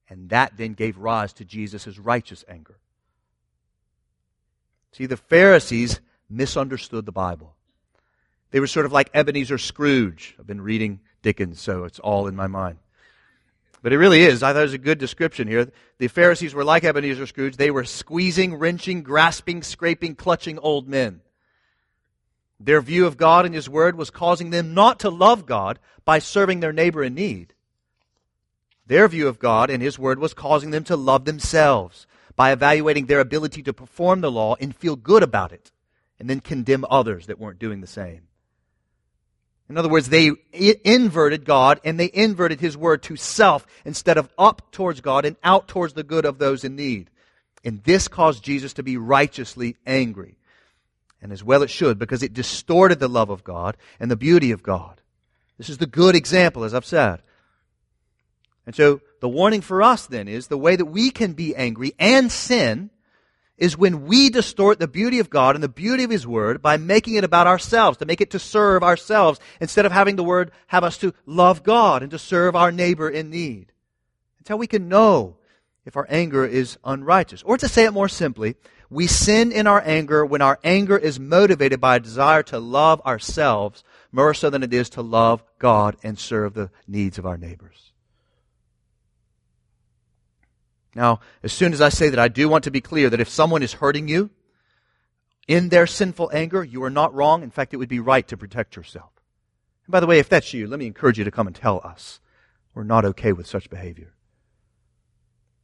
And 0.08 0.28
that 0.30 0.56
then 0.56 0.74
gave 0.74 0.98
rise 0.98 1.32
to 1.34 1.44
Jesus' 1.44 1.98
righteous 1.98 2.44
anger. 2.48 2.78
See, 4.94 5.06
the 5.06 5.16
Pharisees 5.16 6.00
misunderstood 6.30 7.04
the 7.04 7.10
Bible. 7.10 7.56
They 8.52 8.60
were 8.60 8.68
sort 8.68 8.86
of 8.86 8.92
like 8.92 9.10
Ebenezer 9.12 9.58
Scrooge. 9.58 10.36
I've 10.38 10.46
been 10.46 10.60
reading 10.60 11.00
Dickens, 11.20 11.60
so 11.60 11.82
it's 11.82 11.98
all 11.98 12.28
in 12.28 12.36
my 12.36 12.46
mind. 12.46 12.78
But 13.82 13.92
it 13.92 13.98
really 13.98 14.22
is. 14.22 14.44
I 14.44 14.52
thought 14.52 14.60
it 14.60 14.62
was 14.62 14.72
a 14.72 14.78
good 14.78 14.98
description 14.98 15.48
here. 15.48 15.68
The 15.98 16.06
Pharisees 16.06 16.54
were 16.54 16.62
like 16.62 16.84
Ebenezer 16.84 17.26
Scrooge. 17.26 17.56
They 17.56 17.72
were 17.72 17.82
squeezing, 17.82 18.54
wrenching, 18.54 19.02
grasping, 19.02 19.64
scraping, 19.64 20.14
clutching 20.14 20.60
old 20.60 20.88
men. 20.88 21.22
Their 22.60 22.80
view 22.80 23.04
of 23.06 23.16
God 23.16 23.46
and 23.46 23.54
His 23.54 23.68
Word 23.68 23.96
was 23.96 24.10
causing 24.10 24.50
them 24.50 24.74
not 24.74 25.00
to 25.00 25.10
love 25.10 25.44
God 25.44 25.80
by 26.04 26.20
serving 26.20 26.60
their 26.60 26.72
neighbor 26.72 27.02
in 27.02 27.14
need. 27.14 27.52
Their 28.86 29.08
view 29.08 29.26
of 29.26 29.40
God 29.40 29.70
and 29.70 29.82
His 29.82 29.98
Word 29.98 30.20
was 30.20 30.34
causing 30.34 30.70
them 30.70 30.84
to 30.84 30.94
love 30.94 31.24
themselves 31.24 32.06
by 32.36 32.52
evaluating 32.52 33.06
their 33.06 33.20
ability 33.20 33.62
to 33.62 33.72
perform 33.72 34.20
the 34.20 34.30
law 34.30 34.56
and 34.60 34.74
feel 34.74 34.96
good 34.96 35.22
about 35.22 35.52
it, 35.52 35.70
and 36.18 36.28
then 36.28 36.40
condemn 36.40 36.84
others 36.90 37.26
that 37.26 37.38
weren't 37.38 37.58
doing 37.58 37.80
the 37.80 37.86
same. 37.86 38.22
In 39.68 39.78
other 39.78 39.88
words, 39.88 40.10
they 40.10 40.30
inverted 40.52 41.44
God 41.44 41.80
and 41.84 41.98
they 41.98 42.10
inverted 42.12 42.60
His 42.60 42.76
word 42.76 43.02
to 43.04 43.16
self 43.16 43.66
instead 43.84 44.18
of 44.18 44.28
up 44.36 44.70
towards 44.72 45.00
God 45.00 45.24
and 45.24 45.36
out 45.42 45.68
towards 45.68 45.94
the 45.94 46.02
good 46.02 46.26
of 46.26 46.38
those 46.38 46.64
in 46.64 46.76
need. 46.76 47.08
And 47.64 47.82
this 47.84 48.08
caused 48.08 48.44
Jesus 48.44 48.74
to 48.74 48.82
be 48.82 48.98
righteously 48.98 49.76
angry. 49.86 50.36
And 51.22 51.32
as 51.32 51.42
well 51.42 51.62
it 51.62 51.70
should, 51.70 51.98
because 51.98 52.22
it 52.22 52.34
distorted 52.34 53.00
the 53.00 53.08
love 53.08 53.30
of 53.30 53.42
God 53.42 53.78
and 53.98 54.10
the 54.10 54.16
beauty 54.16 54.50
of 54.50 54.62
God. 54.62 55.00
This 55.56 55.70
is 55.70 55.78
the 55.78 55.86
good 55.86 56.14
example, 56.14 56.64
as 56.64 56.74
I've 56.74 56.84
said. 56.84 57.22
And 58.66 58.74
so 58.74 59.00
the 59.24 59.28
warning 59.30 59.62
for 59.62 59.82
us 59.82 60.04
then 60.04 60.28
is 60.28 60.48
the 60.48 60.58
way 60.58 60.76
that 60.76 60.84
we 60.84 61.10
can 61.10 61.32
be 61.32 61.56
angry 61.56 61.94
and 61.98 62.30
sin 62.30 62.90
is 63.56 63.74
when 63.74 64.04
we 64.04 64.28
distort 64.28 64.78
the 64.78 64.86
beauty 64.86 65.18
of 65.18 65.30
God 65.30 65.54
and 65.54 65.64
the 65.64 65.68
beauty 65.70 66.04
of 66.04 66.10
His 66.10 66.26
Word 66.26 66.60
by 66.60 66.76
making 66.76 67.14
it 67.14 67.24
about 67.24 67.46
ourselves, 67.46 67.96
to 67.96 68.04
make 68.04 68.20
it 68.20 68.32
to 68.32 68.38
serve 68.38 68.82
ourselves, 68.82 69.40
instead 69.62 69.86
of 69.86 69.92
having 69.92 70.16
the 70.16 70.22
Word 70.22 70.50
have 70.66 70.84
us 70.84 70.98
to 70.98 71.14
love 71.24 71.62
God 71.62 72.02
and 72.02 72.10
to 72.10 72.18
serve 72.18 72.54
our 72.54 72.70
neighbor 72.70 73.08
in 73.08 73.30
need. 73.30 73.72
That's 74.40 74.50
how 74.50 74.58
we 74.58 74.66
can 74.66 74.90
know 74.90 75.38
if 75.86 75.96
our 75.96 76.06
anger 76.10 76.44
is 76.44 76.76
unrighteous. 76.84 77.42
Or 77.44 77.56
to 77.56 77.66
say 77.66 77.86
it 77.86 77.92
more 77.92 78.10
simply, 78.10 78.56
we 78.90 79.06
sin 79.06 79.52
in 79.52 79.66
our 79.66 79.82
anger 79.86 80.26
when 80.26 80.42
our 80.42 80.58
anger 80.62 80.98
is 80.98 81.18
motivated 81.18 81.80
by 81.80 81.96
a 81.96 82.00
desire 82.00 82.42
to 82.42 82.58
love 82.58 83.00
ourselves 83.06 83.84
more 84.12 84.34
so 84.34 84.50
than 84.50 84.62
it 84.62 84.74
is 84.74 84.90
to 84.90 85.00
love 85.00 85.42
God 85.58 85.96
and 86.02 86.18
serve 86.18 86.52
the 86.52 86.68
needs 86.86 87.16
of 87.16 87.24
our 87.24 87.38
neighbors. 87.38 87.92
Now, 90.94 91.20
as 91.42 91.52
soon 91.52 91.72
as 91.72 91.80
I 91.80 91.88
say 91.88 92.08
that, 92.08 92.18
I 92.18 92.28
do 92.28 92.48
want 92.48 92.64
to 92.64 92.70
be 92.70 92.80
clear 92.80 93.10
that 93.10 93.20
if 93.20 93.28
someone 93.28 93.62
is 93.62 93.74
hurting 93.74 94.08
you 94.08 94.30
in 95.48 95.68
their 95.68 95.86
sinful 95.86 96.30
anger, 96.32 96.62
you 96.62 96.82
are 96.84 96.90
not 96.90 97.14
wrong. 97.14 97.42
In 97.42 97.50
fact, 97.50 97.74
it 97.74 97.78
would 97.78 97.88
be 97.88 98.00
right 98.00 98.26
to 98.28 98.36
protect 98.36 98.76
yourself. 98.76 99.10
And 99.86 99.92
by 99.92 100.00
the 100.00 100.06
way, 100.06 100.18
if 100.18 100.28
that's 100.28 100.54
you, 100.54 100.66
let 100.66 100.78
me 100.78 100.86
encourage 100.86 101.18
you 101.18 101.24
to 101.24 101.30
come 101.30 101.46
and 101.46 101.56
tell 101.56 101.80
us. 101.84 102.20
We're 102.74 102.84
not 102.84 103.04
okay 103.04 103.32
with 103.32 103.46
such 103.46 103.70
behavior. 103.70 104.14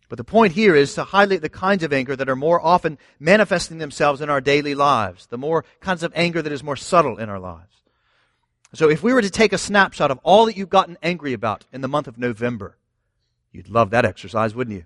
But 0.08 0.16
the 0.16 0.24
point 0.24 0.54
here 0.54 0.74
is 0.74 0.94
to 0.94 1.04
highlight 1.04 1.40
the 1.40 1.48
kinds 1.48 1.84
of 1.84 1.92
anger 1.92 2.16
that 2.16 2.28
are 2.28 2.36
more 2.36 2.60
often 2.60 2.98
manifesting 3.20 3.78
themselves 3.78 4.20
in 4.20 4.28
our 4.28 4.40
daily 4.40 4.74
lives, 4.74 5.26
the 5.26 5.38
more 5.38 5.64
kinds 5.80 6.02
of 6.02 6.12
anger 6.16 6.42
that 6.42 6.52
is 6.52 6.64
more 6.64 6.76
subtle 6.76 7.16
in 7.16 7.28
our 7.28 7.38
lives. 7.38 7.76
So 8.74 8.90
if 8.90 9.02
we 9.04 9.12
were 9.12 9.22
to 9.22 9.30
take 9.30 9.52
a 9.52 9.58
snapshot 9.58 10.10
of 10.10 10.18
all 10.24 10.46
that 10.46 10.56
you've 10.56 10.68
gotten 10.68 10.98
angry 11.02 11.32
about 11.32 11.64
in 11.72 11.80
the 11.80 11.88
month 11.88 12.08
of 12.08 12.18
November, 12.18 12.76
you'd 13.52 13.68
love 13.68 13.90
that 13.90 14.04
exercise, 14.04 14.54
wouldn't 14.54 14.76
you? 14.76 14.84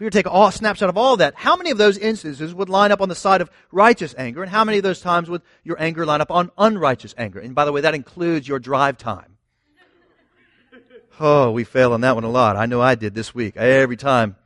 We 0.00 0.06
were 0.06 0.10
to 0.10 0.18
take 0.18 0.26
a 0.26 0.52
snapshot 0.52 0.88
of 0.88 0.96
all 0.96 1.18
that, 1.18 1.34
how 1.36 1.56
many 1.56 1.70
of 1.70 1.76
those 1.76 1.98
instances 1.98 2.54
would 2.54 2.70
line 2.70 2.90
up 2.90 3.02
on 3.02 3.10
the 3.10 3.14
side 3.14 3.42
of 3.42 3.50
righteous 3.70 4.14
anger, 4.16 4.42
and 4.42 4.50
how 4.50 4.64
many 4.64 4.78
of 4.78 4.82
those 4.82 5.00
times 5.00 5.28
would 5.28 5.42
your 5.62 5.80
anger 5.80 6.06
line 6.06 6.22
up 6.22 6.30
on 6.30 6.50
unrighteous 6.56 7.14
anger? 7.18 7.38
And 7.38 7.54
by 7.54 7.66
the 7.66 7.72
way, 7.72 7.82
that 7.82 7.94
includes 7.94 8.48
your 8.48 8.58
drive 8.58 8.96
time. 8.96 9.36
Oh, 11.20 11.50
we 11.50 11.64
fail 11.64 11.92
on 11.92 12.00
that 12.00 12.14
one 12.14 12.24
a 12.24 12.30
lot. 12.30 12.56
I 12.56 12.64
know 12.64 12.80
I 12.80 12.94
did 12.94 13.14
this 13.14 13.34
week. 13.34 13.58
Every 13.58 13.98
time. 13.98 14.36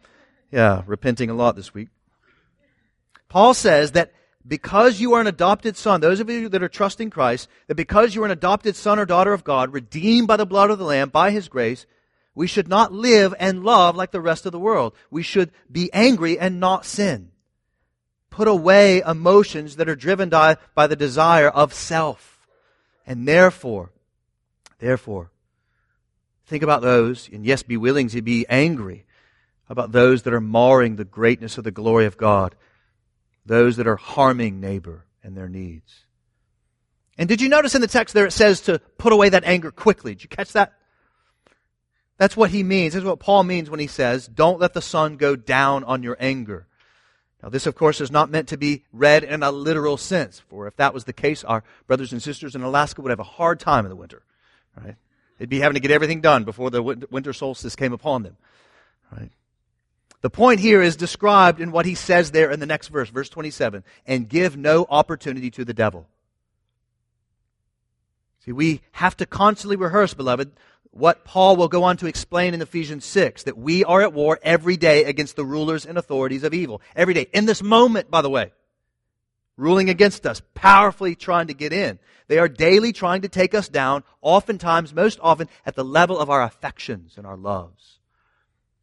Yeah, 0.50 0.82
repenting 0.86 1.30
a 1.30 1.34
lot 1.34 1.54
this 1.54 1.72
week. 1.72 1.88
Paul 3.28 3.54
says 3.54 3.92
that 3.92 4.12
because 4.44 5.00
you 5.00 5.14
are 5.14 5.20
an 5.20 5.28
adopted 5.28 5.76
son, 5.76 6.00
those 6.00 6.18
of 6.18 6.28
you 6.28 6.48
that 6.48 6.62
are 6.64 6.68
trusting 6.68 7.10
Christ, 7.10 7.48
that 7.68 7.76
because 7.76 8.14
you 8.16 8.22
are 8.22 8.26
an 8.26 8.32
adopted 8.32 8.74
son 8.74 8.98
or 8.98 9.06
daughter 9.06 9.32
of 9.32 9.44
God, 9.44 9.72
redeemed 9.72 10.26
by 10.26 10.36
the 10.36 10.46
blood 10.46 10.70
of 10.70 10.78
the 10.78 10.84
Lamb, 10.84 11.10
by 11.10 11.30
His 11.30 11.48
grace, 11.48 11.86
we 12.34 12.46
should 12.46 12.68
not 12.68 12.92
live 12.92 13.34
and 13.38 13.64
love 13.64 13.96
like 13.96 14.10
the 14.10 14.20
rest 14.20 14.46
of 14.46 14.52
the 14.52 14.58
world. 14.58 14.94
We 15.10 15.22
should 15.22 15.52
be 15.70 15.92
angry 15.92 16.38
and 16.38 16.60
not 16.60 16.84
sin. 16.84 17.30
Put 18.30 18.48
away 18.48 19.00
emotions 19.00 19.76
that 19.76 19.88
are 19.88 19.94
driven 19.94 20.28
by, 20.28 20.56
by 20.74 20.86
the 20.86 20.96
desire 20.96 21.48
of 21.48 21.72
self. 21.72 22.46
And 23.06 23.28
therefore, 23.28 23.92
therefore, 24.80 25.30
think 26.46 26.62
about 26.62 26.82
those, 26.82 27.28
and 27.32 27.46
yes, 27.46 27.62
be 27.62 27.76
willing 27.76 28.08
to 28.08 28.22
be 28.22 28.46
angry 28.48 29.04
about 29.68 29.92
those 29.92 30.22
that 30.22 30.34
are 30.34 30.40
marring 30.40 30.96
the 30.96 31.04
greatness 31.04 31.58
of 31.58 31.64
the 31.64 31.70
glory 31.70 32.06
of 32.06 32.16
God 32.16 32.56
those 33.46 33.76
that 33.76 33.86
are 33.86 33.96
harming 33.96 34.60
neighbor 34.60 35.04
and 35.22 35.36
their 35.36 35.48
needs. 35.48 36.04
And 37.16 37.28
did 37.28 37.40
you 37.40 37.48
notice 37.48 37.74
in 37.74 37.80
the 37.80 37.86
text 37.86 38.14
there 38.14 38.26
it 38.26 38.32
says 38.32 38.62
to 38.62 38.80
put 38.98 39.12
away 39.12 39.28
that 39.28 39.44
anger 39.44 39.70
quickly? 39.70 40.14
Did 40.14 40.24
you 40.24 40.28
catch 40.28 40.52
that? 40.52 40.72
That's 42.16 42.36
what 42.36 42.50
he 42.50 42.62
means. 42.62 42.94
This 42.94 43.02
is 43.02 43.08
what 43.08 43.18
Paul 43.18 43.42
means 43.44 43.68
when 43.68 43.80
he 43.80 43.86
says, 43.86 44.28
don't 44.28 44.60
let 44.60 44.72
the 44.72 44.82
sun 44.82 45.16
go 45.16 45.34
down 45.34 45.82
on 45.84 46.02
your 46.02 46.16
anger. 46.20 46.66
Now, 47.42 47.48
this, 47.48 47.66
of 47.66 47.74
course, 47.74 48.00
is 48.00 48.10
not 48.10 48.30
meant 48.30 48.48
to 48.48 48.56
be 48.56 48.84
read 48.92 49.24
in 49.24 49.42
a 49.42 49.50
literal 49.50 49.96
sense, 49.96 50.40
for 50.48 50.66
if 50.66 50.76
that 50.76 50.94
was 50.94 51.04
the 51.04 51.12
case, 51.12 51.44
our 51.44 51.62
brothers 51.86 52.12
and 52.12 52.22
sisters 52.22 52.54
in 52.54 52.62
Alaska 52.62 53.02
would 53.02 53.10
have 53.10 53.20
a 53.20 53.24
hard 53.24 53.60
time 53.60 53.84
in 53.84 53.90
the 53.90 53.96
winter, 53.96 54.22
right? 54.82 54.94
They'd 55.38 55.48
be 55.48 55.60
having 55.60 55.74
to 55.74 55.80
get 55.80 55.90
everything 55.90 56.20
done 56.20 56.44
before 56.44 56.70
the 56.70 56.82
winter 56.82 57.32
solstice 57.32 57.76
came 57.76 57.92
upon 57.92 58.22
them, 58.22 58.36
right? 59.12 59.30
The 60.22 60.30
point 60.30 60.60
here 60.60 60.80
is 60.80 60.96
described 60.96 61.60
in 61.60 61.70
what 61.70 61.84
he 61.84 61.94
says 61.94 62.30
there 62.30 62.50
in 62.50 62.60
the 62.60 62.66
next 62.66 62.88
verse, 62.88 63.10
verse 63.10 63.28
27, 63.28 63.84
and 64.06 64.26
give 64.26 64.56
no 64.56 64.86
opportunity 64.88 65.50
to 65.50 65.66
the 65.66 65.74
devil. 65.74 66.06
See, 68.44 68.52
we 68.52 68.80
have 68.92 69.18
to 69.18 69.26
constantly 69.26 69.76
rehearse, 69.76 70.14
beloved, 70.14 70.52
what 70.94 71.24
Paul 71.24 71.56
will 71.56 71.66
go 71.66 71.82
on 71.82 71.96
to 71.98 72.06
explain 72.06 72.54
in 72.54 72.62
Ephesians 72.62 73.04
6 73.04 73.42
that 73.44 73.58
we 73.58 73.82
are 73.84 74.00
at 74.00 74.12
war 74.12 74.38
every 74.42 74.76
day 74.76 75.04
against 75.04 75.34
the 75.34 75.44
rulers 75.44 75.84
and 75.84 75.98
authorities 75.98 76.44
of 76.44 76.54
evil. 76.54 76.80
Every 76.94 77.14
day. 77.14 77.26
In 77.32 77.46
this 77.46 77.62
moment, 77.62 78.12
by 78.12 78.22
the 78.22 78.30
way. 78.30 78.52
Ruling 79.56 79.90
against 79.90 80.24
us, 80.24 80.40
powerfully 80.54 81.16
trying 81.16 81.48
to 81.48 81.54
get 81.54 81.72
in. 81.72 81.98
They 82.28 82.38
are 82.38 82.48
daily 82.48 82.92
trying 82.92 83.22
to 83.22 83.28
take 83.28 83.54
us 83.54 83.68
down, 83.68 84.04
oftentimes, 84.22 84.94
most 84.94 85.18
often, 85.20 85.48
at 85.66 85.74
the 85.74 85.84
level 85.84 86.18
of 86.18 86.30
our 86.30 86.42
affections 86.42 87.14
and 87.16 87.26
our 87.26 87.36
loves. 87.36 87.98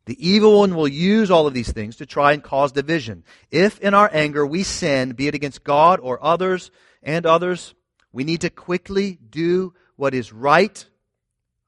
The 0.06 0.30
evil 0.30 0.60
one 0.60 0.76
will 0.76 0.88
use 0.88 1.32
all 1.32 1.48
of 1.48 1.54
these 1.54 1.72
things 1.72 1.96
to 1.98 2.06
try 2.06 2.34
and 2.34 2.44
cause 2.44 2.74
division. 2.74 3.24
If 3.52 3.80
in 3.80 3.94
our 3.94 4.10
anger 4.12 4.46
we 4.46 4.64
sin, 4.64 5.12
be 5.12 5.28
it 5.28 5.36
against 5.36 5.64
God 5.64 6.02
or 6.02 6.22
others 6.22 6.72
and 7.02 7.26
others, 7.26 7.74
we 8.12 8.26
need 8.26 8.42
to 8.42 8.50
quickly 8.50 9.18
do 9.30 9.74
what 9.96 10.14
is 10.14 10.34
right, 10.34 10.86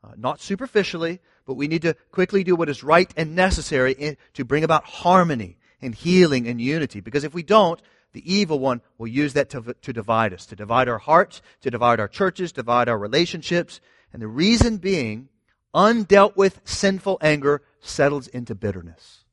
uh, 0.04 0.10
not 0.18 0.42
superficially, 0.42 1.20
but 1.46 1.56
we 1.56 1.68
need 1.68 1.82
to 1.84 1.96
quickly 2.12 2.44
do 2.44 2.56
what 2.56 2.70
is 2.70 2.84
right 2.84 3.12
and 3.16 3.36
necessary 3.36 3.94
in, 3.94 4.18
to 4.34 4.44
bring 4.44 4.64
about 4.64 4.84
harmony 4.84 5.58
and 5.82 5.96
healing 5.96 6.48
and 6.48 6.60
unity. 6.60 7.00
Because 7.00 7.24
if 7.24 7.34
we 7.34 7.44
don't, 7.44 7.82
the 8.14 8.34
evil 8.34 8.60
one 8.60 8.82
will 8.98 9.08
use 9.08 9.34
that 9.34 9.50
to, 9.50 9.76
to 9.82 9.94
divide 9.94 10.34
us, 10.34 10.46
to 10.48 10.56
divide 10.56 10.88
our 10.88 11.00
hearts, 11.00 11.42
to 11.62 11.72
divide 11.72 12.00
our 12.00 12.08
churches, 12.08 12.52
divide 12.52 12.88
our 12.88 12.98
relationships. 12.98 13.82
And 14.12 14.22
the 14.22 14.28
reason 14.28 14.78
being, 14.78 15.30
undealt 15.74 16.36
with 16.36 16.62
sinful 16.64 17.18
anger 17.22 17.64
settles 17.80 18.28
into 18.28 18.56
bitterness. 18.56 19.24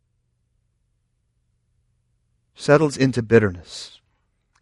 Settles 2.55 2.97
into 2.97 3.23
bitterness. 3.23 4.01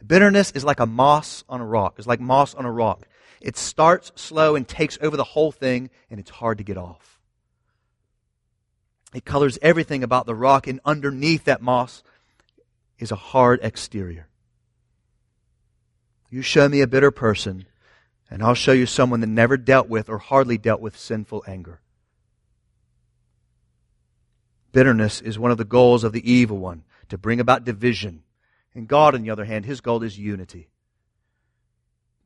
Bitterness 0.05 0.53
is 0.53 0.65
like 0.65 0.81
a 0.81 0.87
moss 0.87 1.45
on 1.49 1.61
a 1.61 1.67
rock. 1.67 1.95
It's 1.99 2.07
like 2.07 2.21
moss 2.21 2.55
on 2.55 2.65
a 2.65 2.71
rock. 2.71 3.07
It 3.41 3.57
starts 3.57 4.13
slow 4.15 4.57
and 4.57 4.67
takes 4.67 4.99
over 5.01 5.17
the 5.17 5.25
whole 5.25 5.53
thing, 5.53 5.91
and 6.11 6.19
it's 6.19 6.31
hard 6.31 6.59
to 6.59 6.65
get 6.65 6.77
off. 6.77 7.21
It 9.15 9.25
colors 9.25 9.59
everything 9.63 10.03
about 10.03 10.27
the 10.27 10.35
rock, 10.35 10.67
and 10.67 10.81
underneath 10.85 11.45
that 11.45 11.63
moss 11.63 12.03
is 12.99 13.11
a 13.11 13.17
hard 13.17 13.61
exterior. 13.63 14.29
You 16.31 16.43
show 16.43 16.69
me 16.69 16.83
a 16.83 16.87
bitter 16.87 17.11
person, 17.11 17.67
and 18.31 18.43
I'll 18.43 18.55
show 18.55 18.73
you 18.73 18.87
someone 18.87 19.21
that 19.21 19.29
never 19.29 19.57
dealt 19.57 19.89
with 19.89 20.09
or 20.11 20.19
hardly 20.19 20.59
dealt 20.59 20.81
with 20.81 20.99
sinful 20.99 21.45
anger. 21.47 21.81
Bitterness 24.73 25.23
is 25.23 25.39
one 25.39 25.51
of 25.51 25.57
the 25.57 25.65
goals 25.65 26.05
of 26.05 26.13
the 26.13 26.31
evil 26.31 26.59
one, 26.59 26.85
to 27.09 27.17
bring 27.17 27.41
about 27.41 27.65
division. 27.65 28.23
And 28.75 28.87
God, 28.87 29.15
on 29.15 29.23
the 29.23 29.31
other 29.31 29.47
hand, 29.47 29.65
his 29.65 29.81
goal 29.81 30.03
is 30.03 30.19
unity. 30.19 30.69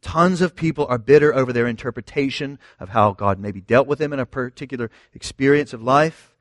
Tons 0.03 0.41
of 0.41 0.57
people 0.57 0.87
are 0.87 0.99
bitter 0.99 1.35
over 1.35 1.53
their 1.53 1.69
interpretation 1.69 2.59
of 2.79 2.91
how 2.91 3.13
God 3.13 3.39
maybe 3.39 3.61
dealt 3.61 3.87
with 3.87 3.99
them 4.01 4.13
in 4.13 4.19
a 4.19 4.27
particular 4.27 4.91
experience 5.15 5.73
of 5.73 5.83
life. 5.83 6.35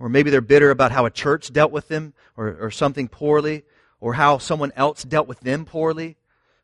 Or 0.00 0.08
maybe 0.08 0.30
they're 0.30 0.40
bitter 0.40 0.70
about 0.70 0.90
how 0.90 1.06
a 1.06 1.10
church 1.10 1.52
dealt 1.52 1.70
with 1.70 1.88
them 1.88 2.14
or, 2.36 2.56
or 2.60 2.70
something 2.70 3.06
poorly, 3.06 3.62
or 4.00 4.14
how 4.14 4.38
someone 4.38 4.72
else 4.74 5.04
dealt 5.04 5.28
with 5.28 5.40
them 5.40 5.64
poorly. 5.64 6.16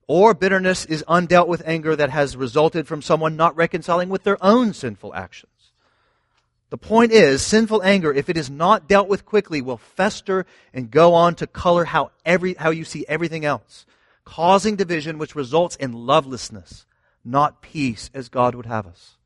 Or 0.08 0.34
bitterness 0.34 0.84
is 0.86 1.04
undealt 1.06 1.46
with 1.46 1.62
anger 1.64 1.94
that 1.94 2.10
has 2.10 2.36
resulted 2.36 2.88
from 2.88 3.02
someone 3.02 3.36
not 3.36 3.54
reconciling 3.54 4.08
with 4.08 4.24
their 4.24 4.42
own 4.44 4.72
sinful 4.72 5.14
actions. 5.14 5.52
The 6.70 6.78
point 6.78 7.12
is, 7.12 7.42
sinful 7.42 7.82
anger, 7.82 8.12
if 8.12 8.28
it 8.28 8.36
is 8.36 8.48
not 8.48 8.88
dealt 8.88 9.08
with 9.08 9.26
quickly, 9.26 9.60
will 9.60 9.76
fester 9.76 10.46
and 10.72 10.90
go 10.90 11.14
on 11.14 11.34
to 11.36 11.46
color 11.46 11.84
how, 11.84 12.12
every, 12.24 12.54
how 12.54 12.70
you 12.70 12.84
see 12.84 13.04
everything 13.08 13.44
else, 13.44 13.86
causing 14.30 14.76
division 14.76 15.18
which 15.18 15.34
results 15.34 15.74
in 15.74 15.92
lovelessness, 15.92 16.86
not 17.24 17.60
peace 17.60 18.10
as 18.14 18.28
God 18.28 18.54
would 18.54 18.66
have 18.66 18.86
us. 18.86 19.16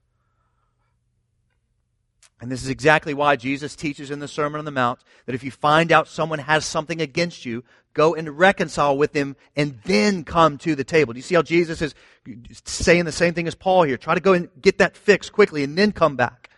And 2.40 2.50
this 2.50 2.62
is 2.62 2.70
exactly 2.70 3.12
why 3.12 3.36
Jesus 3.36 3.76
teaches 3.76 4.10
in 4.10 4.20
the 4.20 4.28
Sermon 4.28 4.58
on 4.58 4.64
the 4.64 4.70
Mount 4.70 5.00
that 5.26 5.34
if 5.34 5.44
you 5.44 5.50
find 5.50 5.92
out 5.92 6.08
someone 6.08 6.38
has 6.38 6.64
something 6.64 7.02
against 7.02 7.44
you, 7.44 7.64
go 7.92 8.14
and 8.14 8.38
reconcile 8.38 8.96
with 8.96 9.12
them 9.12 9.36
and 9.54 9.78
then 9.84 10.24
come 10.24 10.56
to 10.58 10.74
the 10.74 10.84
table. 10.84 11.12
Do 11.12 11.18
you 11.18 11.22
see 11.22 11.34
how 11.34 11.42
Jesus 11.42 11.82
is 11.82 11.94
saying 12.64 13.04
the 13.04 13.12
same 13.12 13.34
thing 13.34 13.46
as 13.46 13.54
Paul 13.54 13.82
here? 13.82 13.98
Try 13.98 14.14
to 14.14 14.20
go 14.20 14.32
and 14.32 14.48
get 14.58 14.78
that 14.78 14.96
fixed 14.96 15.32
quickly 15.32 15.62
and 15.62 15.76
then 15.76 15.92
come 15.92 16.16
back. 16.16 16.48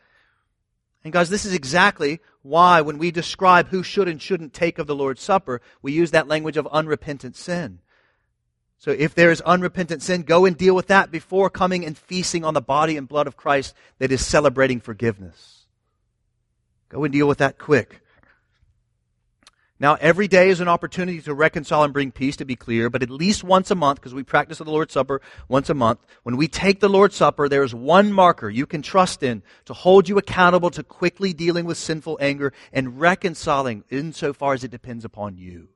And 1.02 1.12
guys, 1.12 1.30
this 1.30 1.44
is 1.44 1.52
exactly 1.52 2.20
why 2.42 2.80
when 2.80 2.98
we 2.98 3.10
describe 3.10 3.68
who 3.68 3.82
should 3.82 4.06
and 4.06 4.22
shouldn't 4.22 4.54
take 4.54 4.78
of 4.78 4.86
the 4.86 4.94
Lord's 4.94 5.20
Supper, 5.20 5.60
we 5.82 5.90
use 5.90 6.12
that 6.12 6.28
language 6.28 6.56
of 6.56 6.68
unrepentant 6.68 7.34
sin. 7.34 7.80
So 8.78 8.90
if 8.90 9.14
there 9.14 9.30
is 9.30 9.40
unrepentant 9.40 10.02
sin, 10.02 10.22
go 10.22 10.44
and 10.44 10.56
deal 10.56 10.74
with 10.74 10.88
that 10.88 11.10
before 11.10 11.50
coming 11.50 11.84
and 11.84 11.96
feasting 11.96 12.44
on 12.44 12.54
the 12.54 12.60
body 12.60 12.96
and 12.96 13.08
blood 13.08 13.26
of 13.26 13.36
Christ 13.36 13.74
that 13.98 14.12
is 14.12 14.24
celebrating 14.24 14.80
forgiveness. 14.80 15.64
Go 16.88 17.04
and 17.04 17.12
deal 17.12 17.26
with 17.26 17.38
that 17.38 17.58
quick. 17.58 18.00
Now, 19.78 19.96
every 20.00 20.26
day 20.26 20.48
is 20.48 20.60
an 20.60 20.68
opportunity 20.68 21.20
to 21.20 21.34
reconcile 21.34 21.82
and 21.82 21.92
bring 21.92 22.10
peace, 22.10 22.36
to 22.36 22.46
be 22.46 22.56
clear, 22.56 22.88
but 22.88 23.02
at 23.02 23.10
least 23.10 23.44
once 23.44 23.70
a 23.70 23.74
month, 23.74 24.00
because 24.00 24.14
we 24.14 24.22
practice 24.22 24.56
the 24.56 24.64
Lord's 24.64 24.94
Supper 24.94 25.20
once 25.48 25.68
a 25.68 25.74
month, 25.74 26.00
when 26.22 26.38
we 26.38 26.48
take 26.48 26.80
the 26.80 26.88
Lord's 26.88 27.16
Supper, 27.16 27.46
there 27.46 27.62
is 27.62 27.74
one 27.74 28.10
marker 28.10 28.48
you 28.48 28.64
can 28.64 28.80
trust 28.80 29.22
in 29.22 29.42
to 29.66 29.74
hold 29.74 30.08
you 30.08 30.16
accountable 30.16 30.70
to 30.70 30.82
quickly 30.82 31.34
dealing 31.34 31.66
with 31.66 31.76
sinful 31.76 32.16
anger 32.22 32.54
and 32.72 32.98
reconciling 32.98 33.84
insofar 33.90 34.54
as 34.54 34.64
it 34.64 34.70
depends 34.70 35.04
upon 35.04 35.36
you. 35.36 35.68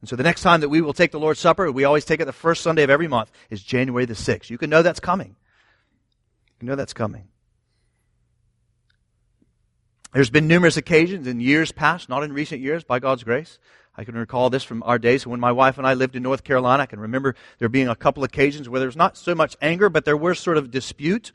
And 0.00 0.08
so 0.08 0.16
the 0.16 0.22
next 0.22 0.42
time 0.42 0.60
that 0.60 0.68
we 0.68 0.80
will 0.80 0.92
take 0.92 1.10
the 1.10 1.20
Lord's 1.20 1.40
Supper, 1.40 1.70
we 1.72 1.84
always 1.84 2.04
take 2.04 2.20
it 2.20 2.26
the 2.26 2.32
first 2.32 2.62
Sunday 2.62 2.82
of 2.82 2.90
every 2.90 3.08
month, 3.08 3.30
is 3.50 3.62
January 3.62 4.04
the 4.04 4.14
6th. 4.14 4.50
You 4.50 4.58
can 4.58 4.70
know 4.70 4.82
that's 4.82 5.00
coming. 5.00 5.36
You 6.60 6.68
know 6.68 6.76
that's 6.76 6.92
coming. 6.92 7.28
There's 10.12 10.30
been 10.30 10.46
numerous 10.46 10.76
occasions 10.76 11.26
in 11.26 11.40
years 11.40 11.72
past, 11.72 12.08
not 12.08 12.22
in 12.22 12.32
recent 12.32 12.62
years, 12.62 12.84
by 12.84 12.98
God's 12.98 13.24
grace. 13.24 13.58
I 13.98 14.04
can 14.04 14.14
recall 14.14 14.50
this 14.50 14.62
from 14.62 14.82
our 14.82 14.98
days 14.98 15.26
when 15.26 15.40
my 15.40 15.52
wife 15.52 15.78
and 15.78 15.86
I 15.86 15.94
lived 15.94 16.16
in 16.16 16.22
North 16.22 16.44
Carolina. 16.44 16.82
I 16.82 16.86
can 16.86 17.00
remember 17.00 17.34
there 17.58 17.68
being 17.68 17.88
a 17.88 17.96
couple 17.96 18.24
occasions 18.24 18.68
where 18.68 18.78
there 18.78 18.88
was 18.88 18.96
not 18.96 19.16
so 19.16 19.34
much 19.34 19.56
anger, 19.62 19.88
but 19.88 20.04
there 20.04 20.16
was 20.16 20.38
sort 20.38 20.58
of 20.58 20.70
dispute. 20.70 21.32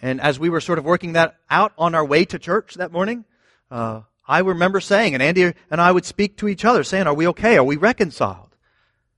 And 0.00 0.20
as 0.20 0.38
we 0.38 0.48
were 0.48 0.60
sort 0.60 0.78
of 0.78 0.84
working 0.84 1.14
that 1.14 1.36
out 1.50 1.72
on 1.76 1.94
our 1.94 2.04
way 2.04 2.24
to 2.26 2.38
church 2.38 2.74
that 2.74 2.92
morning, 2.92 3.24
uh, 3.70 4.02
I 4.28 4.40
remember 4.40 4.78
saying, 4.78 5.14
and 5.14 5.22
Andy 5.22 5.54
and 5.70 5.80
I 5.80 5.90
would 5.90 6.04
speak 6.04 6.36
to 6.36 6.48
each 6.48 6.66
other, 6.66 6.84
saying, 6.84 7.06
"Are 7.06 7.14
we 7.14 7.26
okay? 7.28 7.56
Are 7.56 7.64
we 7.64 7.76
reconciled?" 7.76 8.54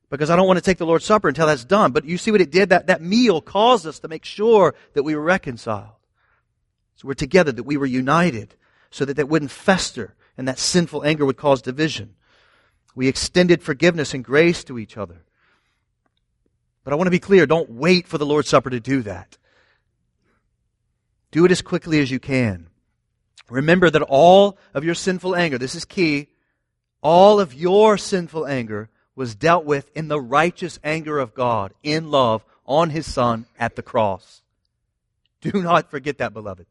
Because 0.09 0.31
I 0.31 0.37
don't 0.37 0.47
want 0.47 0.59
to 0.59 0.65
take 0.65 0.79
the 0.79 0.87
Lord's 0.87 1.05
Supper 1.05 1.29
until 1.29 1.49
that's 1.49 1.65
done. 1.65 1.91
But 1.91 2.05
you 2.05 2.17
see 2.17 2.31
what 2.31 2.41
it 2.41 2.53
did? 2.53 2.69
That 2.69 2.87
that 2.87 3.03
meal 3.03 3.41
caused 3.41 3.87
us 3.87 3.99
to 4.01 4.09
make 4.09 4.25
sure 4.25 4.75
that 4.95 5.03
we 5.03 5.15
were 5.15 5.23
reconciled. 5.23 5.97
So 6.95 7.09
we're 7.09 7.15
together, 7.15 7.51
that 7.53 7.65
we 7.65 7.77
were 7.77 7.87
united 7.87 8.55
so 8.91 9.05
that 9.05 9.15
that 9.15 9.29
wouldn't 9.29 9.51
fester 9.51 10.15
and 10.37 10.47
that 10.47 10.59
sinful 10.59 11.05
anger 11.05 11.27
would 11.27 11.37
cause 11.37 11.61
division. 11.61 12.15
We 12.95 13.09
extended 13.09 13.63
forgiveness 13.63 14.15
and 14.15 14.25
grace 14.25 14.65
to 14.65 14.79
each 14.79 14.97
other. 14.97 15.25
But 16.83 16.93
I 16.93 16.97
want 16.97 17.07
to 17.07 17.13
be 17.13 17.19
clear 17.19 17.47
don't 17.47 17.71
wait 17.71 18.07
for 18.07 18.19
the 18.19 18.27
Lord's 18.27 18.49
Supper 18.49 18.71
to 18.71 18.81
do 18.81 19.03
that. 19.03 19.39
Do 21.31 21.45
it 21.45 21.51
as 21.51 21.63
quickly 21.63 22.01
as 22.01 22.11
you 22.11 22.19
can. 22.19 22.70
Remember 23.51 23.91
that 23.91 24.03
all 24.03 24.59
of 24.75 24.85
your 24.85 24.95
sinful 24.95 25.35
anger, 25.35 25.59
this 25.59 25.75
is 25.75 25.85
key, 25.85 26.29
all 27.03 27.41
of 27.41 27.55
your 27.55 27.99
sinful 27.99 28.47
anger 28.47 28.89
was 29.15 29.35
dealt 29.35 29.65
with 29.65 29.91
in 29.97 30.09
the 30.09 30.21
righteous 30.21 30.79
anger 30.85 31.19
of 31.19 31.35
God 31.35 31.73
in 31.83 32.11
love 32.11 32.45
on 32.67 32.91
his 32.91 33.13
Son 33.13 33.47
at 33.59 33.77
the 33.77 33.83
cross. 33.83 34.43
Do 35.41 35.63
not 35.63 35.91
forget 35.91 36.19
that, 36.19 36.33
beloved. 36.33 36.67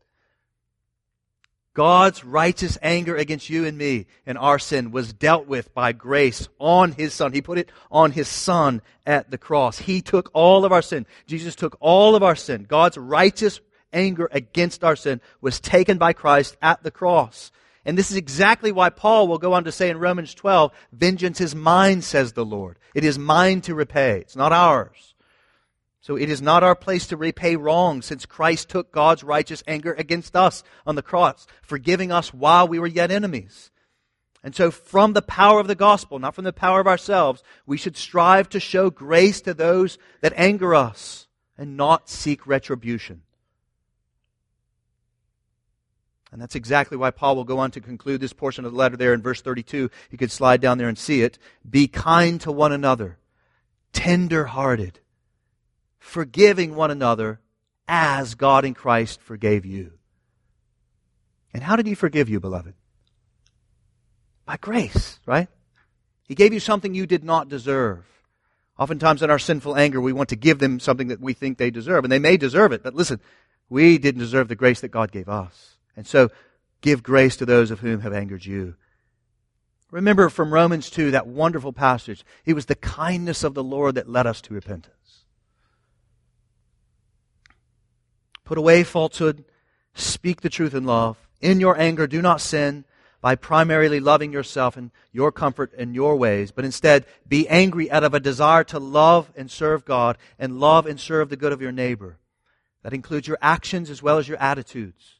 God's 1.73 2.25
righteous 2.25 2.77
anger 2.81 3.15
against 3.15 3.49
you 3.49 3.65
and 3.65 3.77
me 3.77 4.07
and 4.25 4.37
our 4.37 4.59
sin 4.59 4.91
was 4.91 5.13
dealt 5.13 5.47
with 5.47 5.73
by 5.73 5.93
grace 5.93 6.49
on 6.59 6.91
His 6.91 7.13
Son. 7.13 7.31
He 7.31 7.41
put 7.41 7.57
it 7.57 7.71
on 7.89 8.11
His 8.11 8.27
Son 8.27 8.81
at 9.05 9.31
the 9.31 9.37
cross. 9.37 9.79
He 9.79 10.01
took 10.01 10.29
all 10.33 10.65
of 10.65 10.73
our 10.73 10.81
sin. 10.81 11.05
Jesus 11.25 11.55
took 11.55 11.77
all 11.79 12.15
of 12.15 12.23
our 12.23 12.35
sin. 12.35 12.65
God's 12.67 12.97
righteous 12.97 13.61
anger 13.93 14.29
against 14.31 14.83
our 14.83 14.95
sin 14.95 15.21
was 15.41 15.59
taken 15.59 15.97
by 15.97 16.13
Christ 16.13 16.57
at 16.61 16.83
the 16.83 16.91
cross. 16.91 17.51
And 17.85 17.97
this 17.97 18.11
is 18.11 18.17
exactly 18.17 18.71
why 18.71 18.89
Paul 18.89 19.27
will 19.27 19.37
go 19.37 19.53
on 19.53 19.63
to 19.63 19.71
say 19.71 19.89
in 19.89 19.97
Romans 19.97 20.33
12, 20.33 20.71
vengeance 20.91 21.41
is 21.41 21.55
mine, 21.55 22.01
says 22.01 22.33
the 22.33 22.45
Lord. 22.45 22.77
It 22.93 23.03
is 23.03 23.17
mine 23.17 23.61
to 23.61 23.73
repay. 23.73 24.19
It's 24.19 24.35
not 24.35 24.51
ours. 24.51 25.15
So 26.01 26.15
it 26.15 26.29
is 26.29 26.41
not 26.41 26.63
our 26.63 26.75
place 26.75 27.07
to 27.07 27.17
repay 27.17 27.55
wrong 27.55 28.01
since 28.01 28.25
Christ 28.25 28.69
took 28.69 28.91
God's 28.91 29.23
righteous 29.23 29.63
anger 29.67 29.93
against 29.93 30.35
us 30.35 30.63
on 30.85 30.95
the 30.95 31.01
cross, 31.01 31.45
forgiving 31.61 32.11
us 32.11 32.33
while 32.33 32.67
we 32.67 32.79
were 32.79 32.87
yet 32.87 33.11
enemies. 33.11 33.71
And 34.43 34.55
so 34.55 34.71
from 34.71 35.13
the 35.13 35.21
power 35.21 35.59
of 35.59 35.67
the 35.67 35.75
gospel, 35.75 36.17
not 36.17 36.35
from 36.35 36.45
the 36.45 36.53
power 36.53 36.79
of 36.79 36.87
ourselves, 36.87 37.43
we 37.65 37.77
should 37.77 37.97
strive 37.97 38.47
to 38.49 38.59
show 38.59 38.89
grace 38.89 39.41
to 39.41 39.53
those 39.53 39.97
that 40.21 40.33
anger 40.35 40.73
us 40.73 41.27
and 41.57 41.75
not 41.75 42.09
seek 42.09 42.47
retribution. 42.47 43.23
And 46.31 46.41
that's 46.41 46.55
exactly 46.55 46.95
why 46.95 47.11
Paul 47.11 47.35
will 47.35 47.43
go 47.43 47.57
on 47.57 47.71
to 47.71 47.81
conclude 47.81 48.21
this 48.21 48.33
portion 48.33 48.65
of 48.65 48.71
the 48.71 48.77
letter 48.77 48.95
there 48.95 49.13
in 49.13 49.21
verse 49.21 49.41
32. 49.41 49.89
You 50.11 50.17
could 50.17 50.31
slide 50.31 50.61
down 50.61 50.77
there 50.77 50.87
and 50.87 50.97
see 50.97 51.23
it. 51.23 51.39
Be 51.67 51.87
kind 51.87 52.39
to 52.41 52.51
one 52.51 52.71
another, 52.71 53.17
tender 53.93 54.45
hearted 54.45 54.99
forgiving 55.99 56.75
one 56.75 56.91
another 56.91 57.39
as 57.87 58.35
God 58.35 58.65
in 58.65 58.73
Christ 58.73 59.21
forgave 59.21 59.65
you. 59.65 59.93
And 61.53 61.63
how 61.63 61.75
did 61.75 61.85
He 61.87 61.95
forgive 61.95 62.29
you, 62.29 62.39
beloved? 62.39 62.73
By 64.45 64.57
grace, 64.57 65.19
right? 65.25 65.47
He 66.27 66.35
gave 66.35 66.53
you 66.53 66.59
something 66.59 66.93
you 66.93 67.05
did 67.05 67.23
not 67.23 67.49
deserve. 67.49 68.05
Oftentimes, 68.77 69.21
in 69.21 69.29
our 69.29 69.39
sinful 69.39 69.75
anger, 69.75 69.99
we 69.99 70.13
want 70.13 70.29
to 70.29 70.35
give 70.35 70.59
them 70.59 70.79
something 70.79 71.09
that 71.09 71.19
we 71.19 71.33
think 71.33 71.57
they 71.57 71.71
deserve, 71.71 72.05
and 72.05 72.11
they 72.11 72.19
may 72.19 72.37
deserve 72.37 72.71
it, 72.71 72.81
but 72.81 72.95
listen, 72.95 73.19
we 73.67 73.97
didn't 73.97 74.21
deserve 74.21 74.47
the 74.47 74.55
grace 74.55 74.81
that 74.81 74.89
God 74.89 75.11
gave 75.11 75.27
us. 75.27 75.75
And 75.95 76.07
so, 76.07 76.29
give 76.81 77.03
grace 77.03 77.35
to 77.37 77.45
those 77.45 77.71
of 77.71 77.79
whom 77.79 78.01
have 78.01 78.13
angered 78.13 78.45
you. 78.45 78.75
Remember 79.91 80.29
from 80.29 80.53
Romans 80.53 80.89
2, 80.89 81.11
that 81.11 81.27
wonderful 81.27 81.73
passage. 81.73 82.23
It 82.45 82.53
was 82.53 82.67
the 82.67 82.75
kindness 82.75 83.43
of 83.43 83.55
the 83.55 83.63
Lord 83.63 83.95
that 83.95 84.09
led 84.09 84.27
us 84.27 84.39
to 84.41 84.53
repentance. 84.53 85.25
Put 88.45 88.57
away 88.57 88.83
falsehood. 88.83 89.45
Speak 89.95 90.41
the 90.41 90.49
truth 90.49 90.73
in 90.73 90.83
love. 90.83 91.17
In 91.41 91.59
your 91.59 91.79
anger, 91.79 92.07
do 92.07 92.21
not 92.21 92.41
sin 92.41 92.85
by 93.21 93.35
primarily 93.35 93.99
loving 93.99 94.31
yourself 94.31 94.77
and 94.77 94.91
your 95.11 95.31
comfort 95.31 95.73
and 95.77 95.93
your 95.93 96.15
ways, 96.15 96.51
but 96.51 96.65
instead 96.65 97.05
be 97.27 97.47
angry 97.49 97.91
out 97.91 98.03
of 98.03 98.13
a 98.13 98.19
desire 98.19 98.63
to 98.65 98.79
love 98.79 99.31
and 99.35 99.51
serve 99.51 99.85
God 99.85 100.17
and 100.37 100.59
love 100.59 100.85
and 100.85 100.99
serve 100.99 101.29
the 101.29 101.35
good 101.35 101.51
of 101.51 101.61
your 101.61 101.71
neighbor. 101.71 102.17
That 102.83 102.93
includes 102.93 103.27
your 103.27 103.37
actions 103.41 103.89
as 103.89 104.01
well 104.01 104.17
as 104.17 104.27
your 104.27 104.37
attitudes. 104.37 105.18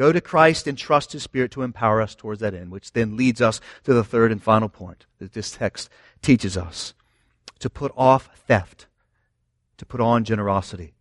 Go 0.00 0.12
to 0.12 0.20
Christ 0.22 0.66
and 0.66 0.78
trust 0.78 1.12
His 1.12 1.22
Spirit 1.22 1.50
to 1.50 1.60
empower 1.60 2.00
us 2.00 2.14
towards 2.14 2.40
that 2.40 2.54
end, 2.54 2.70
which 2.70 2.94
then 2.94 3.18
leads 3.18 3.42
us 3.42 3.60
to 3.84 3.92
the 3.92 4.02
third 4.02 4.32
and 4.32 4.42
final 4.42 4.70
point 4.70 5.04
that 5.18 5.34
this 5.34 5.52
text 5.52 5.90
teaches 6.22 6.56
us 6.56 6.94
to 7.58 7.68
put 7.68 7.92
off 7.98 8.30
theft, 8.46 8.86
to 9.76 9.84
put 9.84 10.00
on 10.00 10.24
generosity. 10.24 10.94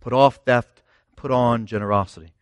Put 0.00 0.14
off 0.14 0.38
theft, 0.46 0.80
put 1.16 1.30
on 1.30 1.66
generosity. 1.66 2.32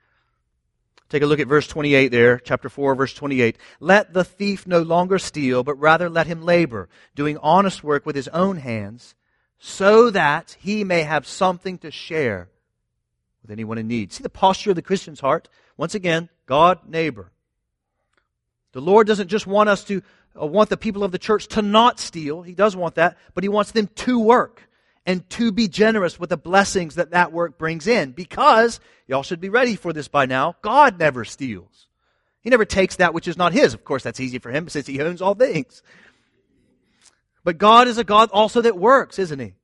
Take 1.09 1.25
a 1.25 1.27
look 1.27 1.41
at 1.41 1.49
verse 1.49 1.67
28 1.67 2.13
there, 2.13 2.39
chapter 2.39 2.69
4, 2.69 2.95
verse 2.95 3.15
28. 3.15 3.59
Let 3.81 4.13
the 4.13 4.23
thief 4.23 4.69
no 4.69 4.83
longer 4.83 5.19
steal, 5.19 5.65
but 5.65 5.75
rather 5.75 6.09
let 6.09 6.29
him 6.29 6.43
labor, 6.43 6.89
doing 7.17 7.37
honest 7.39 7.83
work 7.83 8.07
with 8.07 8.15
his 8.15 8.29
own 8.29 8.59
hands, 8.59 9.17
so 9.59 10.11
that 10.11 10.57
he 10.61 10.85
may 10.85 11.03
have 11.03 11.27
something 11.27 11.77
to 11.79 11.91
share 11.91 12.51
with 13.43 13.51
anyone 13.51 13.79
in 13.79 13.89
need. 13.89 14.13
See 14.13 14.23
the 14.23 14.29
posture 14.29 14.71
of 14.71 14.77
the 14.77 14.83
Christian's 14.83 15.21
heart? 15.21 15.49
Once 15.77 15.95
again, 15.95 16.29
God, 16.47 16.89
neighbor. 16.89 17.31
The 18.73 18.81
Lord 18.81 19.07
doesn't 19.07 19.29
just 19.29 19.47
want 19.47 19.69
us 19.69 19.85
to 19.85 20.03
uh, 20.41 20.47
want 20.47 20.71
the 20.71 20.77
people 20.77 21.03
of 21.03 21.13
the 21.13 21.19
church 21.19 21.49
to 21.49 21.63
not 21.63 21.99
steal. 21.99 22.43
He 22.43 22.55
does 22.55 22.77
want 22.77 22.95
that, 22.97 23.19
but 23.35 23.45
he 23.45 23.49
wants 23.49 23.73
them 23.73 23.89
to 23.97 24.19
work 24.21 24.69
and 25.07 25.29
to 25.31 25.51
be 25.51 25.67
generous 25.67 26.21
with 26.21 26.31
the 26.31 26.37
blessings 26.37 26.95
that 26.97 27.11
that 27.11 27.33
work 27.33 27.59
brings 27.59 27.87
in. 27.87 28.13
Because, 28.13 28.79
y'all 29.07 29.23
should 29.23 29.41
be 29.41 29.49
ready 29.49 29.75
for 29.75 29.93
this 29.93 30.09
by 30.09 30.27
now, 30.27 30.57
God 30.63 30.99
never 30.99 31.25
steals. 31.25 31.89
He 32.43 32.51
never 32.51 32.65
takes 32.65 32.97
that 32.97 33.13
which 33.13 33.29
is 33.29 33.37
not 33.37 33.53
His. 33.53 33.75
Of 33.75 33.85
course, 33.85 34.03
that's 34.03 34.21
easy 34.21 34.39
for 34.39 34.51
Him 34.51 34.69
since 34.69 34.87
He 34.87 35.01
owns 35.01 35.21
all 35.21 35.35
things. 35.35 35.83
But 37.43 37.59
God 37.59 37.89
is 37.89 37.99
a 37.99 38.05
God 38.05 38.31
also 38.33 38.61
that 38.63 38.79
works, 38.79 39.19
isn't 39.19 39.39
He? 39.39 39.55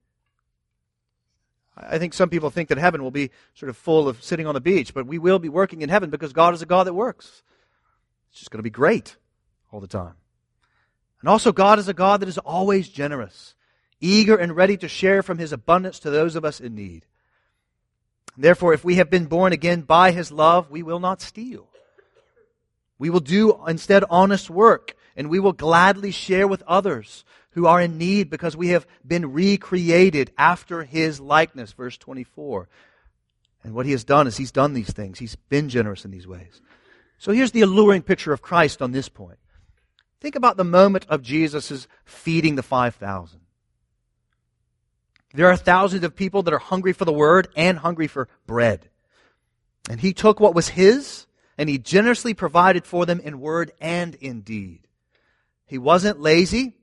I 1.76 1.98
think 1.98 2.14
some 2.14 2.30
people 2.30 2.50
think 2.50 2.70
that 2.70 2.78
heaven 2.78 3.02
will 3.02 3.10
be 3.10 3.30
sort 3.54 3.68
of 3.68 3.76
full 3.76 4.08
of 4.08 4.22
sitting 4.22 4.46
on 4.46 4.54
the 4.54 4.60
beach, 4.60 4.94
but 4.94 5.06
we 5.06 5.18
will 5.18 5.38
be 5.38 5.48
working 5.48 5.82
in 5.82 5.88
heaven 5.88 6.10
because 6.10 6.32
God 6.32 6.54
is 6.54 6.62
a 6.62 6.66
God 6.66 6.86
that 6.86 6.94
works. 6.94 7.42
It's 8.30 8.38
just 8.38 8.50
going 8.50 8.58
to 8.58 8.62
be 8.62 8.70
great 8.70 9.16
all 9.70 9.80
the 9.80 9.86
time. 9.86 10.14
And 11.20 11.28
also, 11.28 11.52
God 11.52 11.78
is 11.78 11.88
a 11.88 11.94
God 11.94 12.20
that 12.20 12.28
is 12.28 12.38
always 12.38 12.88
generous 12.88 13.54
eager 14.00 14.36
and 14.36 14.54
ready 14.54 14.76
to 14.76 14.88
share 14.88 15.22
from 15.22 15.38
his 15.38 15.52
abundance 15.52 15.98
to 16.00 16.10
those 16.10 16.36
of 16.36 16.44
us 16.44 16.60
in 16.60 16.74
need. 16.74 17.04
Therefore, 18.36 18.74
if 18.74 18.84
we 18.84 18.96
have 18.96 19.08
been 19.08 19.26
born 19.26 19.52
again 19.52 19.80
by 19.82 20.10
his 20.10 20.30
love, 20.30 20.70
we 20.70 20.82
will 20.82 21.00
not 21.00 21.22
steal. 21.22 21.68
We 22.98 23.10
will 23.10 23.20
do 23.20 23.58
instead 23.66 24.04
honest 24.10 24.50
work, 24.50 24.94
and 25.16 25.30
we 25.30 25.40
will 25.40 25.52
gladly 25.52 26.10
share 26.10 26.46
with 26.46 26.62
others 26.66 27.24
who 27.50 27.66
are 27.66 27.80
in 27.80 27.96
need 27.96 28.28
because 28.28 28.56
we 28.56 28.68
have 28.68 28.86
been 29.06 29.32
recreated 29.32 30.30
after 30.36 30.84
his 30.84 31.18
likeness. 31.20 31.72
Verse 31.72 31.96
24. 31.96 32.68
And 33.64 33.74
what 33.74 33.86
he 33.86 33.92
has 33.92 34.04
done 34.04 34.26
is 34.26 34.36
he's 34.36 34.52
done 34.52 34.74
these 34.74 34.92
things. 34.92 35.18
He's 35.18 35.36
been 35.36 35.68
generous 35.68 36.04
in 36.04 36.10
these 36.10 36.26
ways. 36.26 36.60
So 37.18 37.32
here's 37.32 37.52
the 37.52 37.62
alluring 37.62 38.02
picture 38.02 38.32
of 38.32 38.42
Christ 38.42 38.82
on 38.82 38.92
this 38.92 39.08
point. 39.08 39.38
Think 40.20 40.34
about 40.34 40.56
the 40.56 40.64
moment 40.64 41.06
of 41.08 41.22
Jesus' 41.22 41.88
feeding 42.04 42.56
the 42.56 42.62
5,000. 42.62 43.40
There 45.34 45.48
are 45.48 45.56
thousands 45.56 46.04
of 46.04 46.14
people 46.14 46.42
that 46.44 46.54
are 46.54 46.58
hungry 46.58 46.92
for 46.92 47.04
the 47.04 47.12
word 47.12 47.48
and 47.56 47.78
hungry 47.78 48.06
for 48.06 48.28
bread. 48.46 48.88
And 49.88 50.00
he 50.00 50.12
took 50.12 50.40
what 50.40 50.54
was 50.54 50.68
his 50.68 51.26
and 51.58 51.68
he 51.68 51.78
generously 51.78 52.34
provided 52.34 52.84
for 52.84 53.06
them 53.06 53.20
in 53.20 53.40
word 53.40 53.72
and 53.80 54.14
in 54.16 54.42
deed. 54.42 54.85
He 55.66 55.78
wasn't 55.78 56.20
lazy. 56.20 56.74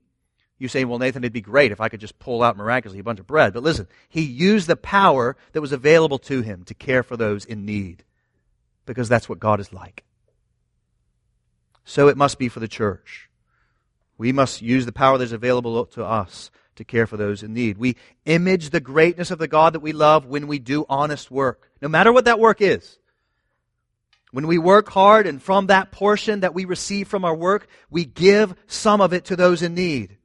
You 0.60 0.68
say, 0.68 0.86
well, 0.86 1.00
Nathan, 1.00 1.24
it'd 1.24 1.34
be 1.34 1.42
great 1.42 1.72
if 1.72 1.82
I 1.82 1.90
could 1.90 2.00
just 2.00 2.20
pull 2.20 2.44
out 2.44 2.56
miraculously 2.56 3.00
a 3.00 3.04
bunch 3.04 3.20
of 3.20 3.28
bread. 3.28 3.54
But 3.54 3.64
listen, 3.64 3.88
he 4.08 4.22
used 4.22 4.68
the 4.68 4.76
power 4.76 5.36
that 5.52 5.62
was 5.62 5.72
available 5.72 6.20
to 6.20 6.42
him 6.42 6.64
to 6.66 6.74
care 6.74 7.04
for 7.04 7.18
those 7.18 7.44
in 7.44 7.66
need 7.66 8.04
because 8.86 9.10
that's 9.10 9.28
what 9.28 9.40
God 9.40 9.60
is 9.60 9.74
like. 9.74 10.04
So 11.86 12.08
it 12.08 12.18
must 12.18 12.38
be 12.38 12.50
for 12.50 12.60
the 12.60 12.68
church. 12.68 13.30
We 14.18 14.32
must 14.32 14.62
use 14.62 14.86
the 14.86 14.92
power 14.92 15.18
that 15.18 15.24
is 15.24 15.32
available 15.32 15.86
to 15.88 16.06
us 16.06 16.52
to 16.76 16.84
care 16.84 17.08
for 17.08 17.18
those 17.18 17.44
in 17.44 17.54
need. 17.54 17.78
We 17.78 17.98
image 18.26 18.70
the 18.70 18.80
greatness 18.80 19.32
of 19.32 19.40
the 19.40 19.48
God 19.48 19.74
that 19.74 19.82
we 19.82 19.92
love 19.92 20.26
when 20.26 20.48
we 20.48 20.60
do 20.60 20.86
honest 20.88 21.30
work, 21.30 21.70
no 21.82 21.88
matter 21.88 22.12
what 22.12 22.26
that 22.26 22.40
work 22.40 22.62
is. 22.62 23.00
When 24.34 24.48
we 24.48 24.58
work 24.58 24.90
hard 24.90 25.28
and 25.28 25.40
from 25.40 25.68
that 25.68 25.92
portion 25.92 26.40
that 26.40 26.56
we 26.56 26.66
receive 26.66 27.08
from 27.08 27.24
our 27.24 27.36
work, 27.36 27.68
we 27.92 28.04
give 28.04 28.56
some 28.66 29.00
of 29.00 29.14
it 29.14 29.26
to 29.26 29.36
those 29.36 29.62
in 29.62 29.76
need. 29.76 30.18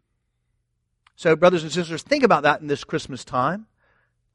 So, 1.14 1.36
brothers 1.36 1.62
and 1.62 1.70
sisters, 1.70 2.02
think 2.02 2.24
about 2.24 2.44
that 2.44 2.62
in 2.62 2.68
this 2.68 2.84
Christmas 2.84 3.22
time. 3.22 3.66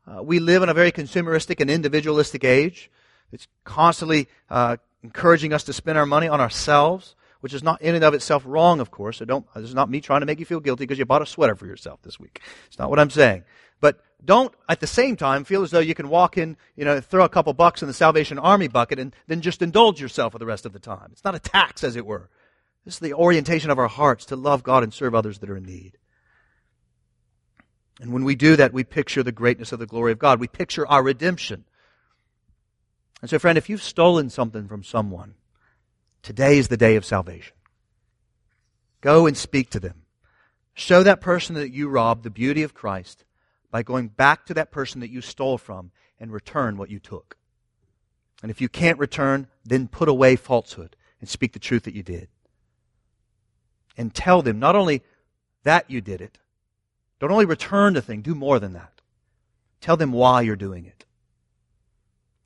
Uh, 0.05 0.21
we 0.21 0.37
live 0.37 0.61
in 0.61 0.69
a 0.69 0.75
very 0.75 0.91
consumeristic 0.91 1.59
and 1.59 1.71
individualistic 1.71 2.43
age. 2.43 2.91
It's 3.31 3.47
constantly 3.63 4.27
uh, 4.47 4.77
encouraging 5.01 5.53
us 5.53 5.63
to 5.63 5.73
spend 5.73 5.97
our 5.97 6.05
money 6.05 6.27
on 6.27 6.39
ourselves 6.39 7.15
which 7.43 7.53
is 7.53 7.61
not 7.61 7.81
in 7.81 7.93
and 7.93 8.05
of 8.05 8.13
itself 8.13 8.41
wrong, 8.45 8.79
of 8.79 8.89
course. 8.89 9.17
So 9.17 9.25
don't, 9.25 9.45
this 9.53 9.65
is 9.65 9.75
not 9.75 9.89
me 9.89 9.99
trying 9.99 10.21
to 10.21 10.25
make 10.25 10.39
you 10.39 10.45
feel 10.45 10.61
guilty 10.61 10.85
because 10.85 10.97
you 10.97 11.03
bought 11.03 11.21
a 11.21 11.25
sweater 11.25 11.57
for 11.57 11.65
yourself 11.65 12.01
this 12.01 12.17
week. 12.17 12.39
It's 12.67 12.79
not 12.79 12.89
what 12.89 13.01
I'm 13.01 13.09
saying. 13.09 13.43
But 13.81 13.99
don't 14.25 14.53
at 14.69 14.79
the 14.79 14.87
same 14.87 15.15
time 15.15 15.43
feel 15.43 15.63
as 15.63 15.71
though 15.71 15.79
you 15.79 15.95
can 15.95 16.07
walk 16.07 16.37
in, 16.37 16.55
you 16.75 16.85
know, 16.85 17.01
throw 17.01 17.25
a 17.25 17.29
couple 17.29 17.53
bucks 17.53 17.81
in 17.81 17.87
the 17.87 17.93
Salvation 17.93 18.39
Army 18.39 18.67
bucket 18.67 18.99
and 18.99 19.15
then 19.27 19.41
just 19.41 19.61
indulge 19.61 19.99
yourself 19.99 20.33
for 20.33 20.39
the 20.39 20.45
rest 20.45 20.65
of 20.65 20.73
the 20.73 20.79
time. 20.79 21.09
It's 21.11 21.25
not 21.25 21.35
a 21.35 21.39
tax, 21.39 21.83
as 21.83 21.95
it 21.95 22.05
were. 22.05 22.29
This 22.85 22.95
is 22.95 22.99
the 22.99 23.13
orientation 23.13 23.69
of 23.69 23.79
our 23.79 23.87
hearts 23.87 24.25
to 24.25 24.35
love 24.35 24.63
God 24.63 24.83
and 24.83 24.93
serve 24.93 25.15
others 25.15 25.39
that 25.39 25.49
are 25.49 25.57
in 25.57 25.65
need. 25.65 25.97
And 28.01 28.11
when 28.11 28.23
we 28.23 28.35
do 28.35 28.55
that, 28.55 28.73
we 28.73 28.83
picture 28.83 29.23
the 29.23 29.31
greatness 29.31 29.71
of 29.71 29.79
the 29.79 29.85
glory 29.85 30.11
of 30.11 30.19
God. 30.19 30.39
We 30.39 30.47
picture 30.47 30.87
our 30.87 31.03
redemption. 31.03 31.65
And 33.21 33.29
so, 33.29 33.39
friend, 33.39 33.57
if 33.57 33.69
you've 33.69 33.83
stolen 33.83 34.29
something 34.29 34.67
from 34.67 34.83
someone, 34.83 35.35
today 36.21 36.57
is 36.57 36.67
the 36.67 36.77
day 36.77 36.95
of 36.95 37.05
salvation. 37.05 37.55
Go 38.99 39.27
and 39.27 39.37
speak 39.37 39.69
to 39.71 39.79
them. 39.79 40.03
Show 40.73 41.03
that 41.03 41.21
person 41.21 41.55
that 41.55 41.71
you 41.71 41.87
robbed 41.87 42.23
the 42.23 42.29
beauty 42.29 42.63
of 42.63 42.73
Christ 42.73 43.23
by 43.73 43.81
going 43.81 44.07
back 44.07 44.45
to 44.45 44.53
that 44.53 44.69
person 44.69 45.01
that 45.01 45.09
you 45.09 45.19
stole 45.19 45.57
from 45.57 45.89
and 46.19 46.31
return 46.31 46.77
what 46.77 46.91
you 46.91 46.99
took. 46.99 47.37
And 48.43 48.51
if 48.51 48.61
you 48.61 48.69
can't 48.69 48.99
return, 48.99 49.47
then 49.65 49.87
put 49.87 50.07
away 50.07 50.35
falsehood 50.35 50.95
and 51.19 51.27
speak 51.27 51.53
the 51.53 51.59
truth 51.59 51.81
that 51.85 51.95
you 51.95 52.03
did. 52.03 52.27
And 53.97 54.13
tell 54.13 54.43
them 54.43 54.59
not 54.59 54.75
only 54.75 55.01
that 55.63 55.89
you 55.89 56.01
did 56.01 56.21
it, 56.21 56.37
don't 57.19 57.31
only 57.31 57.45
return 57.45 57.93
the 57.95 58.01
thing, 58.03 58.21
do 58.21 58.35
more 58.35 58.59
than 58.59 58.73
that. 58.73 59.01
Tell 59.81 59.97
them 59.97 60.11
why 60.11 60.41
you're 60.43 60.55
doing 60.55 60.85
it. 60.85 61.05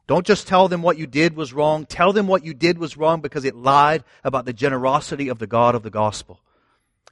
Don't 0.07 0.25
just 0.25 0.47
tell 0.47 0.69
them 0.69 0.81
what 0.81 0.97
you 0.97 1.07
did 1.07 1.35
was 1.35 1.51
wrong. 1.51 1.85
Tell 1.85 2.13
them 2.13 2.27
what 2.27 2.45
you 2.45 2.53
did 2.53 2.77
was 2.77 2.95
wrong 2.95 3.19
because 3.19 3.43
it 3.43 3.53
lied 3.53 4.05
about 4.23 4.45
the 4.45 4.53
generosity 4.53 5.27
of 5.27 5.39
the 5.39 5.47
God 5.47 5.75
of 5.75 5.83
the 5.83 5.89
gospel. 5.89 6.39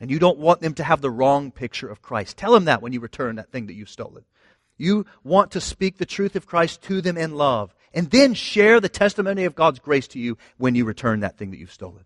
And 0.02 0.12
you 0.12 0.20
don't 0.20 0.40
want 0.40 0.62
them 0.62 0.74
to 0.76 0.84
have 0.84 1.02
the 1.02 1.10
wrong 1.10 1.52
picture 1.52 1.88
of 1.88 2.02
Christ. 2.02 2.38
Tell 2.38 2.54
them 2.54 2.66
that 2.66 2.82
when 2.82 2.94
you 2.94 3.00
return 3.00 3.38
that 3.38 3.52
thing 3.52 3.68
that 3.68 3.76
you've 3.76 3.90
stolen. 3.90 4.26
You 4.78 5.06
want 5.24 5.52
to 5.52 5.62
speak 5.62 5.98
the 5.98 6.06
truth 6.06 6.36
of 6.36 6.46
Christ 6.46 6.82
to 6.84 7.02
them 7.02 7.18
in 7.18 7.36
love. 7.36 7.74
And 7.94 8.12
then 8.12 8.34
share 8.34 8.82
the 8.82 8.90
testimony 8.90 9.46
of 9.46 9.56
God's 9.56 9.80
grace 9.80 10.08
to 10.10 10.20
you 10.20 10.38
when 10.58 10.76
you 10.76 10.84
return 10.84 11.22
that 11.22 11.38
thing 11.38 11.52
that 11.52 11.58
you've 11.58 11.72
stolen. 11.72 12.04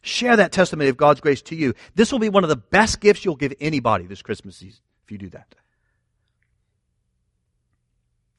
Share 0.00 0.36
that 0.36 0.50
testimony 0.50 0.88
of 0.88 0.96
God's 0.96 1.20
grace 1.20 1.42
to 1.42 1.54
you. 1.54 1.74
This 1.94 2.10
will 2.10 2.18
be 2.18 2.30
one 2.30 2.42
of 2.42 2.48
the 2.48 2.56
best 2.56 3.00
gifts 3.00 3.22
you'll 3.22 3.36
give 3.36 3.52
anybody 3.60 4.06
this 4.06 4.22
Christmas 4.22 4.56
season 4.56 4.80
if 5.04 5.12
you 5.12 5.18
do 5.18 5.28
that. 5.30 5.54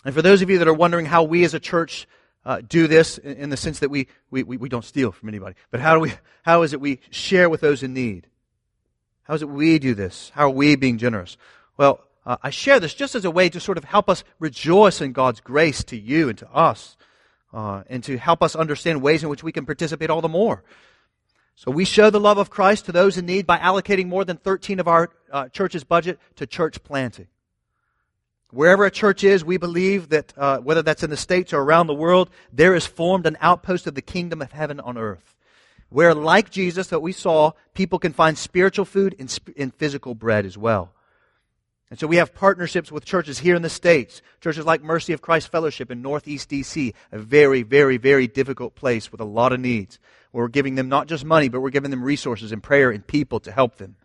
And 0.03 0.15
for 0.15 0.23
those 0.23 0.41
of 0.41 0.49
you 0.49 0.57
that 0.57 0.67
are 0.67 0.73
wondering 0.73 1.05
how 1.05 1.21
we 1.21 1.43
as 1.43 1.53
a 1.53 1.59
church 1.59 2.07
uh, 2.43 2.61
do 2.67 2.87
this 2.87 3.19
in, 3.19 3.33
in, 3.37 3.49
the 3.51 3.57
sense 3.57 3.79
that 3.79 3.91
we, 3.91 4.07
we, 4.31 4.41
we 4.41 4.67
don't 4.67 4.83
steal 4.83 5.11
from 5.11 5.29
anybody, 5.29 5.55
but 5.69 5.79
how, 5.79 5.93
do 5.93 5.99
we, 5.99 6.11
how 6.41 6.63
is 6.63 6.73
it 6.73 6.81
we 6.81 6.99
share 7.11 7.47
with 7.47 7.61
those 7.61 7.83
in 7.83 7.93
need? 7.93 8.25
How 9.31 9.35
is 9.35 9.43
it 9.43 9.49
we 9.49 9.79
do 9.79 9.93
this? 9.93 10.29
How 10.35 10.47
are 10.47 10.49
we 10.49 10.75
being 10.75 10.97
generous? 10.97 11.37
Well, 11.77 12.01
uh, 12.25 12.35
I 12.43 12.49
share 12.49 12.81
this 12.81 12.93
just 12.93 13.15
as 13.15 13.23
a 13.23 13.31
way 13.31 13.47
to 13.47 13.61
sort 13.61 13.77
of 13.77 13.85
help 13.85 14.09
us 14.09 14.25
rejoice 14.39 14.99
in 14.99 15.13
God's 15.13 15.39
grace 15.39 15.85
to 15.85 15.97
you 15.97 16.27
and 16.27 16.37
to 16.39 16.53
us, 16.53 16.97
uh, 17.53 17.83
and 17.89 18.03
to 18.03 18.17
help 18.17 18.43
us 18.43 18.57
understand 18.57 19.01
ways 19.01 19.23
in 19.23 19.29
which 19.29 19.41
we 19.41 19.53
can 19.53 19.65
participate 19.65 20.09
all 20.09 20.19
the 20.19 20.27
more. 20.27 20.65
So 21.55 21.71
we 21.71 21.85
show 21.85 22.09
the 22.09 22.19
love 22.19 22.39
of 22.39 22.49
Christ 22.49 22.87
to 22.87 22.91
those 22.91 23.17
in 23.17 23.25
need 23.25 23.47
by 23.47 23.57
allocating 23.57 24.07
more 24.07 24.25
than 24.25 24.35
13 24.35 24.81
of 24.81 24.89
our 24.89 25.11
uh, 25.31 25.47
church's 25.47 25.85
budget 25.85 26.19
to 26.35 26.45
church 26.45 26.83
planting. 26.83 27.27
Wherever 28.49 28.83
a 28.83 28.91
church 28.91 29.23
is, 29.23 29.45
we 29.45 29.55
believe 29.55 30.09
that 30.09 30.33
uh, 30.35 30.57
whether 30.57 30.81
that's 30.81 31.03
in 31.03 31.09
the 31.09 31.15
States 31.15 31.53
or 31.53 31.61
around 31.61 31.87
the 31.87 31.93
world, 31.93 32.29
there 32.51 32.75
is 32.75 32.85
formed 32.85 33.25
an 33.25 33.37
outpost 33.39 33.87
of 33.87 33.95
the 33.95 34.01
kingdom 34.01 34.41
of 34.41 34.51
heaven 34.51 34.81
on 34.81 34.97
earth 34.97 35.37
where, 35.91 36.15
like 36.15 36.49
Jesus 36.49 36.87
that 36.87 37.01
we 37.01 37.11
saw, 37.11 37.51
people 37.73 37.99
can 37.99 38.13
find 38.13 38.37
spiritual 38.37 38.85
food 38.85 39.13
and, 39.19 39.39
and 39.57 39.75
physical 39.75 40.15
bread 40.15 40.45
as 40.45 40.57
well. 40.57 40.93
And 41.89 41.99
so 41.99 42.07
we 42.07 42.15
have 42.15 42.33
partnerships 42.33 42.89
with 42.89 43.03
churches 43.03 43.39
here 43.39 43.55
in 43.55 43.61
the 43.61 43.69
States, 43.69 44.21
churches 44.39 44.65
like 44.65 44.81
Mercy 44.81 45.11
of 45.11 45.21
Christ 45.21 45.51
Fellowship 45.51 45.91
in 45.91 46.01
Northeast 46.01 46.49
DC, 46.49 46.93
a 47.11 47.19
very, 47.19 47.63
very, 47.63 47.97
very 47.97 48.27
difficult 48.27 48.73
place 48.73 49.11
with 49.11 49.19
a 49.19 49.25
lot 49.25 49.51
of 49.51 49.59
needs. 49.59 49.99
We're 50.31 50.47
giving 50.47 50.75
them 50.75 50.87
not 50.87 51.07
just 51.07 51.25
money, 51.25 51.49
but 51.49 51.59
we're 51.59 51.69
giving 51.69 51.91
them 51.91 52.01
resources 52.01 52.53
and 52.53 52.63
prayer 52.63 52.89
and 52.89 53.05
people 53.05 53.41
to 53.41 53.51
help 53.51 53.75
them. 53.75 53.97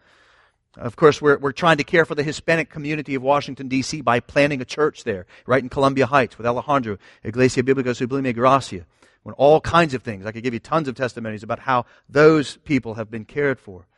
Of 0.77 0.97
course, 0.97 1.23
we're, 1.23 1.39
we're 1.39 1.53
trying 1.53 1.77
to 1.77 1.85
care 1.85 2.05
for 2.05 2.17
the 2.17 2.25
Hispanic 2.25 2.69
community 2.69 3.15
of 3.15 3.23
Washington, 3.23 3.69
D.C. 3.69 4.01
by 4.01 4.19
planting 4.19 4.61
a 4.61 4.65
church 4.65 5.05
there, 5.05 5.25
right 5.47 5.63
in 5.63 5.69
Columbia 5.69 6.07
Heights 6.07 6.37
with 6.37 6.49
Alejandro, 6.49 6.99
Iglesia 7.23 7.63
Biblica 7.63 7.95
Sublime 7.95 8.33
Gracia 8.33 8.85
when 9.27 9.35
all 9.35 9.61
kinds 9.61 9.93
of 9.93 10.05
things. 10.05 10.25
I 10.25 10.31
could 10.31 10.45
give 10.45 10.55
you 10.55 10.61
tons 10.61 10.87
of 10.87 10.95
testimonies 10.95 11.43
about 11.43 11.59
how 11.59 11.87
those 12.09 12.59
people 12.59 12.95
have 12.95 13.11
been 13.11 13.25
cared 13.25 13.59
for. 13.59 13.89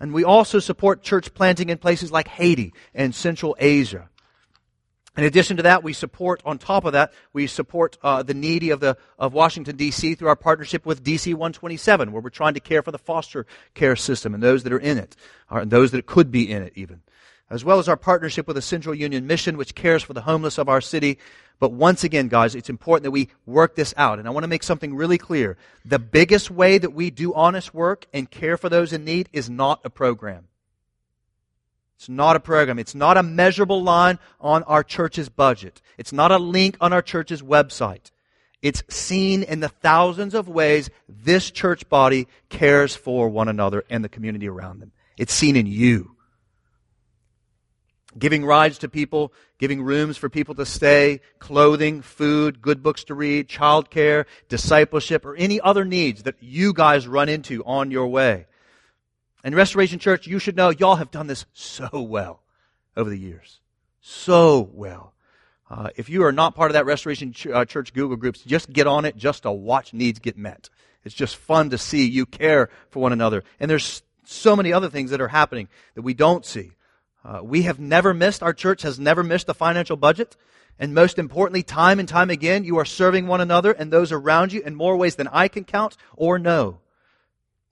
And 0.00 0.14
we 0.14 0.24
also 0.24 0.58
support 0.58 1.02
church 1.02 1.34
planting 1.34 1.68
in 1.68 1.76
places 1.76 2.10
like 2.10 2.28
Haiti 2.28 2.72
and 2.94 3.14
Central 3.14 3.54
Asia. 3.60 4.08
In 5.18 5.24
addition 5.24 5.58
to 5.58 5.64
that, 5.64 5.84
we 5.84 5.92
support, 5.92 6.40
on 6.46 6.56
top 6.56 6.86
of 6.86 6.94
that, 6.94 7.12
we 7.34 7.46
support 7.46 7.98
uh, 8.02 8.22
the 8.22 8.32
needy 8.32 8.70
of, 8.70 8.80
the, 8.80 8.96
of 9.18 9.34
Washington, 9.34 9.76
D.C. 9.76 10.14
through 10.14 10.28
our 10.28 10.36
partnership 10.36 10.86
with 10.86 11.04
D.C. 11.04 11.34
127, 11.34 12.10
where 12.10 12.22
we're 12.22 12.30
trying 12.30 12.54
to 12.54 12.60
care 12.60 12.82
for 12.82 12.90
the 12.90 12.96
foster 12.96 13.44
care 13.74 13.96
system 13.96 14.32
and 14.32 14.42
those 14.42 14.62
that 14.62 14.72
are 14.72 14.78
in 14.78 14.96
it, 14.96 15.14
or 15.50 15.66
those 15.66 15.90
that 15.90 16.06
could 16.06 16.30
be 16.30 16.50
in 16.50 16.62
it 16.62 16.72
even. 16.74 17.02
As 17.50 17.64
well 17.64 17.80
as 17.80 17.88
our 17.88 17.96
partnership 17.96 18.46
with 18.46 18.54
the 18.54 18.62
Central 18.62 18.94
Union 18.94 19.26
Mission, 19.26 19.56
which 19.56 19.74
cares 19.74 20.04
for 20.04 20.12
the 20.12 20.20
homeless 20.22 20.56
of 20.56 20.68
our 20.68 20.80
city, 20.80 21.18
but 21.58 21.72
once 21.72 22.04
again, 22.04 22.28
guys, 22.28 22.54
it's 22.54 22.70
important 22.70 23.04
that 23.04 23.10
we 23.10 23.28
work 23.44 23.74
this 23.74 23.92
out. 23.96 24.18
And 24.18 24.26
I 24.26 24.30
want 24.30 24.44
to 24.44 24.48
make 24.48 24.62
something 24.62 24.94
really 24.94 25.18
clear. 25.18 25.58
The 25.84 25.98
biggest 25.98 26.50
way 26.50 26.78
that 26.78 26.94
we 26.94 27.10
do 27.10 27.34
honest 27.34 27.74
work 27.74 28.06
and 28.14 28.30
care 28.30 28.56
for 28.56 28.70
those 28.70 28.94
in 28.94 29.04
need 29.04 29.28
is 29.32 29.50
not 29.50 29.80
a 29.84 29.90
program. 29.90 30.48
It's 31.96 32.08
not 32.08 32.34
a 32.34 32.40
program. 32.40 32.78
It's 32.78 32.94
not 32.94 33.18
a 33.18 33.22
measurable 33.22 33.82
line 33.82 34.18
on 34.40 34.62
our 34.62 34.82
church's 34.82 35.28
budget. 35.28 35.82
It's 35.98 36.14
not 36.14 36.32
a 36.32 36.38
link 36.38 36.78
on 36.80 36.94
our 36.94 37.02
church's 37.02 37.42
website. 37.42 38.10
It's 38.62 38.82
seen 38.88 39.42
in 39.42 39.60
the 39.60 39.68
thousands 39.68 40.34
of 40.34 40.48
ways 40.48 40.88
this 41.08 41.50
church 41.50 41.86
body 41.90 42.26
cares 42.48 42.96
for 42.96 43.28
one 43.28 43.48
another 43.48 43.84
and 43.90 44.02
the 44.02 44.08
community 44.08 44.48
around 44.48 44.80
them. 44.80 44.92
It's 45.18 45.34
seen 45.34 45.56
in 45.56 45.66
you 45.66 46.16
giving 48.18 48.44
rides 48.44 48.78
to 48.78 48.88
people, 48.88 49.32
giving 49.58 49.82
rooms 49.82 50.16
for 50.16 50.28
people 50.28 50.54
to 50.56 50.66
stay, 50.66 51.20
clothing, 51.38 52.02
food, 52.02 52.60
good 52.60 52.82
books 52.82 53.04
to 53.04 53.14
read, 53.14 53.48
childcare, 53.48 54.26
discipleship, 54.48 55.24
or 55.24 55.36
any 55.36 55.60
other 55.60 55.84
needs 55.84 56.24
that 56.24 56.36
you 56.40 56.72
guys 56.72 57.06
run 57.06 57.28
into 57.28 57.64
on 57.64 57.90
your 57.90 58.08
way. 58.08 58.46
And 59.44 59.54
Restoration 59.54 59.98
Church, 59.98 60.26
you 60.26 60.38
should 60.38 60.56
know 60.56 60.70
y'all 60.70 60.96
have 60.96 61.10
done 61.10 61.26
this 61.26 61.46
so 61.52 61.88
well 61.92 62.42
over 62.96 63.08
the 63.08 63.18
years. 63.18 63.60
So 64.00 64.68
well. 64.72 65.14
Uh, 65.70 65.90
if 65.94 66.08
you 66.08 66.24
are 66.24 66.32
not 66.32 66.56
part 66.56 66.70
of 66.70 66.74
that 66.74 66.84
Restoration 66.84 67.32
Ch- 67.32 67.46
uh, 67.46 67.64
Church 67.64 67.94
Google 67.94 68.16
groups, 68.16 68.40
just 68.40 68.72
get 68.72 68.88
on 68.88 69.04
it 69.04 69.16
just 69.16 69.44
to 69.44 69.52
watch 69.52 69.94
needs 69.94 70.18
get 70.18 70.36
met. 70.36 70.68
It's 71.04 71.14
just 71.14 71.36
fun 71.36 71.70
to 71.70 71.78
see 71.78 72.08
you 72.08 72.26
care 72.26 72.70
for 72.90 73.00
one 73.00 73.12
another. 73.12 73.44
And 73.60 73.70
there's 73.70 74.02
so 74.24 74.56
many 74.56 74.72
other 74.72 74.90
things 74.90 75.10
that 75.10 75.20
are 75.20 75.28
happening 75.28 75.68
that 75.94 76.02
we 76.02 76.12
don't 76.12 76.44
see. 76.44 76.72
Uh, 77.24 77.40
we 77.42 77.62
have 77.62 77.78
never 77.78 78.14
missed, 78.14 78.42
our 78.42 78.54
church 78.54 78.82
has 78.82 78.98
never 78.98 79.22
missed 79.22 79.46
the 79.46 79.54
financial 79.54 79.96
budget. 79.96 80.36
And 80.78 80.94
most 80.94 81.18
importantly, 81.18 81.62
time 81.62 82.00
and 82.00 82.08
time 82.08 82.30
again, 82.30 82.64
you 82.64 82.78
are 82.78 82.86
serving 82.86 83.26
one 83.26 83.42
another 83.42 83.72
and 83.72 83.92
those 83.92 84.12
around 84.12 84.52
you 84.52 84.62
in 84.62 84.74
more 84.74 84.96
ways 84.96 85.16
than 85.16 85.28
I 85.28 85.48
can 85.48 85.64
count 85.64 85.96
or 86.16 86.38
know. 86.38 86.80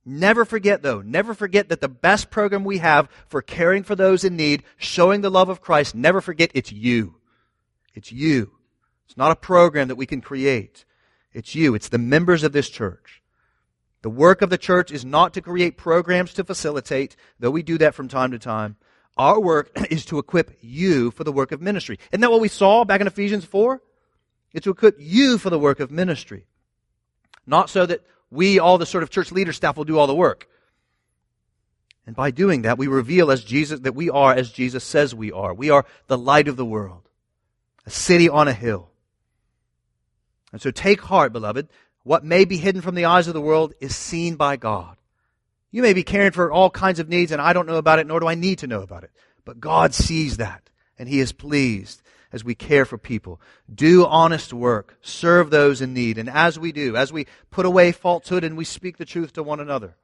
Never 0.05 0.44
forget, 0.44 0.82
though, 0.82 1.01
never 1.01 1.34
forget 1.34 1.68
that 1.68 1.80
the 1.80 1.88
best 1.88 2.30
program 2.30 2.64
we 2.64 2.78
have 2.78 3.09
for 3.26 3.42
caring 3.42 3.82
for 3.82 3.94
those 3.94 4.24
in 4.24 4.36
need, 4.36 4.62
showing 4.76 5.20
the 5.20 5.30
love 5.30 5.49
of 5.49 5.61
Christ, 5.61 5.94
never 5.94 6.20
forget 6.20 6.51
it's 6.55 6.72
you. 6.72 7.16
It's 7.94 8.12
you. 8.12 8.53
It's 9.07 9.16
not 9.16 9.32
a 9.32 9.36
program 9.36 9.88
that 9.88 9.96
we 9.96 10.07
can 10.07 10.20
create. 10.20 10.84
It's 11.32 11.55
you. 11.55 11.74
It's 11.74 11.88
the 11.88 11.99
members 11.99 12.42
of 12.42 12.53
this 12.53 12.68
church. 12.68 13.22
The 14.03 14.11
work 14.11 14.42
of 14.42 14.51
the 14.51 14.59
church 14.59 14.90
is 14.92 15.05
not 15.05 15.34
to 15.34 15.42
create 15.42 15.76
programs 15.76 16.32
to 16.34 16.44
facilitate, 16.44 17.16
though 17.38 17.51
we 17.51 17.62
do 17.62 17.78
that 17.78 17.94
from 17.94 18.09
time 18.09 18.30
to 18.30 18.38
time. 18.38 18.76
Our 19.18 19.40
work 19.40 19.70
is 19.90 20.04
to 20.06 20.18
equip 20.18 20.56
you 20.60 21.10
for 21.10 21.24
the 21.24 21.32
work 21.32 21.52
of 21.52 21.60
ministry. 21.60 21.98
Isn't 22.12 22.20
that 22.20 22.30
what 22.30 22.40
we 22.40 22.48
saw 22.48 22.84
back 22.84 23.00
in 23.00 23.06
Ephesians 23.06 23.44
4? 23.44 23.82
It's 24.52 24.64
to 24.64 24.70
equip 24.70 24.96
you 24.98 25.36
for 25.36 25.50
the 25.50 25.58
work 25.58 25.80
of 25.80 25.90
ministry. 25.90 26.46
Not 27.46 27.68
so 27.68 27.84
that 27.86 28.02
we, 28.30 28.58
all 28.58 28.78
the 28.78 28.86
sort 28.86 29.02
of 29.02 29.10
church 29.10 29.32
leader 29.32 29.52
staff, 29.52 29.76
will 29.76 29.84
do 29.84 29.98
all 29.98 30.06
the 30.06 30.14
work. 30.14 30.48
And 32.06 32.16
by 32.16 32.30
doing 32.30 32.62
that, 32.62 32.78
we 32.78 32.86
reveal 32.86 33.30
as 33.30 33.44
Jesus, 33.44 33.80
that 33.80 33.94
we 33.94 34.08
are 34.08 34.32
as 34.32 34.50
Jesus 34.50 34.84
says 34.84 35.14
we 35.14 35.30
are. 35.30 35.52
We 35.52 35.68
are 35.68 35.84
the 36.06 36.16
light 36.16 36.48
of 36.48 36.56
the 36.56 36.64
world. 36.64 37.08
A 37.84 37.90
city 37.90 38.28
on 38.28 38.48
a 38.48 38.52
hill. 38.54 38.90
And 40.52 40.60
so 40.62 40.70
take 40.70 41.02
heart, 41.02 41.32
beloved. 41.32 41.68
What 42.04 42.24
may 42.24 42.46
be 42.46 42.56
hidden 42.56 42.80
from 42.80 42.94
the 42.94 43.04
eyes 43.04 43.28
of 43.28 43.34
the 43.34 43.40
world 43.42 43.74
is 43.80 43.94
seen 43.94 44.36
by 44.36 44.56
God. 44.56 44.96
You 45.70 45.82
may 45.82 45.92
be 45.92 46.02
caring 46.02 46.32
for 46.32 46.50
all 46.50 46.70
kinds 46.70 46.98
of 46.98 47.08
needs 47.08 47.32
and 47.32 47.42
I 47.42 47.52
don't 47.52 47.66
know 47.66 47.76
about 47.76 47.98
it, 47.98 48.06
nor 48.06 48.20
do 48.20 48.26
I 48.26 48.34
need 48.34 48.58
to 48.60 48.66
know 48.66 48.82
about 48.82 49.04
it. 49.04 49.10
But 49.44 49.60
God 49.60 49.94
sees 49.94 50.38
that 50.38 50.70
and 50.98 51.08
He 51.08 51.20
is 51.20 51.32
pleased 51.32 52.02
as 52.32 52.44
we 52.44 52.54
care 52.54 52.84
for 52.84 52.98
people. 52.98 53.40
Do 53.72 54.06
honest 54.06 54.52
work. 54.52 54.98
Serve 55.00 55.50
those 55.50 55.80
in 55.80 55.94
need. 55.94 56.18
And 56.18 56.28
as 56.28 56.58
we 56.58 56.72
do, 56.72 56.96
as 56.96 57.12
we 57.12 57.26
put 57.50 57.66
away 57.66 57.92
falsehood 57.92 58.44
and 58.44 58.56
we 58.56 58.64
speak 58.64 58.98
the 58.98 59.04
truth 59.04 59.32
to 59.34 59.42
one 59.42 59.60
another, 59.60 59.96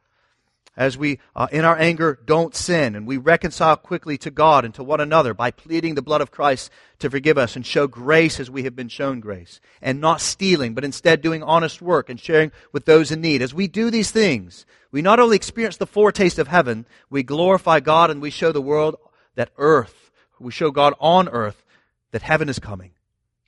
as 0.77 0.99
we, 0.99 1.21
uh, 1.37 1.47
in 1.53 1.65
our 1.65 1.79
anger, 1.79 2.19
don't 2.25 2.55
sin, 2.55 2.97
and 2.97 3.07
we 3.07 3.17
reconcile 3.17 3.77
quickly 3.77 4.19
to 4.19 4.31
God 4.31 4.65
and 4.65 4.75
to 4.75 4.83
one 4.83 5.01
another 5.01 5.33
by 5.33 5.53
pleading 5.53 5.95
the 5.95 6.03
blood 6.03 6.21
of 6.21 6.33
Christ 6.33 6.71
to 6.99 7.09
forgive 7.09 7.39
us 7.39 7.55
and 7.55 7.65
show 7.65 7.87
grace 7.87 8.41
as 8.41 8.51
we 8.51 8.65
have 8.65 8.75
been 8.75 8.89
shown 8.89 9.21
grace, 9.21 9.61
and 9.81 10.01
not 10.01 10.21
stealing, 10.21 10.75
but 10.75 10.85
instead 10.85 11.21
doing 11.21 11.45
honest 11.45 11.81
work 11.81 12.11
and 12.11 12.19
sharing 12.19 12.51
with 12.73 12.87
those 12.87 13.13
in 13.13 13.21
need. 13.21 13.41
As 13.41 13.55
we 13.55 13.69
do 13.69 13.89
these 13.89 14.11
things, 14.11 14.67
we 14.95 15.03
not 15.03 15.19
only 15.19 15.35
experience 15.35 15.77
the 15.77 15.89
foretaste 15.89 16.39
of 16.39 16.47
heaven, 16.47 16.87
we 17.11 17.25
glorify 17.25 17.81
God 17.81 18.13
and 18.13 18.23
we 18.23 18.31
show 18.31 18.53
the 18.53 18.63
world 18.63 18.95
that 19.35 19.51
earth, 19.59 20.13
we 20.39 20.53
show 20.53 20.71
God 20.71 20.95
on 21.01 21.29
earth 21.31 21.65
that 22.13 22.23
heaven 22.23 22.49
is 22.49 22.61
coming, 22.61 22.93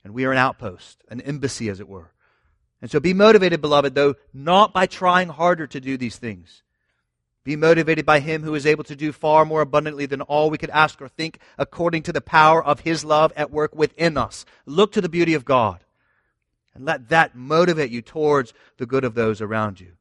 and 0.03 0.13
we 0.13 0.25
are 0.25 0.33
an 0.33 0.37
outpost, 0.37 1.05
an 1.07 1.21
embassy, 1.21 1.69
as 1.69 1.79
it 1.79 1.87
were, 1.87 2.11
And 2.81 2.91
so 2.91 2.99
be 2.99 3.13
motivated, 3.13 3.61
beloved, 3.61 3.95
though 3.95 4.15
not 4.33 4.73
by 4.73 4.87
trying 4.87 5.29
harder 5.29 5.67
to 5.67 5.79
do 5.79 5.95
these 5.95 6.17
things. 6.17 6.63
Be 7.45 7.55
motivated 7.55 8.05
by 8.05 8.19
Him 8.19 8.43
who 8.43 8.53
is 8.53 8.65
able 8.65 8.83
to 8.83 8.95
do 8.97 9.13
far 9.13 9.45
more 9.45 9.61
abundantly 9.61 10.05
than 10.05 10.19
all 10.19 10.49
we 10.49 10.57
could 10.57 10.71
ask 10.71 11.01
or 11.01 11.07
think 11.07 11.39
according 11.57 12.03
to 12.03 12.11
the 12.11 12.19
power 12.19 12.61
of 12.61 12.81
His 12.81 13.05
love 13.05 13.31
at 13.37 13.51
work 13.51 13.73
within 13.73 14.17
us. 14.17 14.43
Look 14.65 14.91
to 14.91 15.01
the 15.01 15.07
beauty 15.07 15.33
of 15.33 15.45
God 15.45 15.79
and 16.75 16.83
let 16.83 17.07
that 17.07 17.37
motivate 17.37 17.89
you 17.89 18.01
towards 18.01 18.53
the 18.75 18.85
good 18.85 19.05
of 19.05 19.15
those 19.15 19.39
around 19.39 19.79
you. 19.79 19.93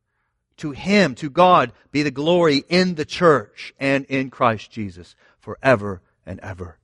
To 0.59 0.71
Him, 0.71 1.15
to 1.17 1.29
God, 1.29 1.73
be 1.93 2.03
the 2.03 2.11
glory 2.11 2.65
in 2.69 2.95
the 2.95 3.05
church 3.05 3.75
and 3.79 4.05
in 4.07 4.31
Christ 4.31 4.71
Jesus 4.71 5.15
forever 5.39 6.01
and 6.25 6.41
ever. 6.41 6.79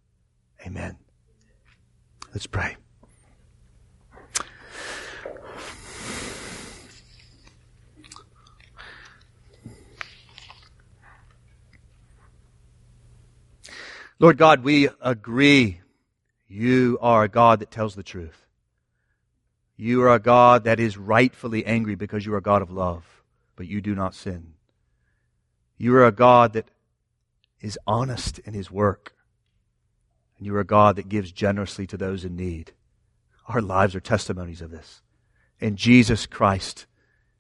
Amen. 0.67 0.97
Let's 2.33 2.47
pray. 2.47 2.77
Lord 14.23 14.39
God, 14.39 14.63
we 14.63 14.89
agree 15.01 15.81
you 16.47 16.97
are 17.01 17.25
a 17.25 17.29
God 17.29 17.59
that 17.59 17.73
tells 17.73 17.97
the 17.97 18.05
truth. 18.05 18.47
You 19.77 20.03
are 20.03 20.15
a 20.15 20.21
God 20.21 20.63
that 20.63 20.79
is 20.79 20.97
rightfully 20.97 21.67
angry 21.67 21.97
because 21.97 22.25
you 22.25 22.33
are 22.35 22.39
a 22.39 22.43
God 22.43 22.63
of 22.63 22.71
love, 22.71 23.12
but 23.63 23.69
you 23.69 23.81
do 23.81 23.95
not 23.95 24.13
sin. 24.13 24.55
You 25.79 25.95
are 25.95 26.05
a 26.05 26.11
God 26.11 26.55
that 26.55 26.69
is 27.61 27.79
honest 27.87 28.41
in 28.41 28.55
his 28.55 28.73
work. 28.73 29.15
And 30.37 30.45
you 30.45 30.57
are 30.57 30.61
a 30.63 30.65
God 30.65 30.97
that 30.97 31.09
gives 31.09 31.31
generously 31.31 31.87
to 31.87 31.97
those 31.97 32.25
in 32.25 32.35
need. 32.35 32.73
Our 33.47 33.63
lives 33.63 33.95
are 33.95 34.01
testimonies 34.01 34.63
of 34.63 34.73
this. 34.73 35.01
And 35.61 35.77
Jesus 35.77 36.27
Christ, 36.27 36.87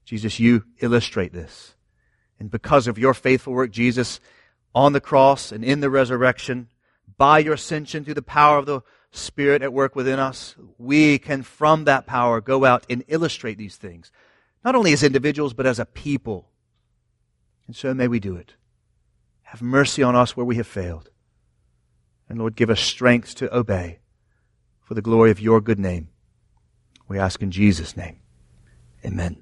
Jesus, 0.04 0.38
you 0.38 0.62
illustrate 0.78 1.32
this. 1.32 1.74
And 2.38 2.52
because 2.52 2.86
of 2.86 2.98
your 2.98 3.14
faithful 3.14 3.54
work, 3.54 3.72
Jesus, 3.72 4.20
on 4.76 4.92
the 4.92 5.00
cross 5.00 5.50
and 5.50 5.64
in 5.64 5.80
the 5.80 5.90
resurrection, 5.90 6.68
by 7.18 7.40
your 7.40 7.54
ascension 7.54 8.04
through 8.04 8.14
the 8.14 8.22
power 8.22 8.58
of 8.58 8.66
the 8.66 8.82
Spirit 9.10 9.60
at 9.60 9.72
work 9.72 9.96
within 9.96 10.20
us, 10.20 10.54
we 10.78 11.18
can 11.18 11.42
from 11.42 11.82
that 11.82 12.06
power 12.06 12.40
go 12.40 12.64
out 12.64 12.86
and 12.88 13.02
illustrate 13.08 13.58
these 13.58 13.74
things, 13.74 14.12
not 14.64 14.74
only 14.74 14.92
as 14.92 15.02
individuals, 15.02 15.54
but 15.54 15.66
as 15.66 15.78
a 15.78 15.84
people. 15.84 16.50
And 17.66 17.76
so 17.76 17.94
may 17.94 18.08
we 18.08 18.20
do 18.20 18.36
it. 18.36 18.54
Have 19.42 19.62
mercy 19.62 20.02
on 20.02 20.16
us 20.16 20.36
where 20.36 20.46
we 20.46 20.56
have 20.56 20.66
failed. 20.66 21.10
And 22.28 22.38
Lord, 22.38 22.56
give 22.56 22.70
us 22.70 22.80
strength 22.80 23.34
to 23.36 23.54
obey 23.54 23.98
for 24.80 24.94
the 24.94 25.02
glory 25.02 25.30
of 25.30 25.40
your 25.40 25.60
good 25.60 25.78
name. 25.78 26.08
We 27.08 27.18
ask 27.18 27.42
in 27.42 27.50
Jesus' 27.50 27.96
name. 27.96 28.20
Amen. 29.04 29.41